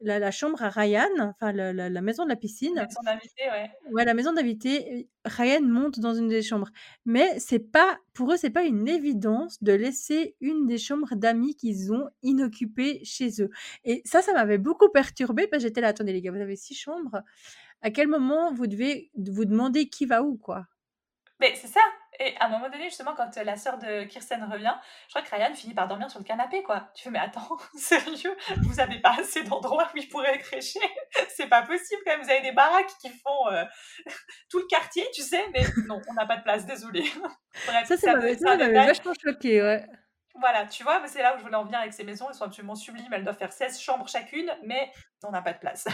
[0.00, 2.88] la la chambre à Ryan, enfin la la maison de la piscine.
[2.88, 3.70] Maison d'invités, ouais.
[3.90, 6.68] Ouais, la maison d'invités, Ryan monte dans une des chambres.
[7.06, 11.56] Mais c'est pas pour eux, c'est pas une évidence de laisser une des chambres d'amis
[11.56, 13.50] qu'ils ont inoccupées chez eux.
[13.84, 16.56] Et ça, ça m'avait beaucoup perturbée parce que j'étais là: «Attendez les gars, vous avez
[16.56, 17.22] 6 chambres,
[17.82, 20.66] à quel moment vous devez vous demander qui va où, quoi?»
[21.40, 21.80] Mais c'est ça!
[22.22, 24.74] Et à un moment donné, justement, quand, heu, la sœur de Kirsten revient,
[25.08, 26.90] je crois que Ryan finit par dormir sur le canapé, quoi.
[26.94, 28.36] Tu fais: «Mais attends, sérieux?
[28.62, 30.80] Vous avez pas assez d'endroits où il pourrait crécher?
[31.30, 33.64] C'est pas possible quand même, vous avez des baraques qui font, heu,
[34.50, 35.48] tout le quartier, tu sais?
[35.54, 37.02] Mais non, on n'a pas de place, désolé».
[37.66, 38.14] Bref, Ça, ça
[38.56, 39.86] m'avait vachement choquée, ouais.
[40.34, 41.02] Voilà, tu vois?
[41.06, 43.24] C'est là où je voulais en venir avec ces maisons, elles sont absolument sublimes, elles
[43.24, 44.92] doivent faire 16 chambres chacune, mais
[45.24, 45.88] on n'a pas de place.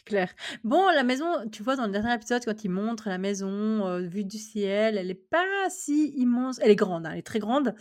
[0.00, 0.34] C'est clair.
[0.64, 4.00] Bon, la maison, tu vois, dans le dernier épisode, quand ils montrent la maison, heu,
[4.06, 6.58] vue du ciel, elle est pas si immense.
[6.62, 7.74] Elle est grande, hein, elle est très grande,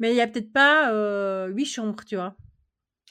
[0.00, 2.36] mais il y a peut-être pas, heu, 8 chambres, tu vois?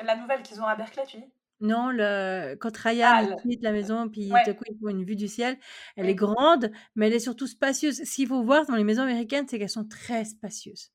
[0.02, 1.32] La nouvelle qu'ils ont à Berkeley, tu dis?
[1.62, 5.04] Non, le quand Ryan, Ah il le quitte la maison, puis ouais, coup, voient une
[5.04, 5.58] vue du ciel,
[5.98, 7.98] elle est grande, mais elle est surtout spacieuse.
[8.06, 10.92] Ce qu'il faut voir dans les maisons américaines, c'est qu'elles sont très spacieuses.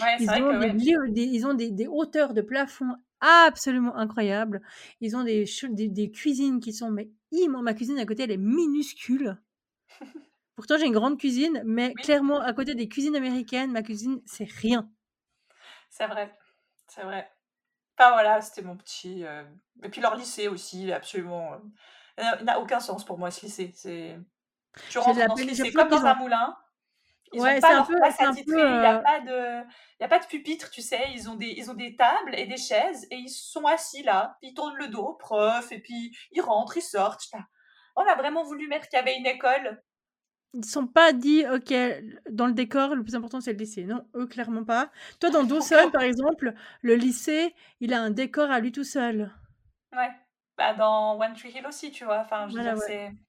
[0.00, 0.72] ouais, Ils ont que des ouais.
[0.72, 4.62] lieux des ils ont des des hauteurs de plafond absolument incroyables.
[5.00, 8.32] Ils ont des des des cuisines qui sont mais immen ma cuisine à côté, elle
[8.32, 9.38] est minuscule.
[10.54, 14.22] Pourtant, j'ai une grande cuisine, mais Oui, clairement, à côté des cuisines américaines, ma cuisine,
[14.26, 14.88] c'est rien.
[15.90, 16.36] c'est vrai,
[16.88, 17.30] c'est vrai.
[17.98, 19.46] Enfin voilà, c'était mon petit, heu
[19.84, 21.60] et puis leur lycée aussi, absolument,
[22.18, 23.72] il n'a aucun sens pour moi ce lycée.
[23.74, 24.18] C'est
[24.88, 26.56] tu rentres dans ce lycée comme dans un moulin,
[27.32, 28.16] ils ont ouais, c'est pas leur peu place
[28.68, 29.62] il y a heu pas de
[30.00, 31.02] y a pas de pupitre, tu sais?
[31.14, 34.36] Ils ont des ils ont des tables et des chaises et ils sont assis là,
[34.42, 37.26] ils tournent le dos prof et puis ils rentrent, ils sortent.
[37.32, 37.40] Là:
[37.96, 39.82] «On a vraiment voulu mettre qu'il y avait une école?»
[40.54, 41.72] ils se sont pas dit: «OK,
[42.30, 43.84] dans le décor, le plus important, c'est le lycée».
[43.84, 44.90] Non, eux, clairement pas.
[45.20, 49.32] Toi, dans Dawson, par exemple, le lycée, il a un décor à lui tout seul.
[49.92, 50.10] Ouais,
[50.60, 52.18] bah, dans One Tree Hill aussi, tu vois?
[52.18, 52.84] Enfin, je veux Voilà, dire,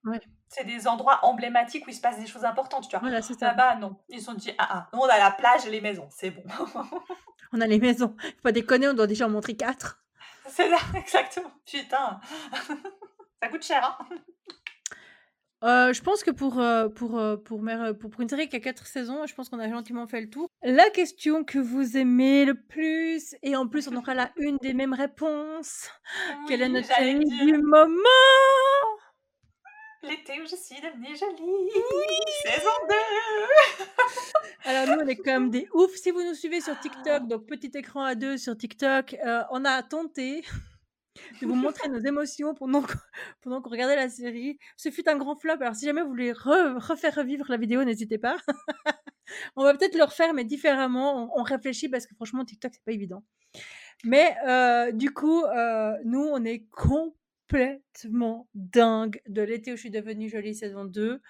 [0.05, 0.19] ouais.
[0.49, 2.99] c'est Ouais, des endroits emblématiques où il se passe des choses importantes, tu vois?
[2.99, 3.21] voilà.
[3.39, 3.95] Là-bas, non.
[4.09, 6.43] Ils sont dit: «Ah, ah, nous, on a la plage et les maisons, c'est bon».
[7.53, 8.15] On a les maisons.
[8.21, 10.01] Faut pas déconner, on doit déjà en montrer 4.
[10.47, 11.51] C'est ça, exactement.
[11.65, 12.19] Putain,
[13.41, 14.05] ça coûte cher, hein?
[15.63, 17.61] Heu, je pense que pour, heu, pour, heu, pour
[17.99, 20.29] pour pour une série qui a 4 saisons, je pense qu'on a gentiment fait le
[20.29, 20.49] tour.
[20.63, 24.73] La question que vous aimez le plus et en plus on aura la une des
[24.73, 25.89] mêmes réponses.
[26.47, 28.07] Quelle est notre série du moment?
[30.03, 31.69] L'été où je suis devenue jolie,
[32.43, 32.95] saison 2.
[34.65, 35.93] Alors nous, on est comme des oufs.
[35.95, 39.15] Si vous nous suivez sur TikTok, donc petit écran à 2 sur TikTok,
[39.51, 40.43] on a tenté
[41.41, 42.87] de vous montrer nos émotions pendant qu'on
[43.41, 44.57] pendant qu'on regardait la série.
[44.77, 47.83] Ce fut un grand flop, alors si jamais vous voulez re refaire revivre la vidéo,
[47.83, 48.37] n'hésitez pas.
[49.55, 51.31] On va peut-être le refaire, mais différemment.
[51.35, 53.23] On, on réfléchit parce que franchement, TikTok, c'est pas évident.
[54.03, 59.91] Mais euh, du coup, euh, nous, on est complètement dingue de l'été où je suis
[59.91, 61.21] devenue jolie saison 2.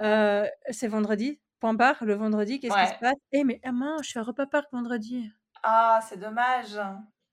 [0.00, 3.16] Euh, c'est vendredi, point barre, le vendredi, qu'est-ce qui se passe?
[3.32, 5.30] Eh, mais ah mince, je suis à repas park vendredi.
[5.62, 6.78] Ah, c'est dommage.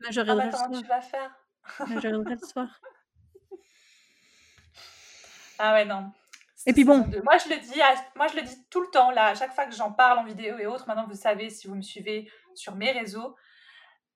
[0.01, 1.31] Mais je Ah bah comment tu vas faire?
[1.79, 2.79] Je regarderai le soir.
[5.57, 6.11] Ah ouais, non.
[6.65, 6.99] Et puis bon.
[6.99, 7.21] 2.
[7.21, 9.53] Moi, je le dis, à- moi, je le dis tout le temps, là, à chaque
[9.53, 10.87] fois que j'en parle en vidéo et autres.
[10.87, 13.35] Maintenant, vous savez, si vous me suivez sur mes réseaux,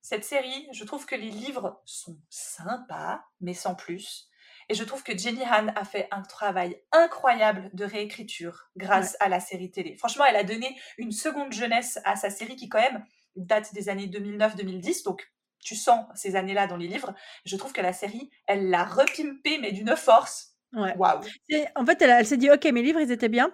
[0.02, 4.30] cette série, je trouve que les livres sont sympas, mais sans plus.
[4.70, 9.28] Et je trouve que Jenny Han a fait un travail incroyable de réécriture grâce à
[9.30, 9.96] la série télé.
[9.98, 13.06] Franchement, elle a donné une seconde jeunesse à sa série qui, quand même,
[13.36, 15.04] date des années 2009-2010.
[15.04, 15.33] Donc,
[15.64, 17.14] tu sens ces années-là dans les livres.
[17.46, 20.58] Je trouve que la série, elle l'a repimpé, mais d'une force.
[20.74, 20.96] Ouais.
[20.98, 21.22] Waouh.
[21.76, 23.52] En fait, elle, s'est dit, ok, mes livres, ils étaient bien,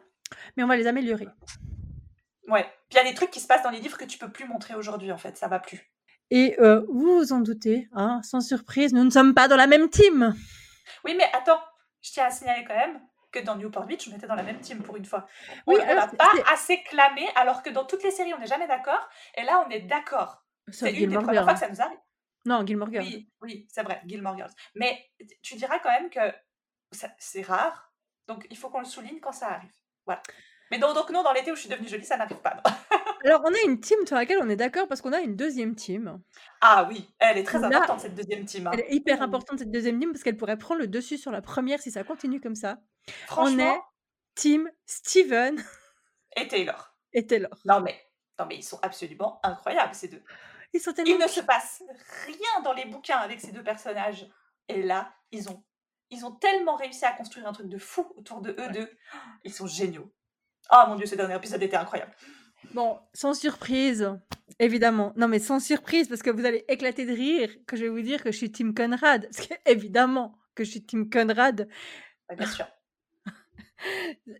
[0.55, 1.27] mais on va les améliorer.
[2.47, 2.63] Ouais.
[2.89, 4.31] Puis il y a des trucs qui se passent dans les livres que tu peux
[4.31, 5.37] plus montrer aujourd'hui, en fait.
[5.37, 5.79] Ça va plus.
[6.31, 9.67] Et euh, vous vous en doutez, hein, sans surprise, nous ne sommes pas dans la
[9.67, 10.35] même team.
[11.03, 11.61] Oui, mais attends,
[12.01, 14.59] je tiens à signaler quand même que dans Newport Beach, on était dans la même
[14.59, 15.27] team pour une fois.
[15.67, 18.67] Oui, on n'a pas assez clamé, alors que dans toutes les séries, on n'est jamais
[18.67, 19.07] d'accord.
[19.35, 20.43] Et là, on est d'accord.
[20.71, 21.99] C'est une des premières fois que ça nous arrive.
[22.45, 23.05] Non, Gilmore Girls.
[23.05, 24.51] Oui, oui, c'est vrai, Gilmore Girls.
[24.75, 24.97] Mais
[25.41, 26.19] tu diras quand même que
[27.17, 27.91] c'est rare,
[28.27, 29.71] donc il faut qu'on le souligne quand ça arrive.
[30.05, 30.21] Voilà.
[30.71, 32.61] Mais donc, donc non, dans l'été où je suis devenue jolie, ça n'arrive pas.
[33.25, 35.75] Alors, on a une team sur laquelle on est d'accord parce qu'on a une deuxième
[35.75, 36.21] team.
[36.61, 38.67] Ah oui, elle est très importante, cette deuxième team.
[38.67, 38.71] hein.
[38.73, 41.41] Elle est hyper importante cette deuxième team parce qu'elle pourrait prendre le dessus sur la
[41.41, 42.77] première si ça continue comme ça.
[42.77, 43.83] On est Franchement,
[44.35, 45.61] team Steven
[46.37, 46.95] et Taylor.
[47.11, 47.49] et Taylor.
[47.65, 47.99] Non mais,
[48.39, 50.23] non mais ils sont absolument incroyables, ces deux.
[50.73, 51.81] Ils sont Il ne se passe
[52.27, 54.27] rien dans les bouquins avec ces deux personnages.
[54.67, 55.63] Et là, ils ont,
[56.11, 58.71] ils ont tellement réussi à construire un truc de fou autour de eux Ouais.
[58.71, 58.89] deux.
[59.43, 60.13] Ils sont géniaux.
[60.71, 62.13] Oh mon dieu, ce dernier épisode était incroyable.
[62.73, 64.11] Bon, sans surprise,
[64.59, 65.13] évidemment.
[65.15, 68.01] Non, mais sans surprise, parce que vous allez éclater de rire que je vais vous
[68.01, 69.27] dire que je suis Team Conrad.
[69.31, 71.67] Parce que, évidemment, que je suis Team Conrad.
[72.29, 72.67] Ouais, bien sûr.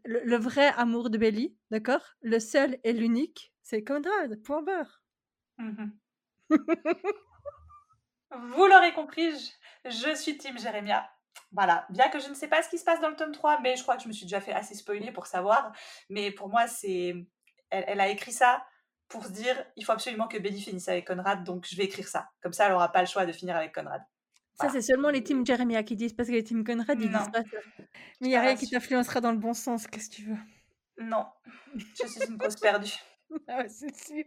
[0.04, 2.02] Le, le vrai amour de Belly, d'accord?
[2.22, 5.02] Le seul et l'unique, c'est Conrad, point barre.
[5.58, 5.98] Mhm.
[8.32, 9.32] Vous l'aurez compris,
[9.86, 11.10] je, je suis Team Jérémia.
[11.52, 13.60] Voilà, bien que je ne sais pas ce qui se passe dans le tome 3,
[13.62, 15.72] mais je crois que je me suis déjà fait assez spoiler pour savoir.
[16.10, 17.16] Mais pour moi, c'est.
[17.72, 18.66] Elle, elle a écrit ça
[19.08, 22.08] pour se dire il faut absolument que Belly finisse avec Conrad, donc je vais écrire
[22.08, 22.30] ça.
[22.42, 24.02] Comme ça, elle n'aura pas le choix de finir avec Conrad.
[24.56, 27.20] Ça, c'est seulement les teams Jeremiah qui disent, parce que les teams Conrad, ils Non.
[27.20, 27.58] disent pas ça.
[28.22, 30.38] Mais il n'y a rien qui t'influencera dans le bon sens, qu'est-ce que tu veux?
[30.98, 31.26] Non,
[31.76, 32.94] je suis une cause perdue.
[33.48, 34.24] Ah ouais, c'est sûr.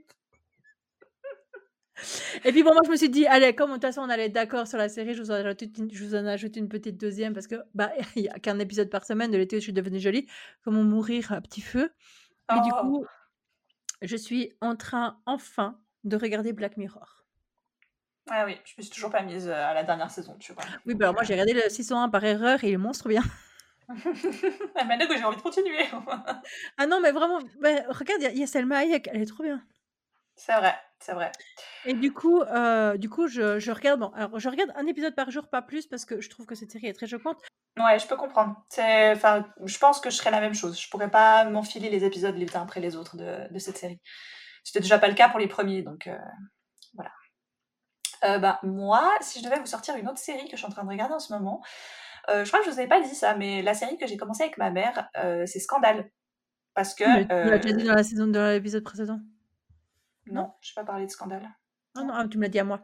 [2.44, 4.26] Et puis bon, moi je me suis dit, allez, comme de toute façon on allait
[4.26, 6.68] être d'accord sur la série, je vous, en ajoute une, je vous en ajoute une
[6.68, 9.58] petite deuxième parce que bah il y a qu'un épisode par semaine de l'été où
[9.60, 10.26] je suis devenue jolie,
[10.64, 11.92] comment mourir à petit feu.
[12.50, 12.80] Et du Oh.
[12.80, 13.06] coup,
[14.02, 17.24] je suis en train enfin de regarder Black Mirror.
[18.30, 20.64] Ah oui, je me suis toujours pas mise euh, à la dernière saison, tu vois.
[20.86, 23.22] Oui, bah alors moi j'ai regardé le 601 par erreur et il est monstre bien.
[24.76, 25.84] Ah, Maintenant que j'ai envie de continuer.
[26.78, 29.42] Ah non, mais vraiment, bah, regarde, il y y, a Selma Hayek, elle est trop
[29.42, 29.62] bien.
[30.44, 31.30] C'est vrai, c'est vrai.
[31.84, 35.14] Et du coup, euh, du coup je, je regarde, bon, alors je regarde un épisode
[35.14, 37.38] par jour, pas plus, parce que je trouve que cette série est très choquante.
[37.78, 38.56] Ouais, je peux comprendre.
[38.68, 40.80] C'est, enfin, je pense que je ferais la même chose.
[40.80, 44.00] Je pourrais pas m'enfiler les épisodes les uns après les autres de, de cette série.
[44.64, 46.18] C'était déjà pas le cas pour les premiers, donc euh,
[46.94, 47.12] voilà.
[48.24, 50.70] Euh, bah, moi, si je devais vous sortir une autre série que je suis en
[50.70, 51.62] train de regarder en ce moment,
[52.28, 54.42] je crois que je vous avais pas dit ça, mais la série que j'ai commencé
[54.42, 55.08] avec ma mère,
[55.46, 56.10] c'est Scandale.
[56.74, 57.04] Parce que.
[57.04, 59.20] Tu l'as déjà dit dans la saison, dans l'épisode précédent?
[60.26, 61.48] Non, je n'ai pas parlé de Scandale.
[61.96, 62.80] Ah non, ah, tu me l'as dit à moi.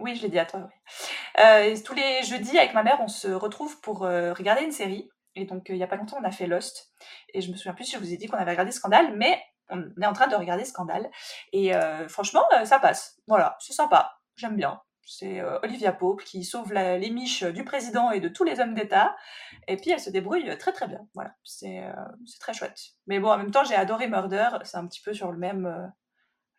[0.00, 1.42] Oui, je l'ai dit à toi, oui.
[1.44, 5.08] Euh, tous les jeudis, avec ma mère, on se retrouve pour euh, regarder une série.
[5.36, 6.92] Et donc, euh, il y a pas longtemps, on a fait Lost.
[7.32, 9.40] Et je me souviens plus si je vous ai dit qu'on avait regardé Scandale, mais
[9.68, 11.08] on est en train de regarder Scandale.
[11.52, 11.72] Et
[12.08, 13.20] franchement, ça passe.
[13.26, 14.18] Voilà, c'est sympa.
[14.36, 14.80] J'aime bien.
[15.06, 18.58] C'est euh, Olivia Pope qui sauve la- les miches du président et de tous les
[18.60, 19.14] hommes d'État.
[19.68, 21.00] Et puis, elle se débrouille très très bien.
[21.14, 21.92] Voilà, c'est euh,
[22.40, 22.78] très chouette.
[23.06, 24.48] Mais bon, en même temps, j'ai adoré Murder.
[24.64, 25.86] C'est un petit peu sur le même, euh,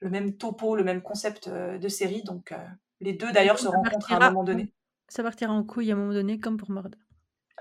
[0.06, 2.22] le même topo, le même concept euh, de série.
[2.22, 2.58] Donc, euh,
[3.02, 4.72] les deux d'ailleurs se rencontrent à un moment donné.
[5.10, 7.00] Ça partira en couille à un moment donné, comme pour Murder.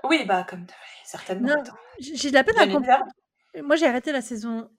[0.03, 0.67] Oui, bah, comme
[1.03, 1.49] certainement.
[1.99, 3.05] J'ai de la peine à comprendre.
[3.63, 4.69] Moi, j'ai arrêté la saison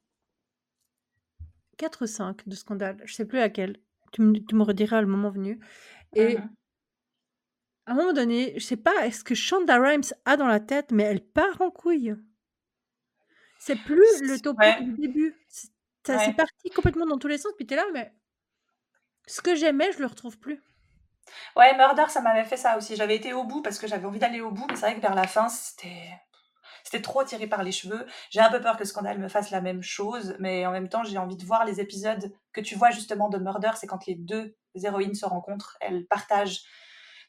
[1.78, 2.98] 4 ou 5 de Scandale.
[3.04, 3.78] Je sais plus laquelle.
[4.12, 5.58] Tu me, tu me rediras le moment venu.
[6.14, 6.50] Et Mhm.
[7.86, 10.92] à un moment donné, je sais pas est-ce que Shonda Rhimes a dans la tête,
[10.92, 12.14] mais elle part en couille.
[13.58, 14.80] C'est plus le topo Ouais.
[14.84, 15.34] du début.
[16.06, 16.32] C'est ça- Ouais.
[16.34, 17.52] parti complètement dans tous les sens.
[17.56, 18.12] Puis t'es là, mais
[19.26, 20.62] ce que j'aimais, je le retrouve plus.
[21.56, 22.94] Ouais, Murder, ça m'avait fait ça aussi.
[22.96, 25.00] J'avais été au bout parce que j'avais envie d'aller au bout, mais c'est vrai que
[25.00, 26.10] vers la fin, c'était.
[26.84, 28.06] C'était trop tiré par les cheveux.
[28.30, 31.02] J'ai un peu peur que Scandale me fasse la même chose, mais en même temps,
[31.02, 34.14] j'ai envie de voir les épisodes que tu vois justement de Murder, c'est quand les
[34.14, 36.62] deux héroïnes se rencontrent, elles partagent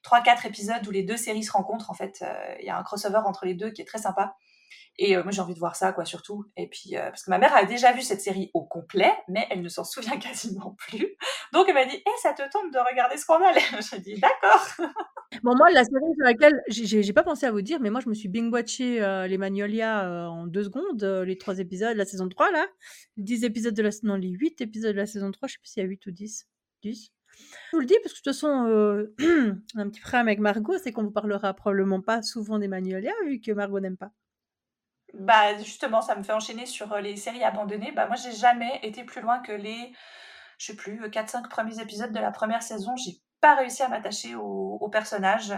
[0.04, 1.90] trois, quatre épisodes où les deux séries se rencontrent.
[1.90, 4.36] En fait, euh, il y a un crossover entre les deux qui est très sympa.
[4.98, 6.46] Et euh, moi, j'ai envie de voir ça, quoi, surtout.
[6.58, 9.48] Et puis, euh, parce que ma mère a déjà vu cette série au complet, mais
[9.50, 11.16] elle ne s'en souvient quasiment plus.
[11.54, 13.56] Donc, elle m'a dit, eh, ça te tente de regarder Scandale
[13.92, 14.68] J'ai dit, d'accord.
[15.44, 18.10] bon, moi, la série sur laquelle j'ai pas pensé à vous dire, mais moi, je
[18.10, 22.68] me suis bing-watché les Magnolia en deux secondes, les trois épisodes, la saison 3, là.
[23.18, 23.90] Les 10 épisodes de la...
[24.04, 26.06] Non, les 8 épisodes de la saison 3, je sais plus s'il y a 8
[26.08, 26.48] ou 10.
[26.84, 27.12] 10
[27.72, 29.14] je vous le dis parce que de toute façon, euh,
[29.76, 33.40] un petit problème avec Margot, c'est qu'on vous parlera probablement pas souvent des Magnolia vu
[33.40, 34.12] que Margot n'aime pas.
[35.18, 37.92] Bah justement, ça me fait enchaîner sur euh, les séries abandonnées.
[37.92, 39.94] Bah moi, j'ai jamais été plus loin que les,
[40.58, 42.96] je sais plus, 4-5 euh, premiers épisodes de la première saison.
[42.96, 45.54] J'ai pas réussi à m'attacher aux, personnages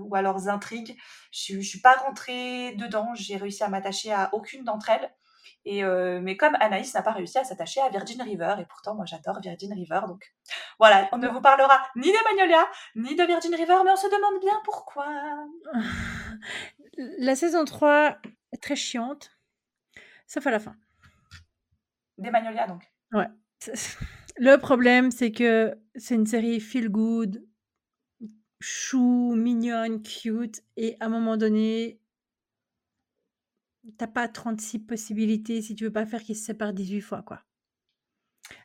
[0.00, 0.96] ou à leurs intrigues.
[1.32, 3.14] Je, je suis pas rentrée dedans.
[3.14, 5.10] J'ai réussi à m'attacher à aucune d'entre elles.
[5.66, 8.94] Et euh, mais comme Anaïs n'a pas réussi à s'attacher à Virgin River, et pourtant
[8.94, 10.34] moi j'adore Virgin River, donc
[10.78, 14.06] voilà, on ne vous parlera ni des Magnolia, ni de Virgin River, mais on se
[14.06, 15.06] demande bien pourquoi.
[17.18, 18.16] La saison 3 est
[18.60, 19.30] très chiante,
[20.26, 20.76] sauf à la fin.
[22.18, 22.84] Des Magnolia donc.
[23.12, 23.28] Ouais.
[24.36, 27.46] Le problème, c'est que c'est une série feel good,
[28.60, 32.00] chou, mignonne, cute, et à un moment donné,
[33.98, 37.42] T'as pas 36 possibilités si tu veux pas faire qu'ils se séparent 18 fois, quoi.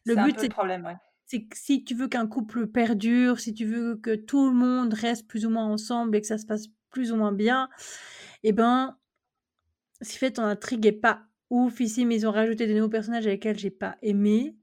[0.06, 3.98] Le but, c'est problème, c'est que si tu veux qu'un couple perdure, si tu veux
[3.98, 7.12] que tout le monde reste plus ou moins ensemble et que ça se passe plus
[7.12, 7.70] ou moins bien,
[8.44, 8.98] eh ben,
[10.02, 13.26] si fait ton intrigue est pas ouf ici, mais ils ont rajouté des nouveaux personnages
[13.26, 14.56] avec lesquels j'ai pas aimé.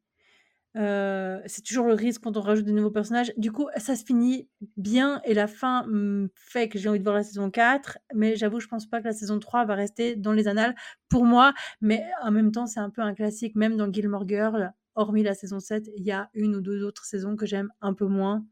[0.76, 3.32] Euh, c'est toujours le risque quand on rajoute de nouveaux personnages.
[3.38, 5.86] Du coup, ça se finit bien et la fin
[6.34, 7.98] fait que j'ai envie de voir la saison 4.
[8.14, 10.74] Mais j'avoue, je pense pas que la saison 3 va rester dans les annales
[11.08, 11.54] pour moi.
[11.80, 13.56] Mais en même temps, c'est un peu un classique.
[13.56, 17.06] Même dans Gilmore Girl, hormis la saison 7, il y a une ou deux autres
[17.06, 18.44] saisons que j'aime un peu moins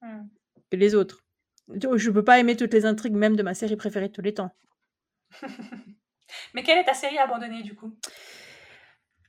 [0.00, 0.20] mmh.
[0.70, 1.24] que les autres.
[1.68, 4.32] Je peux pas aimer toutes les intrigues, même de ma série préférée de tous les
[4.32, 4.54] temps.
[6.54, 7.96] mais quelle est ta série abandonnée du coup?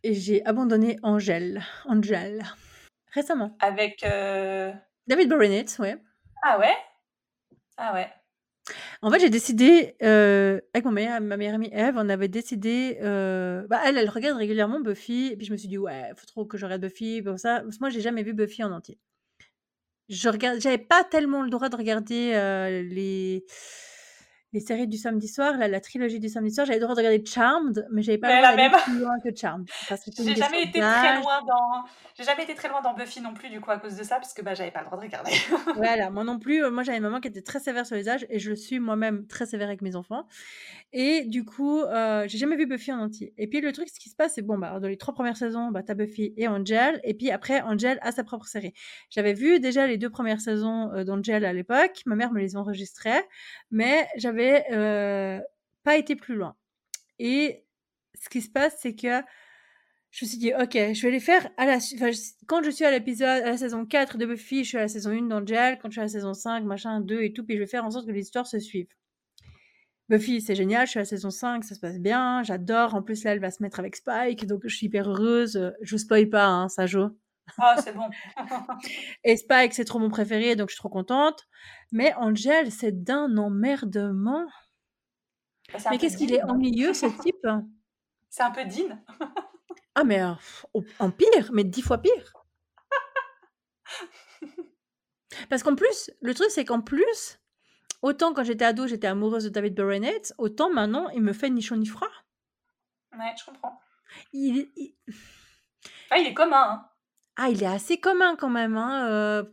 [0.04, 1.62] Et j'ai abandonné Angèle.
[1.86, 2.44] Angèle.
[3.12, 3.58] Récemment.
[3.60, 4.04] Avec.
[4.04, 4.72] Euh,
[5.08, 5.98] David Boreanaz, ouais.
[6.44, 6.76] Ah ouais?
[7.78, 8.08] Ah ouais.
[9.02, 12.98] En fait, j'ai décidé, euh, avec mon meilleur, ma meilleure amie Eve, on avait décidé.
[13.02, 15.32] Euh, bah, elle, elle regarde régulièrement Buffy.
[15.34, 17.22] Et puis je me suis dit, ouais, faut trop que je regarde Buffy.
[17.22, 17.62] Pour ça.
[17.62, 19.00] Parce que moi, j'ai jamais vu Buffy en entier.
[20.08, 22.32] Je regarde, j'avais pas tellement le droit de regarder
[22.90, 23.46] les
[24.52, 27.00] les séries du samedi soir, la, la trilogie du samedi soir, j'avais le droit de
[27.00, 29.70] regarder Charmed, mais j'avais pas le droit d'aller plus loin que Charmed.
[30.18, 31.84] J'ai jamais été très loin dans,
[32.18, 34.16] j'ai jamais été très loin dans Buffy non plus du coup à cause de ça,
[34.16, 35.32] parce que bah j'avais pas le droit de regarder.
[35.76, 36.64] voilà, moi non plus.
[36.64, 38.80] Euh, moi j'avais une maman qui était très sévère sur les âges et je suis
[38.80, 40.26] moi-même très sévère avec mes enfants.
[40.92, 43.34] Et du coup, euh, j'ai jamais vu Buffy en entier.
[43.38, 45.38] Et puis le truc, ce qui se passe, c'est bon bah dans les trois premières
[45.38, 48.74] saisons, bah t'as Buffy et Angel, et puis après Angel a sa propre série.
[49.12, 52.02] J'avais vu déjà les deux premières saisons euh, d'Angel à l'époque.
[52.08, 53.28] Ma mère me les enregistrait,
[53.70, 54.39] mais j'avais
[55.84, 56.56] pas été plus loin.
[57.20, 57.66] Et
[58.22, 59.22] ce qui se passe, c'est que
[60.12, 61.78] je me suis dit, ok, je vais les faire à la
[62.48, 64.88] quand je suis à l'épisode, à la saison 4 de Buffy, je suis à la
[64.88, 67.56] saison 1 d'Angel, quand je suis à la saison 5, machin, 2 et tout, puis
[67.56, 68.88] je vais faire en sorte que les histoires se suivent.
[70.10, 72.96] Buffy, c'est génial, je suis à la saison 5, ça se passe bien, j'adore.
[72.96, 75.74] En plus, là, elle va se mettre avec Spike, donc je suis hyper heureuse.
[75.82, 77.10] Je vous spoil pas, hein, ça joue.
[77.58, 78.10] Oh, c'est bon.
[79.24, 81.48] et Spike, c'est trop mon préféré, donc je suis trop contente.
[81.92, 84.46] Mais Angel, c'est d'un emmerdement.
[85.74, 87.48] Bah, mais qu'est-ce qu'il est ennuyeux, ce type?
[88.30, 89.00] C'est un peu Dean.
[89.96, 90.34] ah, mais euh,
[91.00, 92.34] en pire, mais dix fois pire.
[95.50, 97.40] Parce qu'en plus, le truc, c'est qu'en plus,
[98.02, 101.62] autant quand j'étais ado, j'étais amoureuse de David Boreanaz, autant maintenant, il me fait ni
[101.62, 102.10] chaud ni froid.
[103.18, 103.80] Ouais, je comprends.
[104.34, 104.70] Il,
[106.10, 106.72] Ah, il est commun.
[106.72, 106.89] Hein.
[107.42, 109.46] Ah, il est assez commun quand même, hein,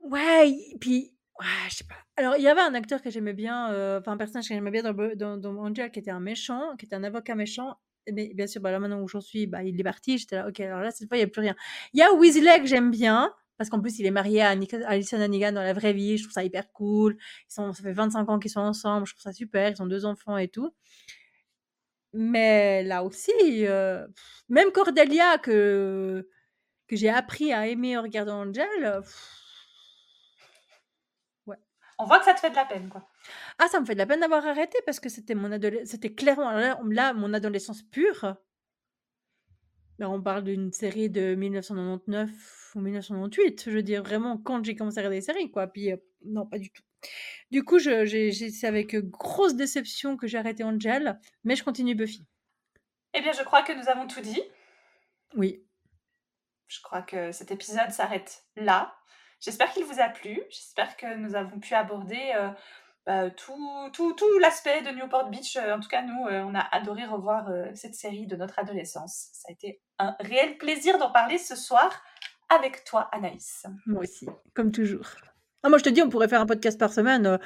[0.00, 1.96] Ouais, puis ouais, je sais pas.
[2.16, 3.66] Alors, il y avait un acteur que j'aimais bien,
[3.98, 7.04] enfin un personnage que j'aimais bien dans Angel qui était un méchant, qui était un
[7.04, 7.76] avocat méchant.
[8.12, 10.16] Mais bien sûr, bah, là maintenant où j'en suis, bah, il est parti.
[10.18, 11.56] J'étais là: «OK, alors là, cette fois, il y a plus rien».
[11.92, 14.50] Il y a Weasley que j'aime bien, parce qu'en plus, il est marié à
[14.86, 16.16] Alison Hannigan dans la vraie vie.
[16.18, 17.16] Je trouve ça hyper cool.
[17.50, 19.70] Ils sont ça fait 25 ans qu'ils sont ensemble, je trouve ça super.
[19.70, 20.70] Ils ont deux enfants et tout.
[22.18, 23.32] Mais là aussi,
[23.66, 24.06] euh,
[24.48, 26.26] même Cordelia que,
[26.88, 29.02] que j'ai appris à aimer en regardant Angel, euh,
[31.46, 31.58] ouais.
[31.98, 33.06] On voit que ça te fait de la peine, quoi.
[33.58, 35.50] Ah, ça me fait de la peine d'avoir arrêté parce que c'était mon
[35.84, 38.36] c'était clairement là, mon adolescence pure.
[39.98, 44.74] Ben, on parle d'une série de 1999 ou 1998, je veux dire vraiment quand j'ai
[44.74, 46.82] commencé à regarder des séries quoi, puis, heu, non pas du tout.
[47.50, 52.26] Du coup, c'est avec, grosse déception que j'ai arrêté Angel, mais je continue Buffy.
[53.14, 54.42] Eh bien, je crois que nous avons tout dit.
[55.36, 55.62] Oui.
[56.66, 58.94] Je crois que cet épisode s'arrête là.
[59.40, 60.42] J'espère qu'il vous a plu.
[60.50, 62.50] J'espère que nous avons pu aborder, heu,
[63.06, 65.56] bah, tout tout tout l'aspect de Newport Beach.
[65.56, 69.28] en tout cas, nous, on a adoré revoir, cette série de notre adolescence.
[69.32, 72.02] Ça a été un réel plaisir d'en parler ce soir
[72.48, 73.66] avec toi, Anaïs.
[73.86, 75.06] Moi aussi, comme toujours.
[75.62, 77.38] Ah, moi, je te dis, on pourrait faire un podcast par semaine.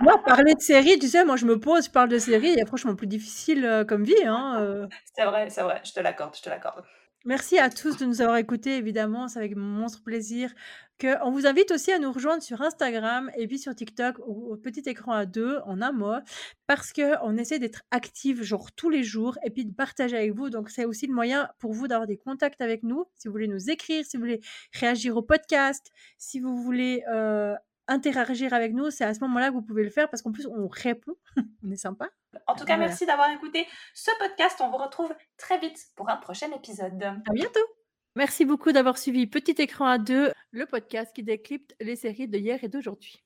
[0.00, 2.58] moi, parler de séries, tu sais, moi, je me pose, je parle de séries, il
[2.58, 6.34] y a franchement plus difficile, comme vie, hein, C'est vrai, c'est vrai, je te l'accorde,
[6.36, 6.84] je te l'accorde.
[7.28, 10.50] Merci à tous de nous avoir écoutés, évidemment, c'est avec monstre plaisir
[10.98, 14.80] qu'on vous invite aussi à nous rejoindre sur Instagram et puis sur TikTok au, petit
[14.86, 16.14] écran à deux en un mot
[16.66, 20.48] parce qu'on essaie d'être actifs genre tous les jours et puis de partager avec vous.
[20.48, 23.04] Donc c'est aussi le moyen pour vous d'avoir des contacts avec nous.
[23.14, 24.40] Si vous voulez nous écrire, si vous voulez
[24.72, 27.54] réagir au podcast, si vous voulez euh,
[27.88, 30.46] interagir avec nous, c'est à ce moment-là que vous pouvez le faire parce qu'en plus
[30.46, 31.14] on répond,
[31.64, 32.08] on est sympa.
[32.46, 34.60] En tout cas, merci d'avoir écouté ce podcast.
[34.60, 37.02] On vous retrouve très vite pour un prochain épisode.
[37.02, 37.60] À bientôt.
[38.14, 42.38] Merci beaucoup d'avoir suivi Petit écran à deux, le podcast qui décrypte les séries de
[42.38, 43.24] hier et d'aujourd'hui.